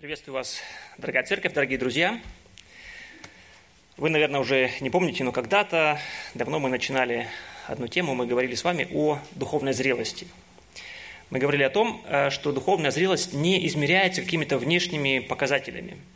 Приветствую 0.00 0.32
вас, 0.32 0.60
дорогая 0.96 1.24
церковь, 1.24 1.52
дорогие 1.52 1.78
друзья. 1.78 2.18
Вы, 3.98 4.08
наверное, 4.08 4.40
уже 4.40 4.70
не 4.80 4.88
помните, 4.88 5.24
но 5.24 5.30
когда-то, 5.30 6.00
давно 6.32 6.58
мы 6.58 6.70
начинали 6.70 7.28
одну 7.66 7.86
тему, 7.86 8.14
мы 8.14 8.26
говорили 8.26 8.54
с 8.54 8.64
вами 8.64 8.88
о 8.94 9.18
духовной 9.32 9.74
зрелости. 9.74 10.26
Мы 11.28 11.38
говорили 11.38 11.64
о 11.64 11.68
том, 11.68 12.02
э, 12.06 12.30
что 12.30 12.50
духовная 12.50 12.90
зрелость 12.92 13.34
не 13.34 13.66
измеряется 13.66 14.22
какими-то 14.22 14.56
внешними 14.56 15.18
показателями– 15.18 15.98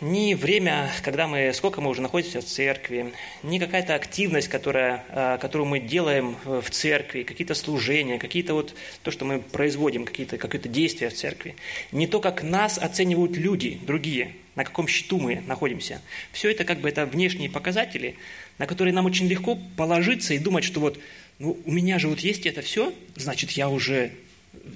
ни 0.00 0.34
время, 0.34 0.90
когда 1.02 1.26
мы, 1.26 1.52
сколько 1.54 1.80
мы 1.80 1.90
уже 1.90 2.00
находимся 2.00 2.40
в 2.40 2.44
церкви, 2.44 3.12
ни 3.42 3.58
какая-то 3.58 3.94
активность, 3.94 4.48
которая, 4.48 5.04
а, 5.10 5.38
которую 5.38 5.68
мы 5.68 5.80
делаем 5.80 6.36
в 6.44 6.68
церкви, 6.70 7.22
какие-то 7.22 7.54
служения, 7.54 8.18
какие-то 8.18 8.54
вот 8.54 8.74
то, 9.02 9.10
что 9.10 9.24
мы 9.24 9.40
производим, 9.40 10.04
какие-то 10.04 10.38
какие-то 10.38 10.68
действия 10.68 11.08
в 11.08 11.14
церкви, 11.14 11.56
не 11.92 12.06
то, 12.06 12.20
как 12.20 12.42
нас 12.42 12.78
оценивают 12.78 13.36
люди, 13.36 13.80
другие, 13.86 14.34
на 14.54 14.64
каком 14.64 14.88
счету 14.88 15.18
мы 15.18 15.42
находимся. 15.46 16.00
Все 16.32 16.50
это 16.50 16.64
как 16.64 16.80
бы 16.80 16.88
это 16.88 17.06
внешние 17.06 17.50
показатели, 17.50 18.16
на 18.58 18.66
которые 18.66 18.94
нам 18.94 19.06
очень 19.06 19.26
легко 19.26 19.58
положиться 19.76 20.34
и 20.34 20.38
думать, 20.38 20.64
что 20.64 20.80
вот 20.80 20.98
ну, 21.38 21.58
у 21.64 21.72
меня 21.72 21.98
же 21.98 22.08
вот 22.08 22.20
есть 22.20 22.46
это 22.46 22.62
все, 22.62 22.94
значит, 23.16 23.50
я 23.52 23.68
уже 23.68 24.12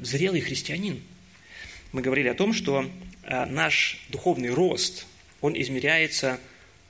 зрелый 0.03 0.41
христианин. 0.41 1.01
Мы 1.93 2.03
говорили 2.03 2.29
о 2.29 2.35
том, 2.35 2.53
что 2.53 2.87
Э, 2.87 3.06
наш 3.29 4.01
духовный 4.09 4.51
рост, 4.51 5.07
он 5.41 5.61
измеряется 5.61 6.39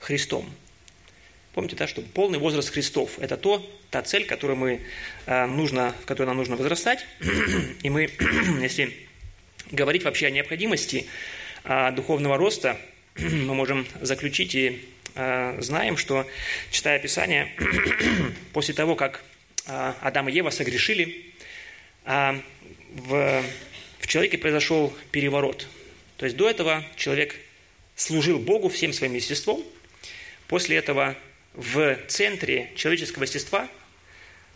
Христом. 0.00 0.50
Помните, 1.56 1.74
да, 1.76 1.86
что 1.86 2.02
полный 2.02 2.38
возраст 2.38 2.68
Христов– 2.68 3.18
это 3.18 3.38
то, 3.38 3.66
та 3.90 4.02
цель, 4.02 4.26
которую 4.26 4.58
мы, 4.58 4.82
э, 5.24 5.46
нужно, 5.46 5.94
в 6.02 6.04
которой 6.04 6.26
нам 6.26 6.36
нужно 6.36 6.56
возрастать. 6.56 7.06
И 7.82 7.88
мы, 7.88 8.10
если 8.60 8.94
говорить 9.70 10.04
вообще 10.04 10.26
о 10.26 10.30
необходимости 10.30 11.06
э, 11.64 11.92
духовного 11.92 12.36
роста, 12.36 12.78
мы 13.16 13.54
можем 13.54 13.86
заключить 14.00 14.54
и 14.54 14.82
знаем, 15.14 15.96
что, 15.96 16.26
читая 16.70 16.98
Писание, 16.98 17.50
после 18.52 18.74
того, 18.74 18.96
как 18.96 19.24
Адам 19.64 20.28
и 20.28 20.32
Ева 20.32 20.50
согрешили, 20.50 21.32
в, 22.04 23.42
в 23.98 24.06
человеке 24.06 24.36
произошел 24.36 24.94
переворот– 25.12 25.66
то 26.16 26.24
есть 26.24 26.36
до 26.36 26.48
этого 26.48 26.84
человек 26.96 27.36
служил 27.94 28.38
Богу 28.38 28.68
всем 28.68 28.92
своим 28.92 29.14
естеством. 29.14 29.62
После 30.48 30.76
этого 30.76 31.16
в 31.54 31.98
центре 32.08 32.70
человеческого 32.76 33.24
естества 33.24 33.68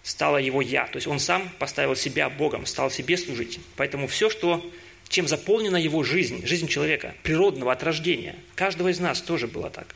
стало 0.03 0.39
его 0.39 0.63
«я». 0.63 0.87
То 0.87 0.97
есть 0.97 1.07
он 1.07 1.19
сам 1.21 1.49
поставил 1.59 1.97
себя 1.97 2.31
Богом, 2.31 2.67
стал 2.67 2.91
себе 2.91 3.17
служить. 3.17 3.59
Поэтому 3.77 4.07
все, 4.07 4.31
что, 4.31 4.71
чем 5.09 5.29
заполнена 5.29 5.77
его 5.77 6.03
жизнь, 6.03 6.47
жизнь 6.47 6.69
человека, 6.69 7.15
природного 7.23 7.73
от 7.73 7.83
рождения, 7.83 8.37
каждого 8.55 8.89
из 8.89 9.01
нас 9.01 9.21
тоже 9.21 9.47
было 9.47 9.71
так. 9.71 9.95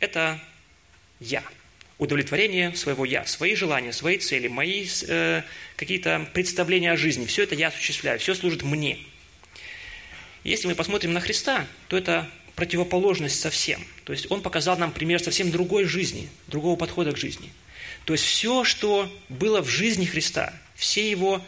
Это 0.00 0.40
«я». 1.20 1.42
Удовлетворение 1.98 2.74
своего 2.74 3.04
«я», 3.04 3.24
свои 3.26 3.54
желания, 3.54 3.92
свои 3.92 4.18
цели, 4.18 4.48
мои 4.48 4.86
э, 5.06 5.42
какие-то 5.76 6.26
представления 6.32 6.92
о 6.92 6.96
жизни. 6.96 7.26
Все 7.26 7.44
это 7.44 7.54
я 7.54 7.68
осуществляю, 7.68 8.18
все 8.18 8.34
служит 8.34 8.64
мне– 8.64 8.98
если 10.44 10.68
мы 10.68 10.74
посмотрим 10.74 11.12
на 11.12 11.20
Христа, 11.20 11.66
то 11.88 11.96
это 11.96 12.30
противоположность 12.54 13.40
совсем. 13.40 13.84
То 14.04 14.12
есть 14.12 14.30
Он 14.30 14.42
показал 14.42 14.76
нам 14.76 14.92
пример 14.92 15.20
совсем 15.20 15.50
другой 15.50 15.84
жизни, 15.84 16.28
другого 16.46 16.76
подхода 16.76 17.12
к 17.12 17.16
жизни. 17.16 17.50
То 18.04 18.12
есть 18.12 18.24
все, 18.24 18.64
что 18.64 19.10
было 19.30 19.62
в 19.62 19.68
жизни 19.68 20.04
Христа, 20.04 20.52
все 20.76 21.10
Его 21.10 21.42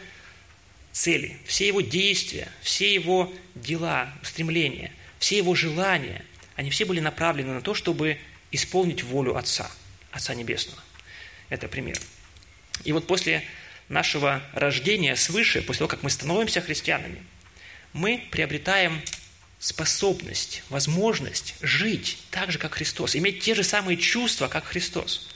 цели, 0.91 1.37
все 1.45 1.67
Его 1.67 1.81
действия, 1.81 2.49
все 2.61 2.91
Его 2.91 3.31
дела, 3.53 4.11
стремления, 4.23 4.91
все 5.19 5.37
Его 5.37 5.53
желания, 5.53 6.25
они 6.55 6.71
все 6.71 6.85
были 6.85 6.99
направлены 6.99 7.53
на 7.53 7.61
то, 7.61 7.75
чтобы 7.75 8.17
исполнить 8.51 9.03
волю 9.03 9.37
Отца, 9.37 9.69
Отца 10.11 10.33
Небесного. 10.33 10.81
Это 11.49 11.67
пример. 11.67 11.99
И 12.83 12.91
вот 12.91 13.05
после 13.05 13.43
нашего 13.89 14.41
рождения 14.53 15.15
свыше, 15.15 15.61
после 15.61 15.79
того, 15.79 15.89
как 15.89 16.01
мы 16.01 16.09
становимся 16.09 16.61
христианами– 16.61 17.23
мы 17.93 18.27
приобретаем 18.31 19.01
способность, 19.59 20.63
возможность 20.69 21.55
жить 21.61 22.19
так 22.31 22.51
же, 22.51 22.59
как 22.59 22.75
Христос, 22.75 23.15
иметь 23.15 23.41
те 23.41 23.55
же 23.55 23.63
самые 23.63 23.97
чувства, 23.97 24.47
как 24.47 24.65
Христос. 24.65 25.29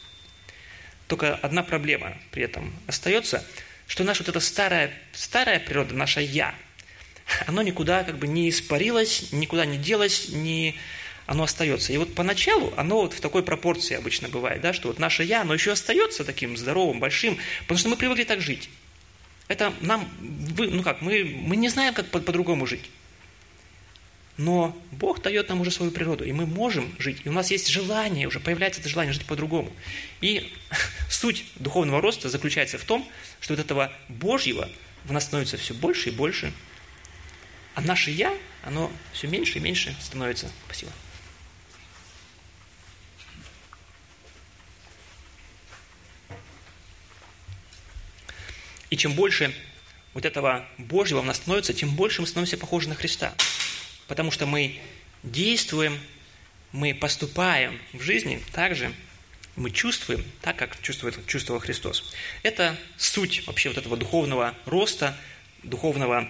Только 1.07 1.35
одна 1.35 1.63
проблема 1.63 2.17
при 2.31 2.43
этом 2.43 2.73
остается, 2.87 3.45
что 3.87 4.03
наша 4.03 4.23
вот 4.23 4.29
эта 4.29 4.39
старая, 4.39 4.93
старая 5.11 5.59
природа, 5.59 5.93
наше 5.95 6.21
«я», 6.21 6.55
оно 7.47 7.61
никуда 7.61 8.03
как 8.03 8.17
бы 8.17 8.27
не 8.27 8.49
испарилось, 8.49 9.31
никуда 9.31 9.65
не 9.65 9.77
делось, 9.77 10.29
не, 10.29 10.75
оно 11.25 11.43
остается. 11.43 11.91
И 11.91 11.97
вот 11.97 12.13
поначалу 12.15 12.73
оно 12.77 13.01
вот 13.01 13.13
в 13.13 13.21
такой 13.21 13.43
пропорции 13.43 13.95
обычно 13.95 14.29
бывает, 14.29 14.61
да, 14.61 14.73
что 14.73 14.87
вот 14.87 14.99
наше 14.99 15.23
«я», 15.23 15.41
оно 15.41 15.53
еще 15.53 15.71
остается 15.71 16.23
таким 16.23 16.55
здоровым, 16.57 16.99
большим, 16.99 17.37
потому 17.61 17.77
что 17.77 17.89
мы 17.89 17.97
привыкли 17.97 18.23
так 18.23 18.41
жить. 18.41 18.69
Это 19.51 19.73
нам, 19.81 20.09
ну 20.57 20.81
как, 20.81 21.01
мы, 21.01 21.25
мы 21.25 21.57
не 21.57 21.67
знаем, 21.67 21.93
как 21.93 22.09
по- 22.09 22.21
по-другому 22.21 22.65
жить. 22.65 22.89
Но 24.37 24.81
Бог 24.91 25.21
дает 25.21 25.49
нам 25.49 25.59
уже 25.59 25.71
свою 25.71 25.91
природу, 25.91 26.23
и 26.23 26.31
мы 26.31 26.45
можем 26.45 26.95
жить. 26.99 27.17
И 27.25 27.29
у 27.29 27.33
нас 27.33 27.51
есть 27.51 27.67
желание, 27.67 28.29
уже 28.29 28.39
появляется 28.39 28.79
это 28.79 28.87
желание 28.87 29.11
жить 29.11 29.25
по-другому. 29.25 29.69
И 30.21 30.53
суть 31.09 31.43
духовного 31.55 31.99
роста 31.99 32.29
заключается 32.29 32.77
в 32.77 32.85
том, 32.85 33.05
что 33.41 33.53
вот 33.53 33.59
этого 33.59 33.91
Божьего 34.07 34.69
в 35.03 35.11
нас 35.11 35.25
становится 35.25 35.57
все 35.57 35.73
больше 35.73 36.07
и 36.07 36.11
больше, 36.13 36.53
а 37.75 37.81
наше 37.81 38.09
«я», 38.11 38.33
оно 38.63 38.89
все 39.11 39.27
меньше 39.27 39.57
и 39.57 39.61
меньше 39.61 39.93
становится. 39.99 40.49
Спасибо. 40.67 40.93
И 48.91 48.97
чем 48.97 49.13
больше 49.13 49.55
вот 50.13 50.25
этого 50.25 50.65
Божьего 50.77 51.21
у 51.21 51.23
нас 51.23 51.37
становится, 51.37 51.73
тем 51.73 51.95
больше 51.95 52.21
мы 52.21 52.27
становимся 52.27 52.57
похожи 52.57 52.87
на 52.89 52.95
Христа. 52.95 53.33
Потому 54.07 54.29
что 54.29 54.45
мы 54.45 54.79
действуем, 55.23 55.97
мы 56.73 56.93
поступаем 56.93 57.79
в 57.93 58.01
жизни 58.01 58.43
так 58.51 58.75
же, 58.75 58.93
мы 59.55 59.71
чувствуем 59.71 60.23
так, 60.41 60.57
как 60.57 60.79
чувствует, 60.81 61.17
чувствовал 61.25 61.59
Христос. 61.59 62.13
Это 62.43 62.77
суть 62.97 63.47
вообще 63.47 63.69
вот 63.69 63.77
этого 63.77 63.97
духовного 63.97 64.55
роста, 64.65 65.17
духовного 65.63 66.27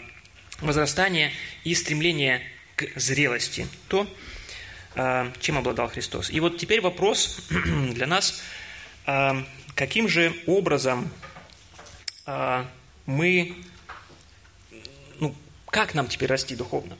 возрастания 0.59 1.31
и 1.63 1.73
стремления 1.75 2.41
к 2.75 2.87
зрелости. 2.95 3.67
То, 3.87 4.07
а, 4.95 5.31
чем 5.39 5.57
обладал 5.57 5.89
Христос. 5.89 6.29
И 6.29 6.39
вот 6.39 6.57
теперь 6.57 6.81
вопрос 6.81 7.39
для 7.49 8.05
нас, 8.05 8.43
а, 9.05 9.45
каким 9.75 10.07
же 10.07 10.35
образом 10.45 11.11
мы, 12.25 13.55
ну, 15.19 15.35
как 15.67 15.93
нам 15.93 16.07
теперь 16.07 16.29
расти 16.29 16.55
духовно? 16.55 16.97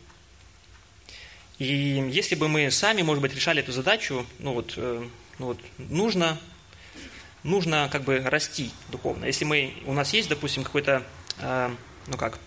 И 1.62 2.10
если 2.10 2.34
бы 2.34 2.48
мы 2.48 2.72
сами, 2.72 3.04
может 3.04 3.22
быть, 3.22 3.36
решали 3.36 3.62
эту 3.62 3.72
задачу, 3.72 4.26
ну 4.40 4.54
вот, 4.54 4.74
э, 4.78 5.08
ну 5.38 5.46
вот 5.46 5.60
нужно, 5.78 6.40
нужно 7.44 7.88
как 7.92 8.02
бы 8.02 8.18
расти 8.20 8.72
духовно. 8.90 9.26
Если 9.26 9.46
мы, 9.46 9.76
у 9.86 9.94
нас 9.94 10.12
есть, 10.12 10.28
допустим, 10.28 10.64
какой-то, 10.64 11.04
э, 11.38 11.70
ну 12.08 12.18
как, 12.18 12.40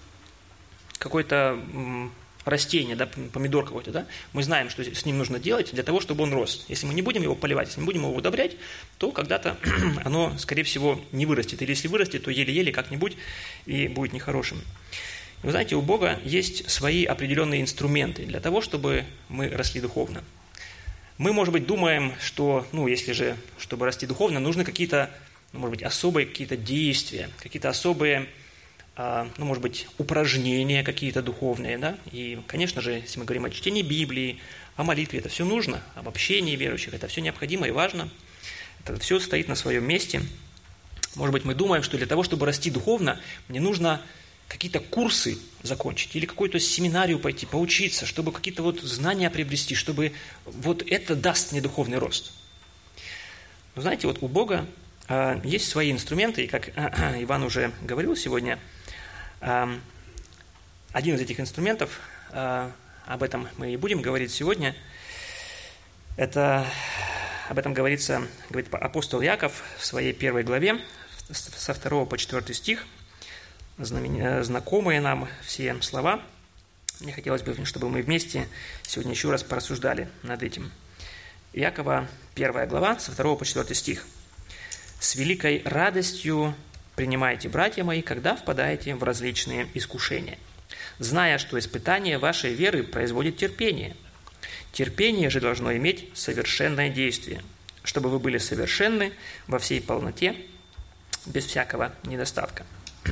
какой-то 0.98 1.62
растение, 2.44 2.96
да, 2.96 3.06
помидор 3.06 3.64
какой-то, 3.64 3.90
да, 3.90 4.06
мы 4.32 4.42
знаем, 4.42 4.70
что 4.70 4.84
с 4.84 5.04
ним 5.04 5.18
нужно 5.18 5.38
делать 5.38 5.72
для 5.72 5.82
того, 5.82 6.00
чтобы 6.00 6.24
он 6.24 6.32
рос. 6.32 6.66
Если 6.68 6.86
мы 6.86 6.94
не 6.94 7.02
будем 7.02 7.22
его 7.22 7.34
поливать, 7.34 7.68
если 7.68 7.80
не 7.80 7.86
будем 7.86 8.02
его 8.02 8.14
удобрять, 8.14 8.56
то 8.98 9.10
когда-то 9.10 9.56
оно, 10.04 10.36
скорее 10.38 10.64
всего, 10.64 11.00
не 11.12 11.26
вырастет. 11.26 11.62
Или 11.62 11.70
если 11.70 11.88
вырастет, 11.88 12.24
то 12.24 12.30
еле-еле 12.30 12.72
как-нибудь 12.72 13.16
и 13.66 13.88
будет 13.88 14.12
нехорошим. 14.12 14.60
Вы 15.42 15.50
знаете, 15.50 15.76
у 15.76 15.82
Бога 15.82 16.18
есть 16.24 16.70
свои 16.70 17.04
определенные 17.04 17.60
инструменты 17.60 18.24
для 18.24 18.40
того, 18.40 18.62
чтобы 18.62 19.04
мы 19.28 19.48
росли 19.48 19.80
духовно. 19.80 20.24
Мы, 21.18 21.32
может 21.32 21.52
быть, 21.52 21.66
думаем, 21.66 22.14
что, 22.20 22.66
ну, 22.72 22.88
если 22.88 23.12
же, 23.12 23.36
чтобы 23.58 23.86
расти 23.86 24.06
духовно, 24.06 24.40
нужны 24.40 24.64
какие-то, 24.64 25.10
ну, 25.52 25.60
может 25.60 25.76
быть, 25.76 25.82
особые 25.82 26.26
какие-то 26.26 26.56
действия, 26.56 27.30
какие-то 27.38 27.68
особые 27.68 28.26
ну, 28.96 29.44
может 29.44 29.62
быть, 29.62 29.88
упражнения 29.98 30.84
какие-то 30.84 31.20
духовные, 31.20 31.78
да, 31.78 31.98
и, 32.12 32.38
конечно 32.46 32.80
же, 32.80 32.92
если 32.92 33.18
мы 33.18 33.24
говорим 33.24 33.44
о 33.44 33.50
чтении 33.50 33.82
Библии, 33.82 34.38
о 34.76 34.84
молитве, 34.84 35.18
это 35.18 35.28
все 35.28 35.44
нужно, 35.44 35.82
об 35.94 36.08
общении 36.08 36.54
верующих, 36.56 36.94
это 36.94 37.08
все 37.08 37.20
необходимо 37.20 37.66
и 37.66 37.70
важно, 37.70 38.08
это 38.84 38.98
все 39.00 39.18
стоит 39.18 39.48
на 39.48 39.54
своем 39.54 39.84
месте. 39.84 40.22
Может 41.16 41.32
быть, 41.32 41.44
мы 41.44 41.54
думаем, 41.54 41.82
что 41.82 41.96
для 41.96 42.06
того, 42.06 42.22
чтобы 42.22 42.46
расти 42.46 42.70
духовно, 42.70 43.20
мне 43.48 43.60
нужно 43.60 44.00
какие-то 44.48 44.80
курсы 44.80 45.38
закончить 45.62 46.14
или 46.14 46.26
какую-то 46.26 46.60
семинарию 46.60 47.18
пойти, 47.18 47.46
поучиться, 47.46 48.06
чтобы 48.06 48.30
какие-то 48.32 48.62
вот 48.62 48.80
знания 48.80 49.30
приобрести, 49.30 49.74
чтобы 49.74 50.12
вот 50.44 50.84
это 50.86 51.16
даст 51.16 51.52
мне 51.52 51.60
духовный 51.60 51.98
рост. 51.98 52.32
Но 53.74 53.82
знаете, 53.82 54.06
вот 54.06 54.18
у 54.20 54.28
Бога 54.28 54.66
а, 54.66 54.66
есть 55.44 55.68
свои 55.68 55.92
инструменты, 55.92 56.44
и 56.44 56.46
как 56.46 56.68
Иван 56.68 57.42
уже 57.42 57.72
говорил 57.82 58.16
сегодня– 58.16 58.58
один 60.94 61.16
из 61.16 61.20
этих 61.20 61.40
инструментов, 61.40 62.00
об 62.30 63.22
этом 63.22 63.48
мы 63.58 63.72
и 63.72 63.76
будем 63.76 64.00
говорить 64.00 64.30
сегодня, 64.30 64.74
это, 66.16 66.64
об 67.48 67.58
этом 67.58 67.74
говорится, 67.74 68.26
говорит 68.48 68.72
апостол 68.72 69.20
Яков 69.20 69.64
в 69.78 69.84
своей 69.84 70.12
первой 70.12 70.44
главе, 70.44 70.80
со 71.30 71.74
2 71.74 72.06
по 72.06 72.16
4 72.16 72.54
стих, 72.54 72.86
э, 73.76 74.42
знакомые 74.44 75.00
нам 75.00 75.28
все 75.42 75.76
слова. 75.82 76.22
Мне 77.00 77.12
хотелось 77.12 77.42
бы, 77.42 77.56
чтобы 77.64 77.90
мы 77.90 78.02
вместе 78.02 78.46
сегодня 78.84 79.12
еще 79.12 79.30
раз 79.30 79.42
порассуждали 79.42 80.08
над 80.22 80.42
этим. 80.42 80.70
Якова, 81.52 82.06
первая 82.34 82.66
глава, 82.66 82.98
со 83.00 83.10
2 83.10 83.36
по 83.36 83.44
4 83.44 83.74
стих. 83.74 84.06
«С 85.04 85.16
великой 85.16 85.60
радостью 85.66 86.54
принимайте, 86.96 87.50
братья 87.50 87.84
мои, 87.84 88.00
когда 88.00 88.36
впадаете 88.36 88.94
в 88.94 89.02
различные 89.02 89.68
искушения, 89.74 90.38
зная, 90.98 91.36
что 91.36 91.58
испытание 91.58 92.16
вашей 92.16 92.54
веры 92.54 92.82
производит 92.82 93.36
терпение. 93.36 93.94
Терпение 94.72 95.28
же 95.28 95.42
должно 95.42 95.76
иметь 95.76 96.08
совершенное 96.14 96.88
действие, 96.88 97.42
чтобы 97.82 98.08
вы 98.08 98.18
были 98.18 98.38
совершенны 98.38 99.12
во 99.46 99.58
всей 99.58 99.82
полноте, 99.82 100.36
без 101.26 101.44
всякого 101.44 101.92
недостатка. 102.04 102.64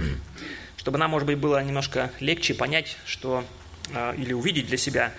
Чтобы 0.79 0.97
нам, 0.97 1.11
может 1.11 1.27
быть, 1.27 1.37
было 1.37 1.63
немножко 1.63 2.11
легче 2.21 2.55
понять, 2.55 2.97
что 3.05 3.45
а, 3.95 4.15
или 4.15 4.33
увидеть 4.33 4.67
для 4.67 4.79
себя, 4.79 5.13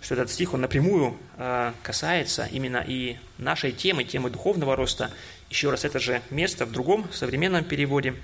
что 0.00 0.14
этот 0.14 0.30
стих, 0.30 0.54
он 0.54 0.60
напрямую 0.60 1.18
а, 1.36 1.74
касается 1.82 2.48
именно 2.52 2.84
и 2.86 3.16
нашей 3.36 3.72
темы, 3.72 4.04
темы 4.04 4.30
духовного 4.30 4.76
роста. 4.76 5.10
Еще 5.50 5.68
раз, 5.68 5.84
это 5.84 5.98
же 5.98 6.22
место 6.30 6.64
в 6.64 6.70
другом 6.70 7.12
современном 7.12 7.64
переводе. 7.64 8.14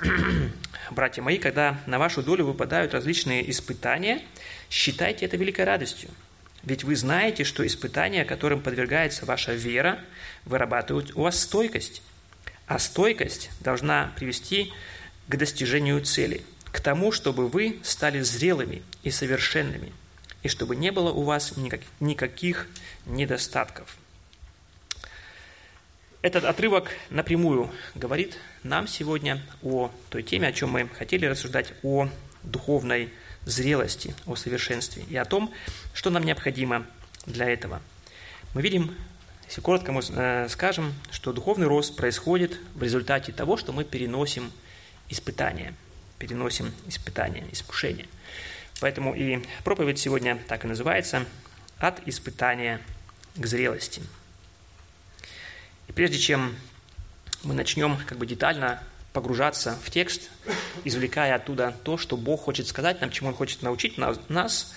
Братья 0.90 1.20
мои, 1.20 1.36
когда 1.36 1.78
на 1.86 1.98
вашу 1.98 2.22
долю 2.22 2.46
выпадают 2.46 2.94
различные 2.94 3.48
испытания, 3.50 4.22
считайте 4.70 5.26
это 5.26 5.36
великой 5.36 5.66
радостью. 5.66 6.08
Ведь 6.62 6.82
вы 6.82 6.96
знаете, 6.96 7.44
что 7.44 7.66
испытания, 7.66 8.24
которым 8.24 8.62
подвергается 8.62 9.26
ваша 9.26 9.52
вера, 9.52 9.98
вырабатывают 10.46 11.14
у 11.14 11.22
вас 11.24 11.38
стойкость. 11.38 12.02
А 12.66 12.78
стойкость 12.78 13.50
должна 13.60 14.14
привести 14.16 14.72
к 15.28 15.36
достижению 15.36 16.02
цели, 16.02 16.40
к 16.72 16.80
тому, 16.80 17.12
чтобы 17.12 17.46
вы 17.46 17.78
стали 17.82 18.20
зрелыми 18.20 18.82
и 19.02 19.10
совершенными, 19.10 19.92
и 20.42 20.48
чтобы 20.48 20.76
не 20.76 20.92
было 20.92 21.12
у 21.12 21.24
вас 21.24 21.52
никаких 22.00 22.68
недостатков. 23.04 23.98
Этот 26.24 26.46
отрывок 26.46 26.88
напрямую 27.10 27.70
говорит 27.94 28.38
нам 28.62 28.88
сегодня 28.88 29.42
о 29.62 29.90
той 30.08 30.22
теме, 30.22 30.48
о 30.48 30.52
чем 30.54 30.70
мы 30.70 30.88
хотели 30.88 31.26
рассуждать, 31.26 31.74
о 31.82 32.08
духовной 32.42 33.12
зрелости, 33.44 34.14
о 34.24 34.34
совершенстве 34.34 35.04
и 35.10 35.16
о 35.16 35.26
том, 35.26 35.52
что 35.92 36.08
нам 36.08 36.24
необходимо 36.24 36.86
для 37.26 37.50
этого. 37.50 37.82
Мы 38.54 38.62
видим 38.62 38.96
если 39.46 39.60
коротко 39.60 39.92
мы 39.92 40.00
э, 40.00 40.48
скажем, 40.48 40.94
что 41.10 41.34
духовный 41.34 41.66
рост 41.66 41.94
происходит 41.94 42.58
в 42.74 42.82
результате 42.82 43.30
того, 43.30 43.58
что 43.58 43.74
мы 43.74 43.84
переносим 43.84 44.50
испытания, 45.10 45.74
переносим 46.18 46.72
испытания, 46.86 47.44
искушения. 47.52 48.06
Поэтому 48.80 49.14
и 49.14 49.44
проповедь 49.62 49.98
сегодня 49.98 50.38
так 50.48 50.64
и 50.64 50.68
называется 50.68 51.26
«От 51.76 52.00
испытания 52.08 52.80
к 53.36 53.44
зрелости». 53.44 54.00
И 55.88 55.92
прежде 55.92 56.18
чем 56.18 56.56
мы 57.42 57.54
начнем 57.54 57.96
как 58.06 58.18
бы 58.18 58.26
детально 58.26 58.82
погружаться 59.12 59.78
в 59.84 59.90
текст, 59.90 60.30
извлекая 60.84 61.34
оттуда 61.36 61.74
то, 61.84 61.98
что 61.98 62.16
Бог 62.16 62.42
хочет 62.42 62.66
сказать 62.66 63.00
нам, 63.00 63.10
чему 63.10 63.28
Он 63.28 63.34
хочет 63.34 63.62
научить 63.62 63.98
нас, 63.98 64.72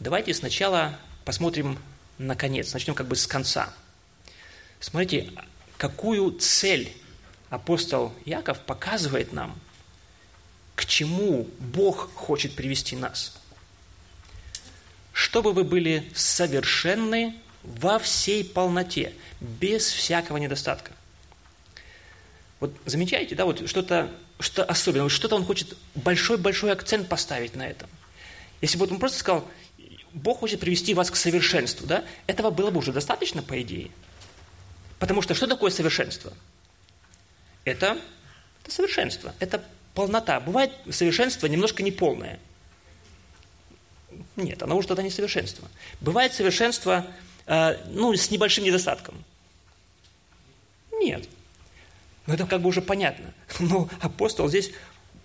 давайте 0.00 0.32
сначала 0.34 0.98
посмотрим 1.24 1.78
на 2.18 2.36
конец, 2.36 2.72
начнем 2.72 2.94
как 2.94 3.06
бы 3.06 3.16
с 3.16 3.26
конца– 3.26 3.72
Смотрите, 4.84 5.30
какую 5.78 6.32
цель 6.32 6.94
апостол 7.48 8.12
Яков 8.26 8.60
показывает 8.60 9.32
нам, 9.32 9.58
к 10.74 10.84
чему 10.84 11.48
Бог 11.58 12.12
хочет 12.14 12.54
привести 12.54 12.94
нас. 12.94 13.40
Чтобы 15.14 15.54
вы 15.54 15.64
были 15.64 16.12
совершенны 16.14 17.34
во 17.64 17.98
всей 17.98 18.44
полноте, 18.44 19.12
без 19.40 19.86
всякого 19.86 20.36
недостатка. 20.36 20.92
Вот 22.60 22.74
замечаете, 22.86 23.34
да, 23.34 23.44
вот 23.44 23.68
что-то 23.68 24.10
что 24.40 24.64
особенное, 24.64 25.04
вот 25.04 25.12
что-то 25.12 25.36
он 25.36 25.44
хочет 25.44 25.76
большой-большой 25.94 26.72
акцент 26.72 27.08
поставить 27.08 27.54
на 27.54 27.66
этом. 27.66 27.88
Если 28.60 28.76
бы 28.78 28.86
он 28.86 28.98
просто 28.98 29.18
сказал, 29.18 29.48
Бог 30.12 30.40
хочет 30.40 30.60
привести 30.60 30.94
вас 30.94 31.10
к 31.10 31.16
совершенству, 31.16 31.86
да, 31.86 32.04
этого 32.26 32.50
было 32.50 32.70
бы 32.70 32.78
уже 32.78 32.92
достаточно, 32.92 33.42
по 33.42 33.60
идее. 33.60 33.90
Потому 34.98 35.22
что 35.22 35.34
что 35.34 35.46
такое 35.46 35.70
совершенство? 35.70 36.32
Это, 37.64 37.98
это 38.62 38.74
совершенство, 38.74 39.34
это 39.38 39.64
полнота. 39.94 40.40
Бывает 40.40 40.72
совершенство 40.90 41.46
немножко 41.46 41.82
неполное. 41.82 42.38
Нет, 44.36 44.62
оно 44.62 44.76
уже 44.76 44.88
тогда 44.88 45.02
не 45.02 45.10
совершенство. 45.10 45.68
Бывает 46.00 46.32
совершенство 46.32 47.06
ну, 47.46 48.14
с 48.14 48.30
небольшим 48.30 48.64
недостатком. 48.64 49.22
Нет. 50.92 51.28
Но 52.26 52.34
это 52.34 52.46
как 52.46 52.62
бы 52.62 52.68
уже 52.68 52.80
понятно. 52.80 53.34
Но 53.58 53.88
апостол 54.00 54.48
здесь 54.48 54.70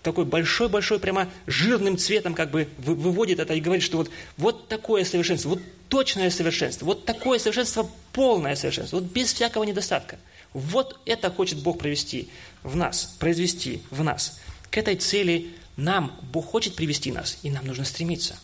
такой 0.02 0.24
большой-большой, 0.24 0.98
прямо 0.98 1.28
жирным 1.46 1.98
цветом 1.98 2.34
как 2.34 2.50
бы 2.50 2.68
выводит 2.78 3.38
это 3.38 3.54
и 3.54 3.60
говорит, 3.60 3.84
что 3.84 3.98
вот, 3.98 4.10
вот 4.36 4.68
такое 4.68 5.04
совершенство, 5.04 5.50
вот 5.50 5.60
точное 5.88 6.30
совершенство, 6.30 6.86
вот 6.86 7.04
такое 7.04 7.38
совершенство, 7.38 7.88
полное 8.12 8.56
совершенство, 8.56 8.98
вот 8.98 9.10
без 9.10 9.32
всякого 9.32 9.64
недостатка. 9.64 10.18
Вот 10.52 10.98
это 11.04 11.30
хочет 11.30 11.62
Бог 11.62 11.78
провести 11.78 12.28
в 12.62 12.76
нас, 12.76 13.14
произвести 13.18 13.82
в 13.90 14.02
нас. 14.02 14.40
К 14.70 14.78
этой 14.78 14.96
цели 14.96 15.50
нам 15.76 16.18
Бог 16.32 16.46
хочет 16.46 16.76
привести 16.76 17.12
нас, 17.12 17.38
и 17.42 17.50
нам 17.50 17.66
нужно 17.66 17.84
стремиться. 17.84 18.38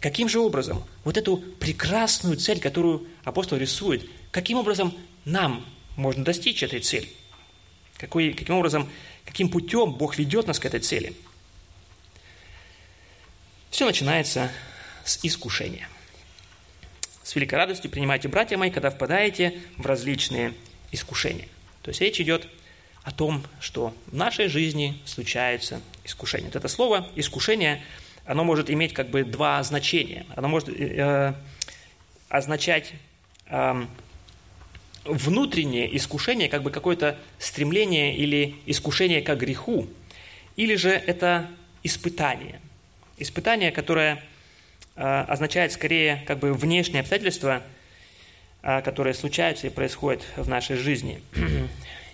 Каким 0.00 0.28
же 0.28 0.40
образом 0.40 0.82
вот 1.04 1.16
эту 1.16 1.36
прекрасную 1.36 2.36
цель, 2.36 2.60
которую 2.60 3.06
апостол 3.22 3.58
рисует, 3.58 4.08
каким 4.30 4.58
образом 4.58 4.94
нам 5.24 5.64
можно 5.96 6.24
достичь 6.24 6.62
этой 6.62 6.80
цели? 6.80 7.08
Какой, 7.98 8.32
каким 8.32 8.56
образом 8.56 8.88
каким 9.30 9.48
путем 9.48 9.92
Бог 9.92 10.18
ведет 10.18 10.46
нас 10.46 10.58
к 10.58 10.66
этой 10.66 10.80
цели. 10.80 11.14
Все 13.70 13.86
начинается 13.86 14.50
с 15.04 15.20
искушения. 15.22 15.88
С 17.22 17.36
великой 17.36 17.54
радостью 17.54 17.90
принимайте, 17.90 18.26
братья 18.26 18.56
мои, 18.56 18.70
когда 18.70 18.90
впадаете 18.90 19.60
в 19.76 19.86
различные 19.86 20.54
искушения. 20.90 21.46
То 21.82 21.90
есть 21.90 22.00
речь 22.00 22.20
идет 22.20 22.48
о 23.04 23.12
том, 23.12 23.44
что 23.60 23.94
в 24.06 24.16
нашей 24.16 24.48
жизни 24.48 25.00
случаются 25.06 25.80
искушения. 26.04 26.48
Вот 26.48 26.56
это 26.56 26.66
слово 26.66 27.08
«искушение», 27.14 27.84
оно 28.30 28.44
может 28.44 28.70
иметь 28.70 28.92
как 28.92 29.10
бы 29.10 29.24
два 29.24 29.60
значения. 29.64 30.24
Оно 30.36 30.46
может 30.46 30.68
э, 30.68 31.34
означать 32.28 32.92
э, 33.46 33.86
внутреннее 35.04 35.96
искушение, 35.96 36.48
как 36.48 36.62
бы 36.62 36.70
какое-то 36.70 37.18
стремление 37.40 38.16
или 38.16 38.54
искушение 38.66 39.20
к 39.20 39.34
греху, 39.34 39.88
или 40.54 40.76
же 40.76 40.90
это 40.90 41.48
испытание. 41.82 42.60
Испытание, 43.18 43.72
которое 43.72 44.22
э, 44.94 45.24
означает 45.26 45.72
скорее 45.72 46.22
как 46.24 46.38
бы 46.38 46.54
внешние 46.54 47.00
обстоятельства, 47.00 47.64
э, 48.62 48.80
которые 48.82 49.14
случаются 49.14 49.66
и 49.66 49.70
происходят 49.70 50.22
в 50.36 50.48
нашей 50.48 50.76
жизни. 50.76 51.20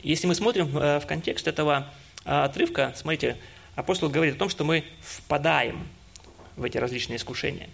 Если 0.03 0.27
мы 0.27 0.35
смотрим 0.35 0.79
э, 0.79 0.99
в 0.99 1.05
контекст 1.07 1.47
этого 1.47 1.93
э, 2.25 2.31
отрывка, 2.31 2.95
смотрите, 2.97 3.37
апостол 3.75 4.09
говорит 4.09 4.37
о 4.37 4.39
том, 4.39 4.49
что 4.49 4.65
мы 4.65 4.83
впадаем 5.03 5.87
в 6.57 6.65
эти 6.65 6.79
различные 6.79 7.17
искушения. 7.17 7.69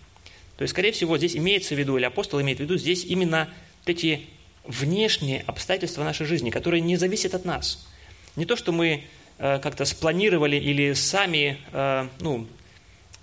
То 0.56 0.62
есть, 0.62 0.72
скорее 0.72 0.92
всего, 0.92 1.16
здесь 1.18 1.36
имеется 1.36 1.74
в 1.74 1.78
виду, 1.78 1.96
или 1.96 2.04
апостол 2.04 2.40
имеет 2.40 2.58
в 2.58 2.62
виду 2.62 2.76
здесь 2.76 3.04
именно 3.04 3.48
эти 3.86 4.26
внешние 4.64 5.42
обстоятельства 5.46 6.04
нашей 6.04 6.26
жизни, 6.26 6.50
которые 6.50 6.80
не 6.80 6.96
зависят 6.96 7.34
от 7.34 7.44
нас. 7.44 7.88
Не 8.36 8.44
то, 8.44 8.56
что 8.56 8.72
мы 8.72 9.04
э, 9.38 9.58
как-то 9.58 9.84
спланировали 9.84 10.56
или 10.56 10.92
сами 10.92 11.58
э, 11.72 12.08
ну, 12.20 12.46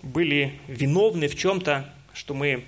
были 0.02 0.60
виновны 0.68 1.28
в 1.28 1.36
чем-то, 1.36 1.90
что 2.14 2.34
мы 2.34 2.66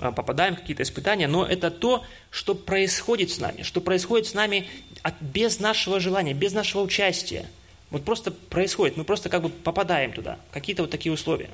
э, 0.00 0.12
попадаем 0.12 0.54
в 0.54 0.60
какие-то 0.60 0.82
испытания, 0.82 1.28
но 1.28 1.44
это 1.44 1.70
то, 1.70 2.04
что 2.30 2.54
происходит 2.54 3.30
с 3.30 3.38
нами, 3.38 3.62
что 3.62 3.80
происходит 3.80 4.26
с 4.26 4.34
нами 4.34 4.68
от, 5.02 5.20
без 5.20 5.58
нашего 5.58 6.00
желания, 6.00 6.34
без 6.34 6.52
нашего 6.52 6.82
участия. 6.82 7.46
Вот 7.90 8.04
просто 8.04 8.30
происходит, 8.30 8.96
мы 8.96 9.04
просто 9.04 9.28
как 9.28 9.42
бы 9.42 9.48
попадаем 9.48 10.12
туда, 10.12 10.38
какие-то 10.50 10.82
вот 10.82 10.90
такие 10.90 11.12
условия, 11.12 11.50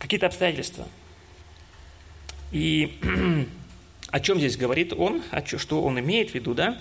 какие-то 0.00 0.26
обстоятельства– 0.26 0.88
и 2.52 2.98
о 4.10 4.20
чем 4.20 4.38
здесь 4.38 4.56
говорит 4.56 4.92
он, 4.92 5.22
что 5.44 5.82
он 5.82 5.98
имеет 6.00 6.30
в 6.30 6.34
виду, 6.34 6.54
да? 6.54 6.80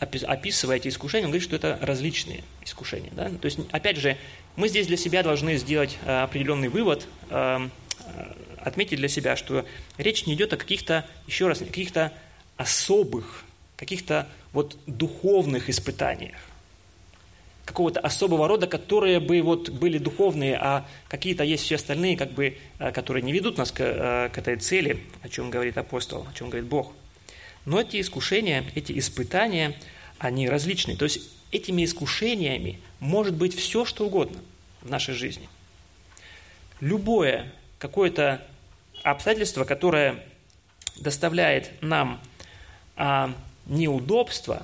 описывая 0.00 0.76
эти 0.76 0.88
искушения, 0.88 1.26
он 1.26 1.32
говорит, 1.32 1.44
что 1.44 1.56
это 1.56 1.78
различные 1.82 2.44
искушения. 2.64 3.10
Да? 3.12 3.30
То 3.30 3.46
есть, 3.46 3.58
опять 3.72 3.96
же, 3.96 4.16
мы 4.54 4.68
здесь 4.68 4.86
для 4.86 4.96
себя 4.96 5.24
должны 5.24 5.56
сделать 5.56 5.98
э, 6.04 6.22
определенный 6.22 6.68
вывод, 6.68 7.08
э, 7.30 7.68
отметить 8.58 8.98
для 8.98 9.08
себя, 9.08 9.34
что 9.34 9.66
речь 9.96 10.24
не 10.26 10.34
идет 10.34 10.52
о 10.52 10.56
каких-то, 10.56 11.04
еще 11.26 11.48
раз, 11.48 11.58
каких-то 11.58 12.12
особых, 12.56 13.44
каких-то 13.76 14.28
вот 14.52 14.78
духовных 14.86 15.68
испытаниях 15.68 16.36
какого-то 17.68 18.00
особого 18.00 18.48
рода, 18.48 18.66
которые 18.66 19.20
бы 19.20 19.42
вот 19.42 19.68
были 19.68 19.98
духовные, 19.98 20.56
а 20.56 20.86
какие-то 21.08 21.44
есть 21.44 21.64
все 21.64 21.74
остальные, 21.74 22.16
как 22.16 22.32
бы, 22.32 22.56
которые 22.78 23.22
не 23.22 23.30
ведут 23.30 23.58
нас 23.58 23.70
к, 23.70 23.76
к 23.76 24.38
этой 24.38 24.56
цели, 24.56 25.04
о 25.22 25.28
чем 25.28 25.50
говорит 25.50 25.76
апостол, 25.76 26.26
о 26.28 26.32
чем 26.32 26.48
говорит 26.48 26.68
Бог. 26.68 26.92
Но 27.66 27.78
эти 27.78 28.00
искушения, 28.00 28.64
эти 28.74 28.98
испытания, 28.98 29.76
они 30.18 30.48
различны. 30.48 30.96
То 30.96 31.04
есть 31.04 31.28
этими 31.52 31.84
искушениями 31.84 32.80
может 33.00 33.34
быть 33.34 33.54
все, 33.54 33.84
что 33.84 34.06
угодно 34.06 34.38
в 34.80 34.88
нашей 34.88 35.12
жизни. 35.12 35.46
Любое 36.80 37.52
какое-то 37.78 38.42
обстоятельство, 39.02 39.64
которое 39.64 40.24
доставляет 40.96 41.70
нам 41.82 42.18
а, 42.96 43.34
неудобства, 43.66 44.62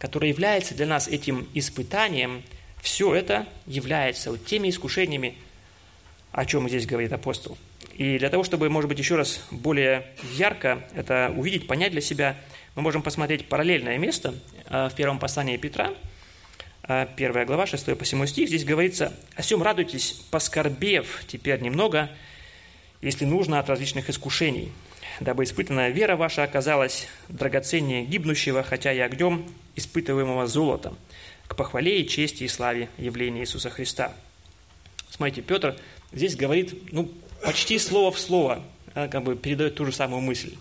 которое 0.00 0.28
является 0.28 0.74
для 0.74 0.86
нас 0.86 1.06
этим 1.06 1.48
испытанием, 1.54 2.42
все 2.82 3.14
это 3.14 3.46
является 3.66 4.32
вот 4.32 4.44
теми 4.44 4.68
искушениями, 4.70 5.36
о 6.32 6.44
чем 6.44 6.68
здесь 6.68 6.86
говорит 6.86 7.12
апостол– 7.12 7.56
и 8.00 8.18
для 8.18 8.30
того, 8.30 8.44
чтобы, 8.44 8.70
может 8.70 8.88
быть, 8.88 8.98
еще 8.98 9.16
раз 9.16 9.44
более 9.50 10.06
ярко 10.32 10.82
это 10.94 11.34
увидеть, 11.36 11.66
понять 11.66 11.92
для 11.92 12.00
себя, 12.00 12.34
мы 12.74 12.80
можем 12.80 13.02
посмотреть 13.02 13.46
параллельное 13.46 13.98
место 13.98 14.34
э, 14.70 14.88
в 14.88 14.94
первом 14.94 15.18
послании 15.18 15.58
Петра, 15.58 15.92
э, 16.88 17.06
первая 17.14 17.44
глава, 17.44 17.66
6 17.66 17.98
по 17.98 18.04
7 18.06 18.24
стих. 18.26 18.48
Здесь 18.48 18.64
говорится, 18.64 19.12
«О 19.34 19.42
сем 19.42 19.62
радуйтесь, 19.62 20.12
поскорбев 20.30 21.24
теперь 21.26 21.60
немного, 21.60 22.08
если 23.02 23.26
нужно, 23.26 23.58
от 23.58 23.68
различных 23.68 24.08
искушений, 24.08 24.72
дабы 25.20 25.44
испытанная 25.44 25.90
вера 25.90 26.16
ваша 26.16 26.42
оказалась 26.42 27.06
драгоценнее 27.28 28.06
гибнущего, 28.06 28.62
хотя 28.62 28.94
и 28.94 28.98
огнем, 28.98 29.44
испытываемого 29.76 30.46
золотом, 30.46 30.98
к 31.46 31.56
похвале 31.56 32.00
и 32.00 32.08
чести 32.08 32.44
и 32.44 32.48
славе 32.48 32.88
явления 32.98 33.42
Иисуса 33.42 33.70
Христа». 33.70 34.12
Смотрите, 35.10 35.42
Петр 35.42 35.76
здесь 36.12 36.36
говорит, 36.36 36.92
ну, 36.92 37.10
почти 37.42 37.78
слово 37.78 38.10
в 38.10 38.18
слово 38.18 38.62
как 38.94 39.22
бы 39.22 39.36
передает 39.36 39.74
ту 39.74 39.84
же 39.84 39.92
самую 39.92 40.22
мысль. 40.22 40.54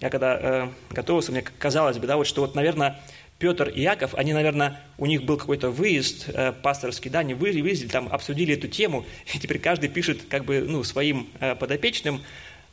Я 0.00 0.10
когда 0.10 0.38
э, 0.40 0.68
готовился, 0.90 1.32
мне 1.32 1.42
казалось 1.42 1.98
бы, 1.98 2.06
да, 2.06 2.16
вот 2.16 2.26
что 2.26 2.40
вот, 2.40 2.54
наверное, 2.54 3.00
Петр 3.38 3.68
и 3.68 3.82
Яков, 3.82 4.14
они, 4.14 4.32
наверное, 4.32 4.80
у 4.98 5.06
них 5.06 5.24
был 5.24 5.36
какой-то 5.36 5.70
выезд 5.70 6.28
э, 6.28 6.52
пасторский, 6.52 7.10
да, 7.10 7.20
они 7.20 7.34
выездили, 7.34 7.88
там 7.88 8.08
обсудили 8.08 8.54
эту 8.54 8.68
тему, 8.68 9.04
и 9.34 9.38
теперь 9.38 9.58
каждый 9.58 9.88
пишет 9.88 10.22
как 10.28 10.44
бы, 10.44 10.60
ну, 10.60 10.82
своим 10.84 11.28
э, 11.40 11.54
подопечным, 11.54 12.22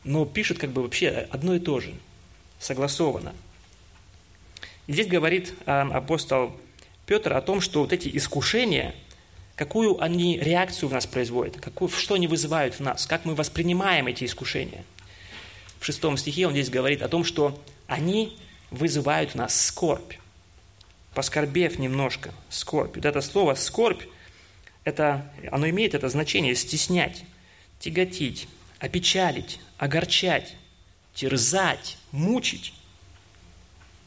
но 0.03 0.25
пишет 0.25 0.57
как 0.59 0.71
бы 0.71 0.81
вообще 0.81 1.27
одно 1.29 1.55
и 1.55 1.59
то 1.59 1.79
же, 1.79 1.93
согласованно. 2.57 3.33
Здесь 4.89 5.07
говорит 5.07 5.53
э, 5.65 5.71
апостол 5.71 6.51
Петр 7.05 7.31
о 7.31 7.41
том, 7.41 7.61
что 7.61 7.79
вот 7.79 7.93
эти 7.93 8.13
искушения– 8.13 8.93
какую 9.59 10.01
они 10.01 10.39
реакцию 10.39 10.87
в 10.87 10.93
нас 10.93 11.05
производят, 11.05 11.59
какую, 11.59 11.89
что 11.89 12.15
они 12.15 12.27
вызывают 12.27 12.75
в 12.75 12.79
нас, 12.79 13.05
как 13.05 13.25
мы 13.25 13.35
воспринимаем 13.35 14.07
эти 14.07 14.23
искушения. 14.23 14.85
В 15.81 15.85
шестом 15.85 16.15
стихе 16.15 16.47
он 16.47 16.53
здесь 16.53 16.69
говорит 16.69 17.01
о 17.01 17.09
том, 17.09 17.25
что 17.25 17.61
они 17.85 18.37
вызывают 18.71 19.31
в 19.31 19.35
нас 19.35 19.61
скорбь. 19.61 20.13
Поскорбев 21.13 21.77
немножко, 21.77 22.33
скорбь. 22.49 22.95
Вот 22.95 23.03
это 23.03 23.19
слово 23.19 23.55
«скорбь», 23.55 24.01
это, 24.85 25.29
оно 25.51 25.67
имеет 25.67 25.93
это 25.93 26.07
значение 26.07 26.55
стеснять, 26.55 27.25
тяготить, 27.79 28.47
опечалить, 28.79 29.59
огорчать, 29.77 30.55
терзать, 31.13 31.97
мучить, 32.13 32.73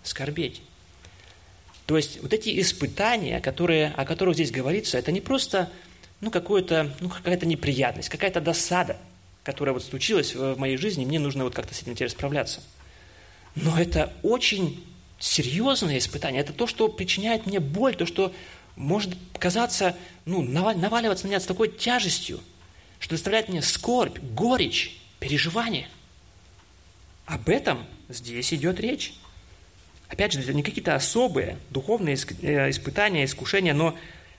скорбеть. 0.03 0.63
То 1.87 1.97
есть 1.97 2.23
вот 2.23 2.33
эти 2.33 2.61
испытания, 2.61 3.41
которые, 3.41 3.93
о 3.97 4.05
которых 4.05 4.35
здесь 4.35 4.51
говорится, 4.51 4.99
это 4.99 5.13
не 5.13 5.21
просто 5.21 5.71
ну, 6.21 6.31
какое-то, 6.31 6.95
ну, 7.01 7.09
какая-то 7.09 7.47
неприятность, 7.47 8.09
какая-то 8.09 8.41
досада, 8.41 8.97
которая 9.43 9.73
вот 9.75 9.85
случилась 9.85 10.35
в 10.35 10.57
моей 10.57 10.77
жизни, 10.77 11.05
мне 11.05 11.19
нужно 11.19 11.45
вот 11.45 11.55
как-то 11.55 11.75
с 11.75 11.83
этим 11.83 11.95
теперь 11.95 12.11
справляться. 12.11 12.61
Но 13.57 13.79
это 13.79 14.13
очень 14.23 14.85
серьезное 15.19 15.99
испытание. 15.99 16.41
Это 16.41 16.53
то, 16.53 16.67
что 16.67 16.89
причиняет 16.89 17.47
мне 17.47 17.61
боль, 17.61 17.97
то, 17.97 18.07
что 18.07 18.33
может 18.77 19.15
казаться, 19.39 19.97
ну, 20.25 20.43
наваливаться 20.43 21.27
на 21.27 21.31
меня 21.31 21.41
с 21.41 21.45
такой 21.45 21.69
тяжестью, 21.69 22.41
что 22.99 23.11
доставляет 23.11 23.49
мне 23.49 23.63
скорбь, 23.63 24.19
горечь, 24.19 24.99
переживание. 25.19 25.89
Об 27.27 27.49
этом 27.49 27.85
здесь 28.09 28.53
идет 28.55 28.81
речь. 28.81 29.15
Опять 30.13 30.35
же, 30.35 30.41
это 30.41 30.53
не 30.53 30.63
какие-то 30.63 30.95
особые 30.95 31.57
духовные 31.71 32.19
э, 32.43 32.69
испытания, 32.69 33.25
искушения, 33.25 33.73
но 33.73 33.97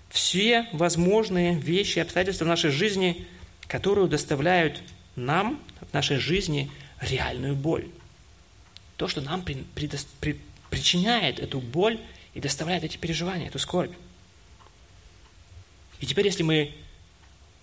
все 0.10 0.68
возможные 0.72 1.56
вещи, 1.56 1.98
обстоятельства 1.98 2.46
в 2.46 2.48
нашей 2.48 2.70
жизни, 2.70 3.26
которые 3.68 4.08
доставляют 4.08 4.84
нам 5.16 5.60
в 5.90 5.92
нашей 5.92 6.18
жизни 6.18 6.70
реальную 7.02 7.56
боль. 7.56 7.88
То, 8.98 9.08
что 9.08 9.22
нам 9.22 9.42
при, 9.42 9.66
при, 9.74 9.90
при, 10.22 10.40
причиняет 10.70 11.40
эту 11.40 11.60
боль 11.60 12.00
и 12.36 12.40
доставляет 12.40 12.84
эти 12.84 12.98
переживания, 12.98 13.48
эту 13.48 13.58
скорбь. 13.58 13.94
И 16.02 16.06
теперь, 16.06 16.28
если 16.28 16.44
мы 16.44 16.72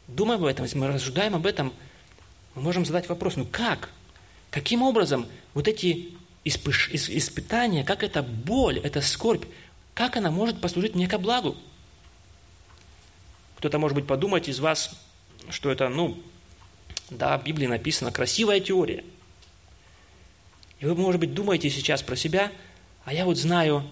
думаем 0.08 0.40
об 0.40 0.48
этом, 0.48 0.64
если 0.64 0.78
мы 0.78 0.88
рассуждаем 0.88 1.36
об 1.36 1.46
этом, 1.46 1.72
мы 2.56 2.62
можем 2.62 2.84
задать 2.84 3.08
вопрос, 3.08 3.36
ну 3.36 3.44
как? 3.44 3.90
Каким 4.50 4.82
образом 4.82 5.28
вот 5.54 5.68
эти 5.68 6.12
испытание, 6.44 7.84
как 7.84 8.02
эта 8.02 8.22
боль, 8.22 8.78
эта 8.78 9.00
скорбь, 9.00 9.44
как 9.94 10.16
она 10.16 10.30
может 10.30 10.60
послужить 10.60 10.94
мне 10.94 11.06
ко 11.06 11.18
благу? 11.18 11.56
Кто-то, 13.58 13.78
может 13.78 13.94
быть, 13.94 14.06
подумать 14.06 14.48
из 14.48 14.58
вас, 14.58 14.98
что 15.50 15.70
это, 15.70 15.88
ну, 15.88 16.18
да, 17.10 17.36
в 17.36 17.44
Библии 17.44 17.66
написано 17.66 18.10
красивая 18.10 18.60
теория. 18.60 19.04
И 20.78 20.86
вы, 20.86 20.94
может 20.94 21.20
быть, 21.20 21.34
думаете 21.34 21.68
сейчас 21.68 22.02
про 22.02 22.16
себя, 22.16 22.50
а 23.04 23.12
я 23.12 23.26
вот 23.26 23.36
знаю 23.36 23.84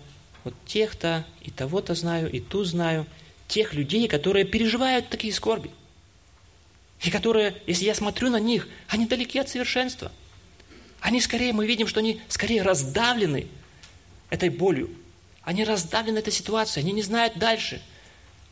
вот 0.44 0.54
тех-то, 0.64 1.26
и 1.42 1.50
того-то 1.50 1.94
знаю, 1.94 2.30
и 2.30 2.40
ту 2.40 2.64
знаю, 2.64 3.06
тех 3.46 3.74
людей, 3.74 4.08
которые 4.08 4.46
переживают 4.46 5.10
такие 5.10 5.34
скорби. 5.34 5.70
И 7.02 7.10
которые, 7.10 7.60
если 7.66 7.84
я 7.84 7.94
смотрю 7.94 8.30
на 8.30 8.40
них, 8.40 8.68
они 8.88 9.06
далеки 9.06 9.38
от 9.38 9.50
совершенства– 9.50 10.10
они 11.00 11.20
скорее, 11.20 11.52
мы 11.52 11.66
видим, 11.66 11.86
что 11.86 12.00
они 12.00 12.20
скорее 12.28 12.62
раздавлены 12.62 13.48
этой 14.30 14.48
болью. 14.48 14.90
Они 15.42 15.64
раздавлены 15.64 16.18
этой 16.18 16.32
ситуацией, 16.32 16.84
они 16.84 16.92
не 16.92 17.02
знают 17.02 17.38
дальше. 17.38 17.80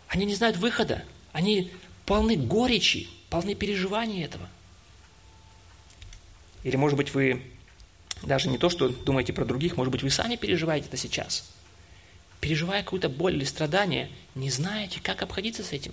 Они 0.09 0.25
не 0.25 0.35
знают 0.35 0.57
выхода. 0.57 1.05
Они 1.33 1.71
полны 2.07 2.37
горечи, 2.37 3.09
полны 3.29 3.55
переживаний 3.55 4.25
этого. 4.25 4.49
Или, 6.62 6.76
может 6.76 6.97
быть, 6.97 7.12
вы 7.15 7.43
даже 8.23 8.49
не 8.49 8.59
то, 8.59 8.71
что 8.71 8.88
думаете 8.88 9.33
про 9.33 9.45
других, 9.45 9.76
может 9.76 9.93
быть, 9.93 10.03
вы 10.03 10.11
сами 10.11 10.37
переживаете 10.37 10.87
это 10.88 10.97
сейчас. 10.97 11.50
Переживая 12.41 12.83
какую-то 12.83 13.09
боль 13.09 13.35
или 13.35 13.45
страдание, 13.45 14.11
не 14.35 14.50
знаете, 14.50 15.00
как 15.03 15.23
обходиться 15.23 15.62
с 15.62 15.73
этим. 15.73 15.93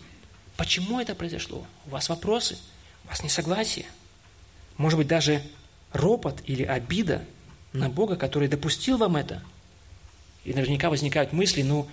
Почему 0.56 1.00
это 1.00 1.16
произошло? 1.16 1.66
У 1.86 1.90
вас 1.90 2.10
вопросы, 2.10 2.58
у 3.06 3.10
вас 3.10 3.24
несогласие. 3.24 3.86
Может 4.78 4.98
быть, 4.98 5.08
даже 5.08 5.42
ропот 5.94 6.42
или 6.46 6.64
обида 6.64 7.24
на 7.72 7.90
Бога, 7.90 8.16
который 8.16 8.48
допустил 8.48 8.98
вам 8.98 9.16
это. 9.16 9.44
И 10.44 10.54
наверняка 10.54 10.90
возникают 10.90 11.32
мысли, 11.32 11.62
ну, 11.62 11.88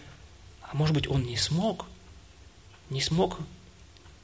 а 0.62 0.76
может 0.76 0.94
быть, 0.94 1.08
он 1.08 1.24
не 1.24 1.36
смог, 1.36 1.86
не 2.90 3.00
смог 3.00 3.38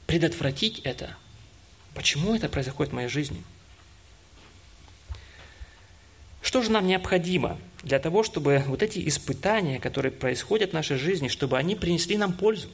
предотвратить 0.05 0.79
это. 0.79 1.15
Почему 1.93 2.35
это 2.35 2.49
происходит 2.49 2.91
в 2.91 2.95
моей 2.95 3.07
жизни? 3.07 3.43
Что 6.41 6.61
же 6.61 6.71
нам 6.71 6.87
необходимо 6.87 7.57
для 7.83 7.99
того, 7.99 8.23
чтобы 8.23 8.63
вот 8.67 8.81
эти 8.81 9.05
испытания, 9.07 9.79
которые 9.79 10.11
происходят 10.11 10.71
в 10.71 10.73
нашей 10.73 10.97
жизни, 10.97 11.27
чтобы 11.27 11.57
они 11.57 11.75
принесли 11.75 12.17
нам 12.17 12.33
пользу? 12.33 12.69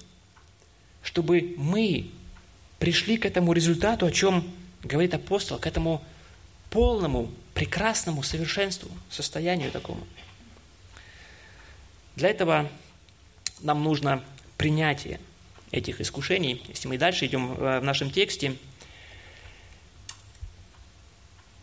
Чтобы 1.02 1.56
мы 1.58 2.12
пришли 2.80 3.18
к 3.18 3.26
этому 3.26 3.54
результату, 3.54 4.06
о 4.06 4.12
чем 4.12 4.48
говорит 4.84 5.14
апостол, 5.14 5.58
к 5.58 5.66
этому 5.66 6.04
полному, 6.74 7.32
прекрасному 7.54 8.24
совершенству, 8.24 8.90
состоянию 9.08 9.70
такому. 9.72 10.08
Для 12.16 12.30
этого 12.30 12.68
нам 13.62 13.84
нужно 13.84 14.24
принятие 14.58 15.20
этих 15.70 16.02
искушений. 16.02 16.64
Если 16.68 16.88
мы 16.88 16.98
дальше 16.98 17.28
идем 17.28 17.54
э, 17.54 17.80
в 17.80 17.84
нашем 17.84 18.10
тексте, 18.10 18.56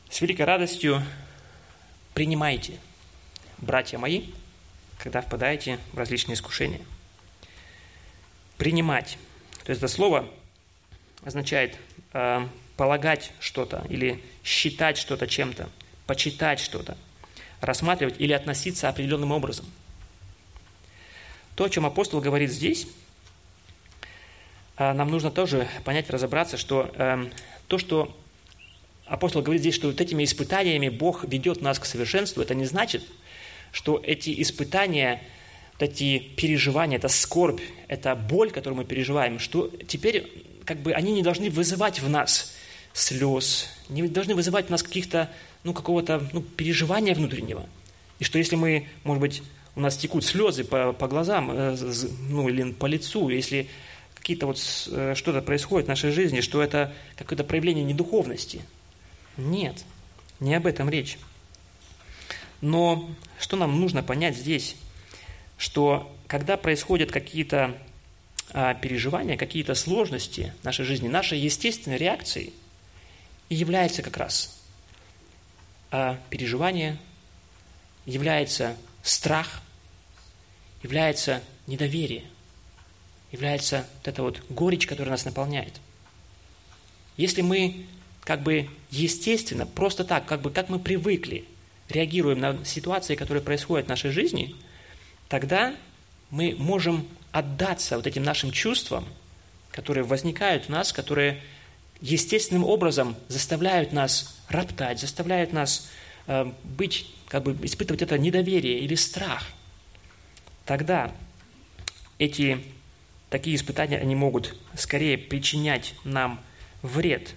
с 0.09 0.21
великой 0.21 0.43
радостью 0.43 1.03
принимайте, 2.15 2.79
братья 3.59 3.99
мои, 3.99 4.27
когда 4.99 5.23
впадаете 5.23 5.81
в 5.93 5.99
различные 5.99 6.35
искушения. 6.35 6.83
Принимать. 8.59 9.19
То 9.65 9.71
есть 9.71 9.83
это 9.83 9.89
слово 9.89 10.31
означает 11.25 11.77
э, 12.13 12.47
полагать 12.77 13.33
что-то 13.41 13.85
или 13.89 14.23
считать 14.43 14.97
что-то 14.97 15.27
чем-то, 15.27 15.69
почитать 16.07 16.61
что-то, 16.61 16.97
рассматривать 17.61 18.17
или 18.19 18.33
относиться 18.33 18.89
определенным 18.89 19.33
образом. 19.33 19.67
То, 21.57 21.65
о 21.65 21.71
чем 21.71 21.85
апостол 21.85 22.21
говорит 22.21 22.51
здесь, 22.51 22.87
э, 24.79 24.93
нам 24.93 25.11
нужно 25.11 25.31
тоже 25.31 25.69
понять, 25.85 26.09
разобраться, 26.09 26.57
что 26.57 26.91
э, 26.95 27.27
то, 27.67 27.79
что 27.79 28.17
апостол 29.05 29.43
говорит 29.43 29.61
здесь, 29.61 29.75
что 29.75 29.89
вот 29.89 30.01
этими 30.01 30.25
испытаниями 30.25 30.89
Бог 30.89 31.25
ведет 31.25 31.61
нас 31.61 31.79
к 31.79 31.85
совершенству, 31.85 32.43
это 32.43 32.55
не 32.55 32.65
значит, 32.65 33.03
что 33.73 34.01
эти 34.03 34.41
испытания, 34.41 35.23
эти 35.79 36.19
переживания, 36.19 36.97
это 36.97 37.09
скорбь, 37.09 37.61
это 37.89 38.15
боль, 38.17 38.51
которую 38.51 38.79
мы 38.79 38.85
переживаем, 38.85 39.39
что 39.39 39.71
теперь 39.87 40.50
как 40.71 40.79
бы 40.79 40.93
они 40.93 41.11
не 41.11 41.25
должны 41.25 41.51
вызывать 41.51 41.99
в 41.99 42.09
нас 42.09 42.55
слез, 42.93 43.69
не 43.89 44.07
должны 44.07 44.37
вызывать 44.37 44.67
в 44.67 44.71
нас 44.71 44.85
каких-то, 44.85 45.29
ну, 45.65 45.75
какого-то 45.75 46.31
ну, 46.33 46.43
переживания 46.43 47.13
внутреннего. 47.13 47.67
И 48.21 48.25
что 48.25 48.39
если 48.39 48.55
мы, 48.55 48.87
может 49.03 49.21
быть, 49.21 49.43
у 49.75 49.81
нас 49.81 49.97
текут 49.97 50.25
слезы 50.25 50.63
по, 50.63 50.93
по 50.93 51.09
глазам, 51.09 51.51
э, 51.51 51.77
ну, 52.29 52.49
или 52.49 52.71
по 52.71 52.87
лицу, 52.87 53.31
если 53.31 53.69
какие-то 54.15 54.47
вот 54.47 54.61
э, 54.93 55.15
что-то 55.17 55.43
происходит 55.43 55.87
в 55.87 55.89
нашей 55.89 56.13
жизни, 56.13 56.41
что 56.41 56.63
это 56.63 56.95
какое-то 57.17 57.43
проявление 57.43 57.83
недуховности. 57.83 58.63
Нет, 59.37 59.85
не 60.39 60.55
об 60.55 60.69
этом 60.69 60.89
речь. 60.89 61.19
Но 62.61 63.11
что 63.41 63.57
нам 63.57 63.81
нужно 63.81 64.05
понять 64.05 64.37
здесь? 64.37 64.77
Что 65.59 66.17
когда 66.29 66.57
происходят 66.57 67.11
какие-то 67.11 67.77
переживания, 68.75 69.37
какие-то 69.37 69.75
сложности 69.75 70.53
нашей 70.63 70.85
жизни, 70.85 71.09
нашей 71.09 71.39
естественной 71.39 71.97
реакцией 71.97 72.53
и 73.49 73.55
является 73.55 74.03
как 74.03 74.17
раз 74.17 74.61
а, 75.91 76.19
переживание, 76.31 76.99
является 78.07 78.77
страх, 79.03 79.63
является 80.83 81.43
недоверие, 81.67 82.25
является 83.33 83.87
вот 83.99 84.09
эта 84.09 84.23
вот 84.23 84.43
горечь, 84.49 84.87
которая 84.87 85.13
нас 85.13 85.25
наполняет. 85.25 85.81
Если 87.17 87.43
мы 87.43 87.87
как 88.23 88.43
бы 88.43 88.69
естественно, 88.91 89.67
просто 89.67 90.05
так, 90.05 90.27
как 90.27 90.41
бы 90.41 90.51
как 90.51 90.69
мы 90.69 90.79
привыкли– 90.79 91.45
реагируем 91.91 92.41
на 92.41 92.65
ситуации, 92.65 93.15
которые 93.15 93.43
происходят 93.43 93.87
в 93.87 93.89
нашей 93.89 94.11
жизни, 94.11 94.55
тогда 95.29 95.75
мы 96.31 96.55
можем 96.59 97.07
отдаться 97.33 97.97
вот 97.97 98.07
этим 98.07 98.23
нашим 98.23 98.51
чувствам, 98.51 99.07
которые 99.71 100.05
возникают 100.05 100.69
у 100.69 100.73
нас, 100.73 100.93
которые 100.93 101.41
естественным 102.01 102.65
образом 102.65 103.17
заставляют 103.29 103.93
нас 103.93 104.41
роптать, 104.49 105.01
заставляют 105.01 105.53
нас 105.53 105.91
э, 106.27 106.51
быть, 106.65 107.15
как 107.29 107.43
бы 107.43 107.57
испытывать 107.65 108.03
это 108.03 108.19
недоверие 108.19 108.81
или 108.81 108.95
страх. 108.95 109.45
Тогда 110.65 111.13
эти 112.19 112.65
такие 113.29 113.57
испытания, 113.57 113.99
они 113.99 114.15
могут 114.15 114.57
скорее 114.75 115.19
причинять 115.19 115.95
нам 116.05 116.41
вред, 116.83 117.35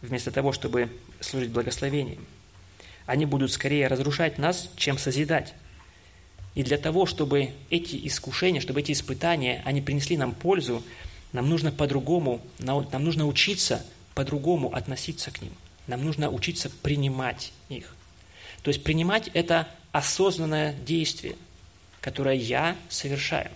вместо 0.00 0.30
того, 0.30 0.52
чтобы 0.52 0.90
служить 1.20 1.50
благословением 1.50 2.26
они 3.06 3.26
будут 3.26 3.52
скорее 3.52 3.88
разрушать 3.88 4.38
нас, 4.38 4.70
чем 4.76 4.98
созидать. 4.98 5.54
И 6.54 6.62
для 6.62 6.76
того, 6.76 7.06
чтобы 7.06 7.50
эти 7.70 8.06
искушения, 8.06 8.60
чтобы 8.60 8.80
эти 8.80 8.92
испытания, 8.92 9.62
они 9.64 9.80
принесли 9.80 10.16
нам 10.16 10.32
пользу, 10.34 10.82
нам 11.32 11.48
нужно 11.48 11.72
по-другому, 11.72 12.40
нам 12.58 13.04
нужно 13.04 13.26
учиться 13.26 13.84
по-другому 14.14 14.74
относиться 14.74 15.30
к 15.30 15.40
ним. 15.40 15.52
Нам 15.86 16.04
нужно 16.04 16.30
учиться 16.30 16.70
принимать 16.70 17.52
их. 17.68 17.96
То 18.62 18.68
есть 18.68 18.84
принимать– 18.84 19.30
это 19.34 19.68
осознанное 19.92 20.74
действие, 20.74 21.36
которое 22.00 22.36
я 22.36 22.76
совершаю. 22.88 23.50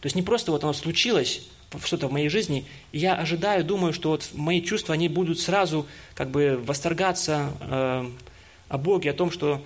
То 0.00 0.06
есть 0.06 0.16
не 0.16 0.22
просто 0.22 0.50
вот 0.50 0.64
оно 0.64 0.72
случилось, 0.72 1.46
что-то 1.84 2.08
в 2.08 2.12
моей 2.12 2.28
жизни, 2.28 2.66
и 2.90 2.98
я 2.98 3.14
ожидаю, 3.14 3.64
думаю, 3.64 3.92
что 3.92 4.10
вот 4.10 4.30
мои 4.34 4.60
чувства, 4.60 4.94
они 4.94 5.08
будут 5.08 5.38
сразу 5.38 5.86
как 6.14 6.30
бы 6.30 6.60
восторгаться, 6.66 7.52
э, 7.60 8.10
о 8.70 8.78
Боге, 8.78 9.10
о 9.10 9.14
том, 9.14 9.30
что 9.30 9.62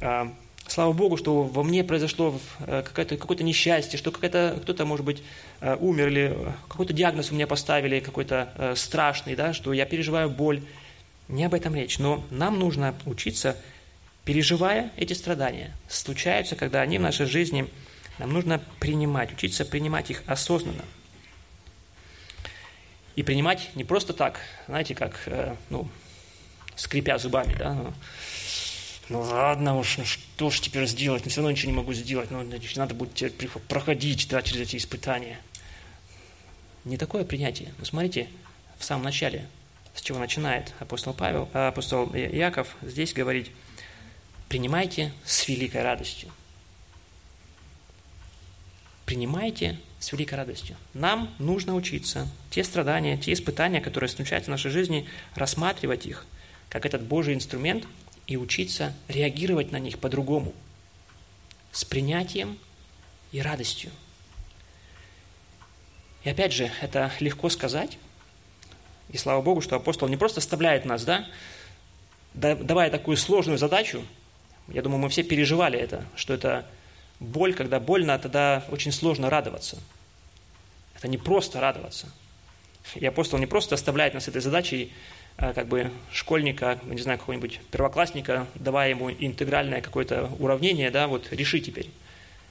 а, 0.00 0.34
слава 0.68 0.92
Богу, 0.92 1.16
что 1.16 1.42
во 1.42 1.62
мне 1.62 1.84
произошло 1.84 2.38
э, 2.60 2.82
какое-то, 2.82 3.16
какое-то 3.16 3.44
несчастье, 3.44 3.98
что 3.98 4.10
какая-то, 4.10 4.58
кто-то, 4.62 4.84
может 4.84 5.04
быть, 5.04 5.22
э, 5.60 5.76
умер, 5.76 6.08
или 6.08 6.38
какой-то 6.68 6.92
диагноз 6.92 7.30
у 7.30 7.34
меня 7.34 7.46
поставили, 7.46 8.00
какой-то 8.00 8.52
э, 8.56 8.74
страшный, 8.76 9.36
да, 9.36 9.52
что 9.52 9.72
я 9.72 9.86
переживаю 9.86 10.30
боль. 10.30 10.62
Не 11.28 11.44
об 11.44 11.54
этом 11.54 11.74
речь, 11.74 11.98
но 11.98 12.24
нам 12.30 12.58
нужно 12.58 12.94
учиться, 13.04 13.56
переживая 14.24 14.92
эти 14.96 15.12
страдания. 15.12 15.72
Случаются, 15.88 16.56
когда 16.56 16.82
они 16.82 16.98
в 16.98 17.02
нашей 17.02 17.26
жизни, 17.26 17.68
нам 18.18 18.32
нужно 18.32 18.60
принимать, 18.78 19.32
учиться 19.32 19.64
принимать 19.64 20.10
их 20.10 20.22
осознанно. 20.26 20.84
И 23.16 23.22
принимать 23.22 23.70
не 23.74 23.82
просто 23.82 24.12
так, 24.12 24.40
знаете, 24.68 24.94
как, 24.94 25.28
ну, 25.70 25.88
скрипя 26.76 27.18
зубами, 27.18 27.56
да, 27.58 27.92
ну 29.08 29.20
ладно 29.20 29.78
уж, 29.78 29.98
ну 29.98 30.04
что 30.04 30.50
ж 30.50 30.60
теперь 30.60 30.86
сделать, 30.86 31.24
но 31.24 31.30
все 31.30 31.40
равно 31.40 31.52
ничего 31.52 31.70
не 31.70 31.76
могу 31.76 31.92
сделать, 31.92 32.30
ну 32.30 32.42
надо 32.76 32.94
будет 32.94 33.14
теперь 33.14 33.48
проходить 33.68 34.28
да, 34.28 34.42
через 34.42 34.62
эти 34.62 34.76
испытания. 34.76 35.38
Не 36.84 36.96
такое 36.96 37.24
принятие. 37.24 37.72
Ну 37.78 37.84
смотрите, 37.84 38.28
в 38.78 38.84
самом 38.84 39.04
начале, 39.04 39.46
с 39.94 40.00
чего 40.00 40.18
начинает 40.18 40.74
апостол 40.80 41.14
Павел, 41.14 41.48
а, 41.52 41.68
апостол 41.68 42.12
Яков 42.14 42.76
здесь 42.82 43.12
говорить, 43.12 43.52
принимайте 44.48 45.12
с 45.24 45.46
великой 45.46 45.82
радостью. 45.82 46.30
Принимайте 49.04 49.78
с 50.00 50.10
великой 50.10 50.34
радостью. 50.34 50.76
Нам 50.94 51.32
нужно 51.38 51.76
учиться 51.76 52.28
те 52.50 52.64
страдания, 52.64 53.16
те 53.16 53.32
испытания, 53.32 53.80
которые 53.80 54.10
случаются 54.10 54.50
в 54.50 54.52
нашей 54.52 54.72
жизни, 54.72 55.08
рассматривать 55.36 56.06
их 56.06 56.26
как 56.68 56.84
этот 56.84 57.02
Божий 57.02 57.34
инструмент– 57.34 57.86
и 58.26 58.36
учиться 58.36 58.92
реагировать 59.08 59.72
на 59.72 59.78
них 59.78 59.98
по-другому, 59.98 60.52
с 61.72 61.84
принятием 61.84 62.58
и 63.32 63.40
радостью. 63.40 63.90
И 66.24 66.30
опять 66.30 66.52
же, 66.52 66.70
это 66.80 67.12
легко 67.20 67.48
сказать, 67.48 67.98
и 69.10 69.16
слава 69.16 69.42
Богу, 69.42 69.60
что 69.60 69.76
апостол 69.76 70.08
не 70.08 70.16
просто 70.16 70.40
оставляет 70.40 70.84
нас, 70.84 71.04
да, 71.04 71.28
давая 72.34 72.90
такую 72.90 73.16
сложную 73.16 73.58
задачу, 73.58 74.04
я 74.68 74.82
думаю, 74.82 74.98
мы 74.98 75.08
все 75.08 75.22
переживали 75.22 75.78
это, 75.78 76.04
что 76.16 76.34
это 76.34 76.66
боль, 77.20 77.54
когда 77.54 77.78
больно, 77.78 78.18
тогда 78.18 78.64
очень 78.70 78.92
сложно 78.92 79.30
радоваться. 79.30 79.78
Это 80.96 81.08
не 81.08 81.18
просто 81.18 81.60
радоваться. 81.60 82.08
И 82.94 83.04
апостол 83.06 83.38
не 83.38 83.46
просто 83.46 83.74
оставляет 83.74 84.14
нас 84.14 84.28
этой 84.28 84.40
задачей 84.40 84.92
как 85.36 85.68
бы 85.68 85.90
школьника, 86.10 86.78
не 86.84 87.00
знаю, 87.00 87.18
какого-нибудь 87.18 87.60
первоклассника, 87.70 88.46
давая 88.54 88.90
ему 88.90 89.10
интегральное 89.10 89.82
какое-то 89.82 90.30
уравнение, 90.38 90.90
да, 90.90 91.08
вот 91.08 91.30
реши 91.32 91.60
теперь. 91.60 91.90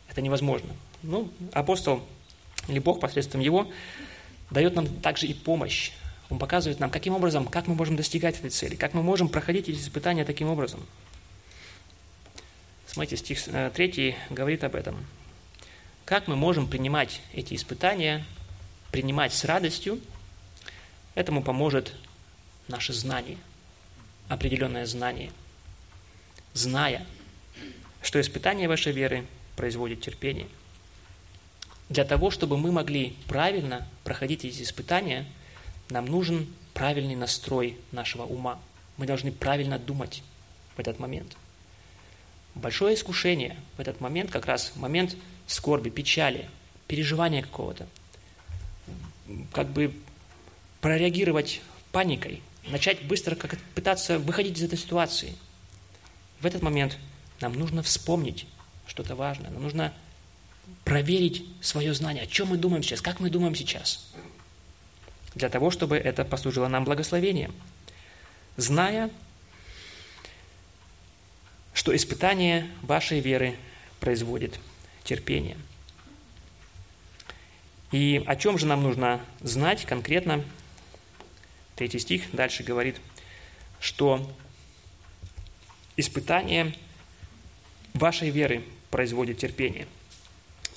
Это 0.10 0.22
невозможно. 0.22 0.70
Ну, 1.02 1.32
апостол 1.52 2.04
или 2.68 2.80
Бог 2.80 3.00
посредством 3.00 3.42
его 3.42 3.68
дает 4.52 4.76
нам 4.76 4.88
также 4.88 5.28
и 5.28 5.34
помощь. 5.34 5.92
Он 6.30 6.40
показывает 6.40 6.80
нам, 6.80 6.90
каким 6.90 7.14
образом, 7.16 7.46
как 7.46 7.68
мы 7.68 7.76
можем 7.76 7.96
достигать 7.96 8.40
этой 8.40 8.50
цели, 8.50 8.76
как 8.76 8.94
мы 8.94 9.04
можем 9.04 9.30
проходить 9.30 9.70
эти 9.70 9.78
испытания 9.78 10.26
таким 10.26 10.48
образом. 10.48 10.86
Смотрите, 12.88 13.18
стих 13.18 13.44
3 13.44 13.70
э, 14.10 14.34
говорит 14.34 14.64
об 14.64 14.76
этом. 14.76 15.06
Как 16.06 16.28
мы 16.28 16.36
можем 16.36 16.68
принимать 16.68 17.22
эти 17.34 17.56
испытания, 17.56 18.26
принимать 18.92 19.34
с 19.34 19.44
радостью, 19.44 20.00
этому 21.16 21.44
поможет 21.44 21.94
наше 22.68 22.94
знание, 22.94 23.38
определенное 24.28 24.86
знание. 24.86 25.32
Зная, 26.54 27.06
что 28.02 28.20
испытание 28.22 28.68
вашей 28.68 28.94
веры 28.94 29.26
производит 29.56 30.02
терпение. 30.02 30.48
Для 31.90 32.04
того, 32.04 32.32
чтобы 32.32 32.58
мы 32.58 32.72
могли 32.72 33.16
правильно 33.28 33.88
проходить 34.04 34.46
эти 34.46 34.64
испытания, 34.64 35.26
нам 35.90 36.06
нужен 36.06 36.48
правильный 36.74 37.16
настрой 37.16 37.78
нашего 37.92 38.24
ума. 38.24 38.60
Мы 38.98 39.06
должны 39.06 39.32
правильно 39.32 39.78
думать 39.78 40.24
в 40.76 40.80
этот 40.80 41.00
момент. 41.00 41.36
Большое 42.56 42.96
искушение 42.96 43.58
в 43.78 43.82
этот 43.82 44.02
момент, 44.02 44.32
как 44.32 44.46
раз 44.46 44.74
момент 44.76 45.16
скорби, 45.46 45.90
печали, 45.90 46.50
переживания 46.88 47.42
какого-то. 47.42 47.88
Как 49.52 49.68
бы 49.70 49.94
прореагировать 50.82 51.62
паникой, 51.92 52.42
начать 52.68 53.04
быстро 53.04 53.36
как 53.36 53.58
пытаться 53.76 54.20
выходить 54.20 54.58
из 54.58 54.64
этой 54.64 54.78
ситуации. 54.78 55.36
В 56.40 56.46
этот 56.46 56.62
момент 56.62 56.98
нам 57.42 57.54
нужно 57.54 57.84
вспомнить 57.84 58.48
что-то 58.88 59.16
важное. 59.16 59.50
Нам 59.52 59.64
нужно 59.64 59.94
проверить 60.84 61.46
свое 61.62 61.94
знание, 61.94 62.24
о 62.24 62.28
чем 62.28 62.50
мы 62.50 62.58
думаем 62.58 62.84
сейчас, 62.84 63.02
как 63.02 63.20
мы 63.20 63.30
думаем 63.30 63.56
сейчас, 63.56 64.12
для 65.34 65.50
того, 65.50 65.70
чтобы 65.70 65.98
это 65.98 66.26
послужило 66.26 66.68
нам 66.68 66.86
благословением. 66.86 67.54
Зная, 68.58 69.10
что 71.74 71.96
испытание 71.96 72.70
вашей 72.82 73.20
веры 73.20 73.58
производит 74.00 74.60
терпение. 75.04 75.58
И 77.92 78.24
о 78.26 78.36
чем 78.36 78.58
же 78.58 78.66
нам 78.66 78.84
нужно 78.84 79.22
знать 79.42 79.86
конкретно? 79.86 80.44
Третий 81.76 82.00
стих 82.00 82.24
дальше 82.32 82.64
говорит, 82.64 82.98
что 83.80 84.30
испытание 85.98 86.74
вашей 87.94 88.30
веры 88.30 88.64
производит 88.92 89.38
терпение. 89.38 89.88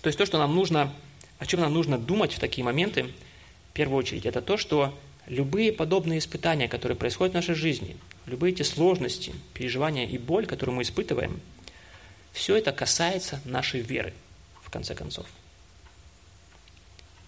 То 0.02 0.08
есть 0.08 0.18
то, 0.18 0.26
что 0.26 0.38
нам 0.38 0.54
нужно, 0.54 0.92
о 1.38 1.46
чем 1.46 1.60
нам 1.60 1.72
нужно 1.72 1.98
думать 1.98 2.32
в 2.32 2.40
такие 2.40 2.64
моменты, 2.64 3.04
в 3.70 3.72
первую 3.74 3.98
очередь, 3.98 4.26
это 4.26 4.42
то, 4.42 4.56
что 4.56 4.98
любые 5.26 5.72
подобные 5.72 6.18
испытания, 6.18 6.68
которые 6.68 6.96
происходят 6.96 7.32
в 7.32 7.36
нашей 7.36 7.54
жизни, 7.54 7.96
любые 8.26 8.52
эти 8.52 8.62
сложности, 8.62 9.34
переживания 9.54 10.06
и 10.06 10.18
боль, 10.18 10.46
которую 10.46 10.76
мы 10.76 10.82
испытываем, 10.82 11.40
все 12.32 12.56
это 12.56 12.72
касается 12.72 13.40
нашей 13.44 13.80
веры, 13.80 14.14
в 14.62 14.70
конце 14.70 14.94
концов. 14.94 15.26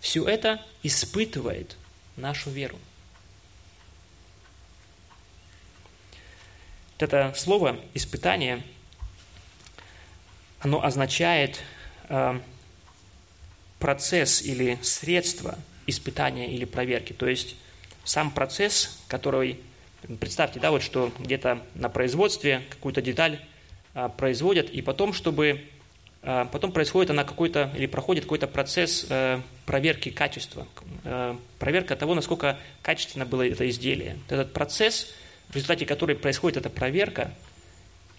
Все 0.00 0.26
это 0.26 0.64
испытывает 0.82 1.76
нашу 2.16 2.50
веру. 2.50 2.78
Вот 7.00 7.14
это 7.14 7.32
слово 7.34 7.80
«испытание», 7.94 8.62
оно 10.60 10.84
означает 10.84 11.62
э, 12.10 12.38
процесс 13.78 14.42
или 14.42 14.78
средство 14.82 15.58
испытания 15.86 16.52
или 16.52 16.66
проверки. 16.66 17.14
То 17.14 17.26
есть 17.26 17.56
сам 18.04 18.30
процесс, 18.30 19.02
который, 19.08 19.60
представьте, 20.20 20.60
да, 20.60 20.70
вот 20.70 20.82
что 20.82 21.10
где-то 21.18 21.62
на 21.74 21.88
производстве 21.88 22.64
какую-то 22.68 23.00
деталь 23.00 23.40
а, 23.94 24.10
производят, 24.10 24.68
и 24.68 24.82
потом, 24.82 25.14
чтобы 25.14 25.64
а, 26.22 26.44
потом 26.44 26.70
происходит 26.70 27.08
она 27.08 27.24
какой-то 27.24 27.72
или 27.74 27.86
проходит 27.86 28.24
какой-то 28.24 28.46
процесс 28.46 29.06
э, 29.08 29.40
проверки 29.64 30.10
качества, 30.10 30.68
э, 31.04 31.34
проверка 31.58 31.96
того, 31.96 32.14
насколько 32.14 32.58
качественно 32.82 33.24
было 33.24 33.48
это 33.48 33.66
изделие. 33.70 34.18
Этот 34.28 34.52
процесс, 34.52 35.14
в 35.50 35.54
результате 35.54 35.86
которой 35.86 36.16
происходит 36.16 36.58
эта 36.58 36.70
проверка, 36.70 37.32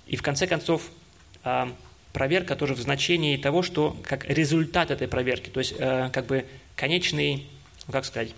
и 0.08 0.16
в 0.16 0.22
конце 0.22 0.48
концов 0.48 0.84
а, 1.44 1.74
проверка 2.14 2.56
тоже 2.56 2.74
в 2.74 2.80
значении 2.80 3.38
того, 3.38 3.64
что 3.64 3.98
как 4.04 4.26
результат 4.26 4.92
этой 4.92 5.08
проверки, 5.08 5.50
то 5.50 5.60
есть 5.60 5.74
э, 5.78 6.10
как 6.12 6.26
бы 6.26 6.46
конечный, 6.76 7.48
ну, 7.88 7.94
как 7.94 8.06
сказать, 8.06 8.34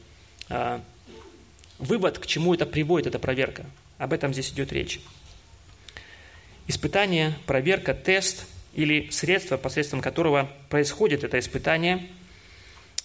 вывод, 1.80 2.20
к 2.20 2.26
чему 2.26 2.54
это 2.54 2.66
приводит, 2.66 3.08
эта 3.08 3.20
проверка. 3.20 3.66
Об 3.98 4.14
этом 4.14 4.34
здесь 4.34 4.52
идет 4.52 4.72
речь. 4.72 5.00
Испытание, 6.68 7.34
проверка, 7.46 7.94
тест 7.94 8.46
или 8.74 9.10
средство, 9.10 9.58
посредством 9.58 10.02
которого 10.02 10.50
происходит 10.70 11.24
это 11.24 11.40
испытание. 11.40 12.08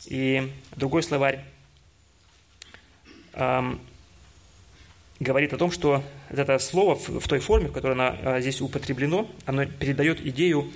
И 0.07 0.51
другой 0.77 1.03
словарь 1.03 1.44
говорит 5.20 5.52
о 5.52 5.57
том, 5.57 5.70
что 5.70 6.02
это 6.28 6.59
слово 6.59 6.94
в, 6.94 7.26
той 7.28 7.40
форме, 7.40 7.68
в 7.68 7.72
которой 7.72 7.92
оно 7.92 8.16
э, 8.20 8.40
здесь 8.40 8.61
употреблено, 8.61 9.28
оно 9.46 9.66
передает 9.66 10.24
идею 10.24 10.70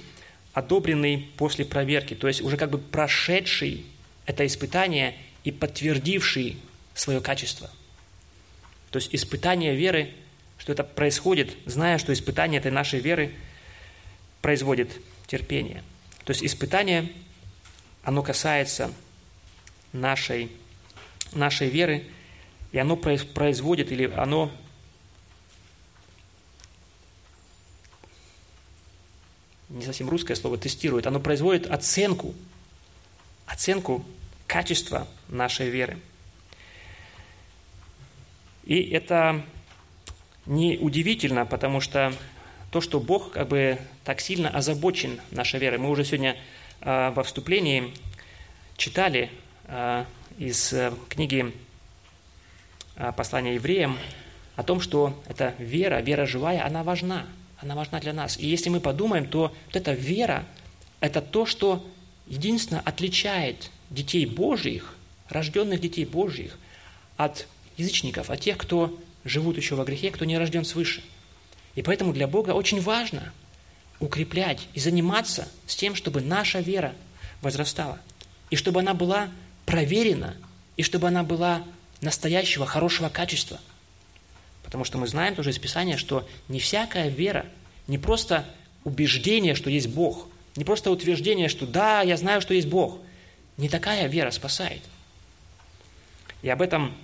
одобренный 0.52 1.30
после 1.36 1.64
проверки, 1.64 2.14
то 2.14 2.28
есть 2.28 2.42
уже 2.42 2.56
как 2.56 2.70
бы 2.70 2.78
прошедший 2.78 3.86
это 4.26 4.46
испытание 4.46 5.14
и 5.44 5.50
подтвердивший 5.50 6.56
свое 6.94 7.20
качество– 7.20 7.70
то 8.92 8.98
есть 8.98 9.08
испытание 9.14 9.74
веры, 9.74 10.12
что 10.58 10.72
это 10.72 10.84
происходит, 10.84 11.56
зная, 11.64 11.96
что 11.96 12.12
испытание 12.12 12.60
этой 12.60 12.70
нашей 12.70 13.00
веры 13.00 13.32
производит 14.42 14.90
терпение. 15.26 15.82
То 16.24 16.32
есть 16.32 16.44
испытание, 16.44 17.10
оно 18.04 18.22
касается 18.22 18.92
нашей, 19.94 20.52
нашей 21.32 21.70
веры, 21.70 22.04
и 22.72 22.78
оно 22.78 22.96
производит, 22.96 23.92
или 23.92 24.10
оно 24.10 24.50
не 29.68 29.84
совсем 29.84 30.08
русское 30.08 30.34
слово, 30.34 30.58
тестирует, 30.58 31.06
оно 31.06 31.20
производит 31.20 31.70
оценку, 31.70 32.34
оценку 33.46 34.04
качества 34.46 35.06
нашей 35.28 35.70
веры– 35.70 35.98
и 38.64 38.90
это 38.90 39.42
не 40.46 40.78
удивительно, 40.78 41.46
потому 41.46 41.80
что 41.80 42.12
то, 42.70 42.80
что 42.80 43.00
Бог 43.00 43.32
как 43.32 43.48
бы 43.48 43.78
так 44.04 44.20
сильно 44.20 44.48
озабочен 44.48 45.20
нашей 45.30 45.60
верой. 45.60 45.78
Мы 45.78 45.90
уже 45.90 46.04
сегодня 46.04 46.36
э, 46.80 47.10
во 47.10 47.22
вступлении 47.22 47.92
читали 48.76 49.30
э, 49.64 50.04
из 50.38 50.72
э, 50.72 50.92
книги 51.08 51.52
э, 53.02 53.12
послания 53.12 53.54
евреям 53.54 53.98
о 54.56 54.62
том, 54.62 54.80
что 54.80 55.20
эта 55.28 55.54
вера, 55.58 56.00
вера 56.00 56.26
живая, 56.26 56.64
она 56.64 56.82
важна. 56.82 57.26
Она 57.58 57.74
важна 57.74 58.00
для 58.00 58.12
нас. 58.12 58.38
И 58.38 58.46
если 58.46 58.70
мы 58.70 58.80
подумаем, 58.80 59.26
то 59.26 59.54
вот 59.66 59.76
эта 59.76 59.92
вера– 59.92 60.44
это 61.00 61.20
то, 61.20 61.46
что 61.46 61.84
единственно 62.26 62.80
отличает 62.84 63.70
детей 63.90 64.26
Божьих, 64.26 64.94
рожденных 65.28 65.80
детей 65.80 66.04
Божьих, 66.04 66.58
от 67.16 67.46
язычников, 67.76 68.30
а 68.30 68.36
тех, 68.36 68.56
кто 68.58 68.98
живут 69.24 69.56
еще 69.56 69.74
во 69.74 69.84
грехе, 69.84 70.10
кто 70.10 70.24
не 70.24 70.38
рожден 70.38 70.64
свыше. 70.64 71.02
И 71.74 71.82
поэтому 71.82 72.12
для 72.12 72.26
Бога 72.26 72.50
очень 72.50 72.80
важно 72.80 73.32
укреплять 74.00 74.66
и 74.74 74.80
заниматься 74.80 75.48
с 75.66 75.76
тем, 75.76 75.94
чтобы 75.94 76.20
наша 76.20 76.60
вера 76.60 76.92
возрастала, 77.40 77.98
и 78.50 78.56
чтобы 78.56 78.80
она 78.80 78.94
была 78.94 79.28
проверена, 79.64 80.36
и 80.76 80.82
чтобы 80.82 81.08
она 81.08 81.22
была 81.22 81.62
настоящего, 82.02 82.66
хорошего 82.66 83.08
качества. 83.08 83.58
Потому 84.62 84.84
что 84.84 84.98
мы 84.98 85.06
знаем 85.06 85.34
тоже 85.34 85.50
из 85.50 85.58
Писания, 85.58 85.96
что 85.96 86.28
не 86.48 86.60
всякая 86.60 87.08
вера, 87.08 87.46
не 87.86 87.96
просто 87.96 88.46
убеждение, 88.84 89.54
что 89.54 89.70
есть 89.70 89.88
Бог, 89.88 90.28
не 90.56 90.64
просто 90.64 90.90
утверждение, 90.90 91.48
что 91.48 91.66
да, 91.66 92.02
я 92.02 92.16
знаю, 92.16 92.42
что 92.42 92.52
есть 92.52 92.68
Бог. 92.68 92.98
Не 93.56 93.68
такая 93.68 94.06
вера 94.06 94.30
спасает. 94.30 94.82
И 96.42 96.48
об 96.48 96.60
этом 96.60 96.94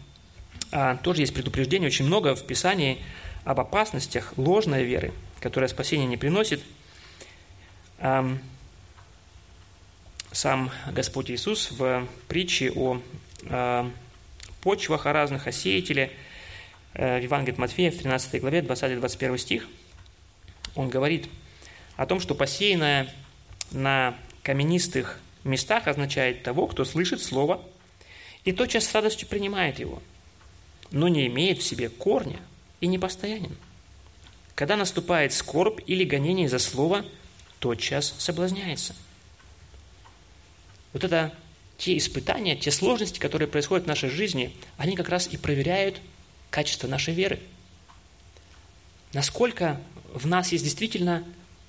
а, 0.73 0.97
тоже 0.97 1.23
есть 1.23 1.35
предупреждение 1.35 1.87
очень 1.87 2.05
много 2.05 2.35
в 2.35 2.47
Писании 2.47 3.03
об 3.45 3.61
опасностях 3.61 4.35
ложной 4.37 4.85
веры, 4.85 5.13
которая 5.41 5.69
спасения 5.69 6.07
не 6.07 6.17
приносит. 6.17 6.63
А, 7.99 8.37
сам 10.33 10.71
Господь 10.91 11.31
Иисус 11.31 11.71
в 11.71 12.07
притче 12.27 12.73
о 12.73 13.01
а, 13.49 13.91
почвах, 14.61 15.07
о 15.07 15.13
разных, 15.13 15.47
о 15.47 15.53
сеятеле, 15.53 16.13
э, 16.95 17.19
в 17.19 17.23
Евангелии 17.23 17.55
от 17.55 17.59
Матфея, 17.59 17.91
в 17.91 17.97
13 17.97 18.41
главе, 18.41 18.61
20-21 18.61 19.39
стих, 19.39 19.69
он 20.75 20.89
говорит 20.89 21.29
о 21.97 22.07
том, 22.07 22.21
что 22.21 22.35
посеянное 22.35 23.13
на 23.71 24.15
каменистых 24.43 25.21
местах 25.45 25.89
означает 25.89 26.43
того, 26.43 26.67
кто 26.67 26.85
слышит 26.85 27.23
Слово 27.23 27.61
и 28.45 28.53
тотчас 28.53 28.85
с 28.85 28.95
радостью 28.95 29.29
принимает 29.29 29.79
его– 29.79 30.03
но 30.91 31.09
не 31.09 31.27
имеет 31.27 31.59
в 31.59 31.63
себе 31.63 31.89
корня 31.89 32.41
и 32.81 32.87
не 32.87 32.99
постоянен. 32.99 33.57
Когда 34.55 34.77
наступает 34.77 35.33
скорбь 35.33 35.81
или 35.87 36.05
гонение 36.05 36.49
за 36.49 36.59
слово, 36.59 37.05
тотчас 37.59 38.15
соблазняется. 38.19 38.95
Вот 40.93 41.05
это 41.05 41.33
те 41.79 41.97
испытания, 41.97 42.57
те 42.57 42.71
сложности, 42.71 43.19
которые 43.19 43.49
происходят 43.49 43.87
в 43.87 43.89
нашей 43.89 44.11
жизни, 44.11 44.55
они 44.77 44.97
как 44.97 45.09
раз 45.09 45.29
и 45.29 45.39
проверяют 45.39 46.01
качество 46.51 46.87
нашей 46.87 47.15
веры. 47.15 47.41
Насколько 49.15 49.81
в 50.13 50.27
нас 50.27 50.53
есть 50.53 50.65
действительно 50.65 51.25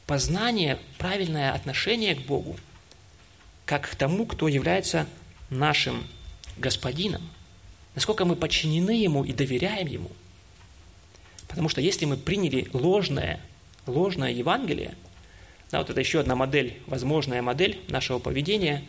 познание, 0.08 0.80
правильное 0.98 1.54
отношение 1.54 2.16
к 2.16 2.26
Богу, 2.26 2.58
как 3.66 3.90
к 3.90 3.96
тому, 3.96 4.26
кто 4.26 4.50
является 4.50 5.08
нашим 5.50 6.06
Господином– 6.58 7.22
насколько 8.00 8.24
мы 8.24 8.38
подчинены 8.38 8.92
Ему 8.92 9.26
и 9.26 9.34
доверяем 9.34 9.88
Ему. 9.88 10.10
Потому 11.50 11.68
что 11.68 11.82
если 11.82 12.06
мы 12.06 12.16
приняли 12.16 12.70
ложное, 12.72 13.42
ложное 13.88 14.32
Евангелие, 14.32 14.96
да, 15.72 15.80
вот 15.80 15.90
это 15.90 16.00
еще 16.00 16.22
одна 16.22 16.36
модель, 16.36 16.80
возможная 16.88 17.42
модель 17.42 17.80
нашего 17.90 18.20
поведения, 18.20 18.86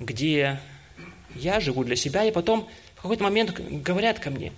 где 0.00 0.58
я 1.34 1.60
живу 1.60 1.84
для 1.84 1.94
себя, 1.94 2.24
и 2.24 2.32
потом 2.32 2.68
в 2.96 3.02
какой-то 3.02 3.22
момент 3.22 3.52
говорят 3.60 4.18
ко 4.18 4.30
мне, 4.30 4.52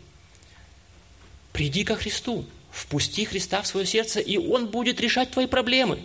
приди 1.53 1.85
ко 1.85 1.97
Христу, 1.97 2.47
впусти 2.71 3.25
Христа 3.25 3.61
в 3.61 3.67
свое 3.67 3.85
сердце, 3.85 4.21
и 4.21 4.39
Он 4.39 4.69
будет 4.69 5.01
решать 5.01 5.31
твои 5.31 5.47
проблемы. 5.47 6.01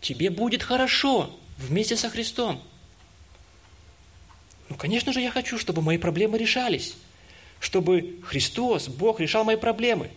тебе 0.00 0.30
будет 0.30 0.64
хорошо 0.64 1.38
вместе 1.56 1.96
со 1.96 2.10
Христом. 2.10 2.60
Ну, 4.68 4.74
конечно 4.74 5.12
же, 5.12 5.20
я 5.20 5.30
хочу, 5.30 5.58
чтобы 5.58 5.80
мои 5.80 5.96
проблемы 5.96 6.38
решались, 6.38 6.96
чтобы 7.60 8.18
Христос, 8.24 8.88
Бог 8.88 9.20
решал 9.20 9.44
мои 9.44 9.56
проблемы. 9.56 10.10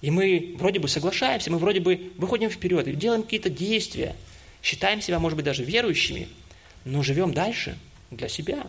И 0.00 0.10
мы 0.10 0.54
вроде 0.58 0.78
бы 0.78 0.88
соглашаемся, 0.88 1.50
мы 1.50 1.58
вроде 1.58 1.80
бы 1.80 2.12
выходим 2.16 2.48
вперед 2.48 2.88
и 2.88 2.92
делаем 2.92 3.22
какие-то 3.22 3.50
действия, 3.50 4.16
считаем 4.62 5.02
себя, 5.02 5.18
может 5.18 5.36
быть, 5.36 5.44
даже 5.44 5.62
верующими, 5.62 6.28
но 6.84 7.02
живем 7.02 7.32
дальше 7.32 7.78
для 8.10 8.28
себя. 8.28 8.66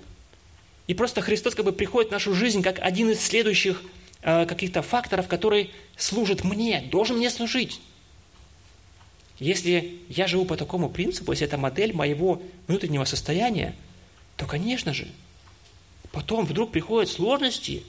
И 0.88 0.94
просто 0.94 1.22
Христос 1.22 1.56
как 1.56 1.66
бы 1.66 1.72
приходит 1.72 2.10
в 2.10 2.14
нашу 2.14 2.34
жизнь 2.34 2.62
как 2.62 2.80
один 2.80 3.10
из 3.10 3.20
следующих 3.20 3.82
э, 4.22 4.46
каких-то 4.46 4.82
факторов, 4.82 5.28
который 5.28 5.72
служит 5.98 6.44
мне, 6.44 6.82
должен 6.92 7.18
мне 7.18 7.30
служить. 7.30 7.82
Если 9.40 10.00
я 10.08 10.28
живу 10.28 10.46
по 10.46 10.56
такому 10.56 10.90
принципу, 10.90 11.32
если 11.32 11.48
это 11.48 11.58
модель 11.58 11.94
моего 11.94 12.42
внутреннего 12.68 13.04
состояния, 13.04 13.76
то, 14.38 14.46
конечно 14.46 14.94
же, 14.94 15.08
потом 16.12 16.46
вдруг 16.46 16.72
приходят 16.72 17.10
сложности, 17.10 17.84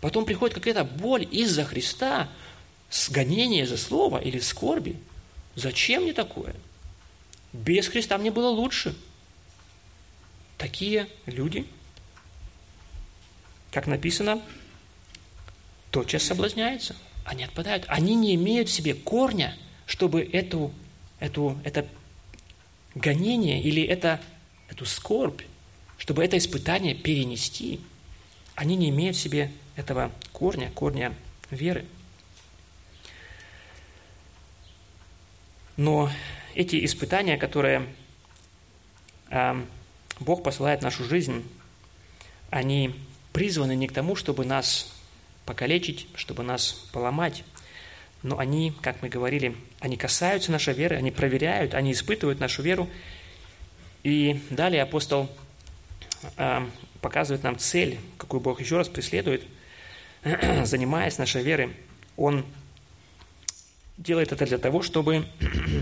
потом 0.00 0.24
приходит 0.24 0.54
какая-то 0.54 0.84
боль 0.84 1.26
из-за 1.30 1.64
Христа, 1.64 2.28
сгонение 2.90 3.66
за 3.66 3.76
слово 3.76 4.18
или 4.18 4.38
скорби. 4.38 4.96
Зачем 5.56 6.04
мне 6.04 6.12
такое? 6.12 6.54
Без 7.52 7.88
Христа 7.88 8.18
мне 8.18 8.30
было 8.30 8.48
лучше. 8.48 8.94
Такие 10.60 11.08
люди, 11.26 11.66
как 13.72 13.88
написано, 13.88 14.40
тотчас 15.90 16.22
соблазняются. 16.22 16.94
Они 17.24 17.42
отпадают. 17.42 17.84
Они 17.88 18.14
не 18.14 18.36
имеют 18.36 18.68
в 18.68 18.72
себе 18.72 18.94
корня– 18.94 19.56
чтобы 19.90 20.22
эту, 20.22 20.72
эту, 21.18 21.58
это 21.64 21.84
гонение 22.94 23.60
или 23.60 23.82
это, 23.82 24.20
эту 24.68 24.84
скорбь, 24.84 25.42
чтобы 25.98 26.24
это 26.24 26.38
испытание 26.38 26.94
перенести, 26.94 27.80
они 28.54 28.76
не 28.76 28.90
имеют 28.90 29.16
в 29.16 29.20
себе 29.20 29.50
этого 29.74 30.12
корня, 30.32 30.70
корня 30.70 31.12
веры. 31.50 31.86
Но 35.76 36.08
эти 36.54 36.84
испытания, 36.84 37.36
которые 37.36 37.92
э, 39.30 39.64
Бог 40.20 40.42
посылает 40.42 40.82
нашу 40.82 41.04
жизнь, 41.04 41.42
они 42.50 42.94
призваны 43.32 43.74
не 43.74 43.88
к 43.88 43.92
тому, 43.92 44.14
чтобы 44.16 44.44
нас 44.44 44.92
покалечить, 45.46 46.06
чтобы 46.14 46.42
нас 46.42 46.86
поломать, 46.92 47.44
но 48.22 48.38
они, 48.38 48.72
как 48.82 49.02
мы 49.02 49.08
говорили, 49.08 49.56
они 49.80 49.96
касаются 49.96 50.52
нашей 50.52 50.74
веры, 50.74 50.96
они 50.96 51.10
проверяют, 51.10 51.74
они 51.74 51.92
испытывают 51.92 52.38
нашу 52.38 52.62
веру. 52.62 52.88
И 54.02 54.42
далее 54.50 54.82
апостол 54.82 55.30
э, 56.36 56.66
показывает 57.00 57.42
нам 57.42 57.58
цель, 57.58 57.98
какую 58.18 58.40
Бог 58.40 58.60
еще 58.60 58.76
раз 58.76 58.88
преследует, 58.88 59.42
занимаясь 60.64 61.16
нашей 61.16 61.42
верой. 61.42 61.74
Он 62.16 62.44
делает 63.96 64.32
это 64.32 64.44
для 64.44 64.58
того, 64.58 64.82
чтобы 64.82 65.26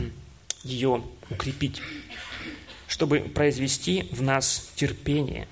ее 0.63 1.03
укрепить, 1.31 1.83
чтобы 2.89 3.21
произвести 3.21 4.09
в 4.11 4.23
нас 4.23 4.71
терпение. 4.75 5.47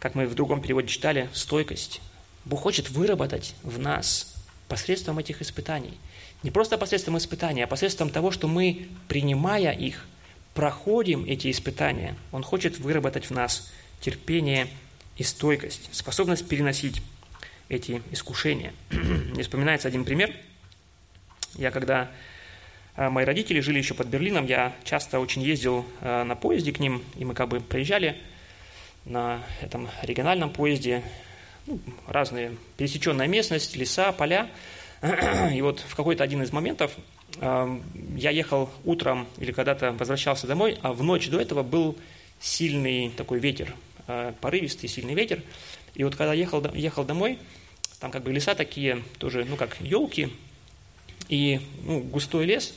Как 0.00 0.14
мы 0.14 0.26
в 0.26 0.34
другом 0.34 0.60
переводе 0.60 0.88
читали, 0.88 1.30
стойкость. 1.32 2.00
Бог 2.44 2.60
хочет 2.60 2.90
выработать 2.90 3.54
в 3.62 3.78
нас 3.78 4.34
посредством 4.68 5.18
этих 5.18 5.40
испытаний. 5.40 5.96
Не 6.42 6.50
просто 6.50 6.78
посредством 6.78 7.16
испытаний, 7.16 7.62
а 7.62 7.66
посредством 7.66 8.10
того, 8.10 8.30
что 8.30 8.48
мы, 8.48 8.88
принимая 9.06 9.72
их, 9.72 10.06
проходим 10.54 11.24
эти 11.24 11.50
испытания. 11.50 12.16
Он 12.32 12.42
хочет 12.42 12.78
выработать 12.78 13.26
в 13.26 13.30
нас 13.30 13.72
терпение 14.00 14.68
и 15.16 15.22
стойкость, 15.22 15.88
способность 15.92 16.46
переносить 16.48 17.02
эти 17.68 18.02
искушения. 18.10 18.72
Мне 18.90 19.42
вспоминается 19.42 19.88
один 19.88 20.04
пример. 20.04 20.34
Я 21.54 21.70
когда 21.70 22.10
мои 22.98 23.24
родители 23.24 23.60
жили 23.60 23.78
еще 23.78 23.94
под 23.94 24.08
Берлином, 24.08 24.46
я 24.46 24.74
часто 24.82 25.20
очень 25.20 25.40
ездил 25.40 25.86
а, 26.00 26.24
на 26.24 26.34
поезде 26.34 26.72
к 26.72 26.80
ним, 26.80 27.04
и 27.16 27.24
мы 27.24 27.32
как 27.32 27.48
бы 27.48 27.60
проезжали 27.60 28.20
на 29.04 29.40
этом 29.60 29.88
региональном 30.02 30.50
поезде 30.50 31.04
ну, 31.66 31.78
разные, 32.08 32.56
пересеченная 32.76 33.28
местность, 33.28 33.76
леса, 33.76 34.10
поля. 34.10 34.50
И 35.54 35.62
вот 35.62 35.78
в 35.78 35.94
какой-то 35.94 36.24
один 36.24 36.42
из 36.42 36.50
моментов 36.50 36.90
э, 37.36 37.78
я 38.16 38.30
ехал 38.30 38.68
утром 38.84 39.28
или 39.38 39.52
когда-то 39.52 39.92
возвращался 39.92 40.48
домой, 40.48 40.76
а 40.82 40.92
в 40.92 41.04
ночь 41.04 41.28
до 41.28 41.40
этого 41.40 41.62
был 41.62 41.96
сильный 42.40 43.10
такой 43.10 43.38
ветер, 43.38 43.74
порывистый 44.40 44.88
сильный 44.88 45.14
ветер. 45.14 45.42
И 45.94 46.02
вот 46.02 46.16
когда 46.16 46.34
ехал, 46.34 46.64
ехал 46.74 47.04
домой, 47.04 47.38
там 48.00 48.10
как 48.10 48.24
бы 48.24 48.32
леса 48.32 48.56
такие 48.56 49.04
тоже, 49.18 49.44
ну 49.44 49.56
как 49.56 49.80
елки, 49.80 50.30
и 51.28 51.60
ну, 51.84 52.00
густой 52.00 52.44
лес, 52.44 52.74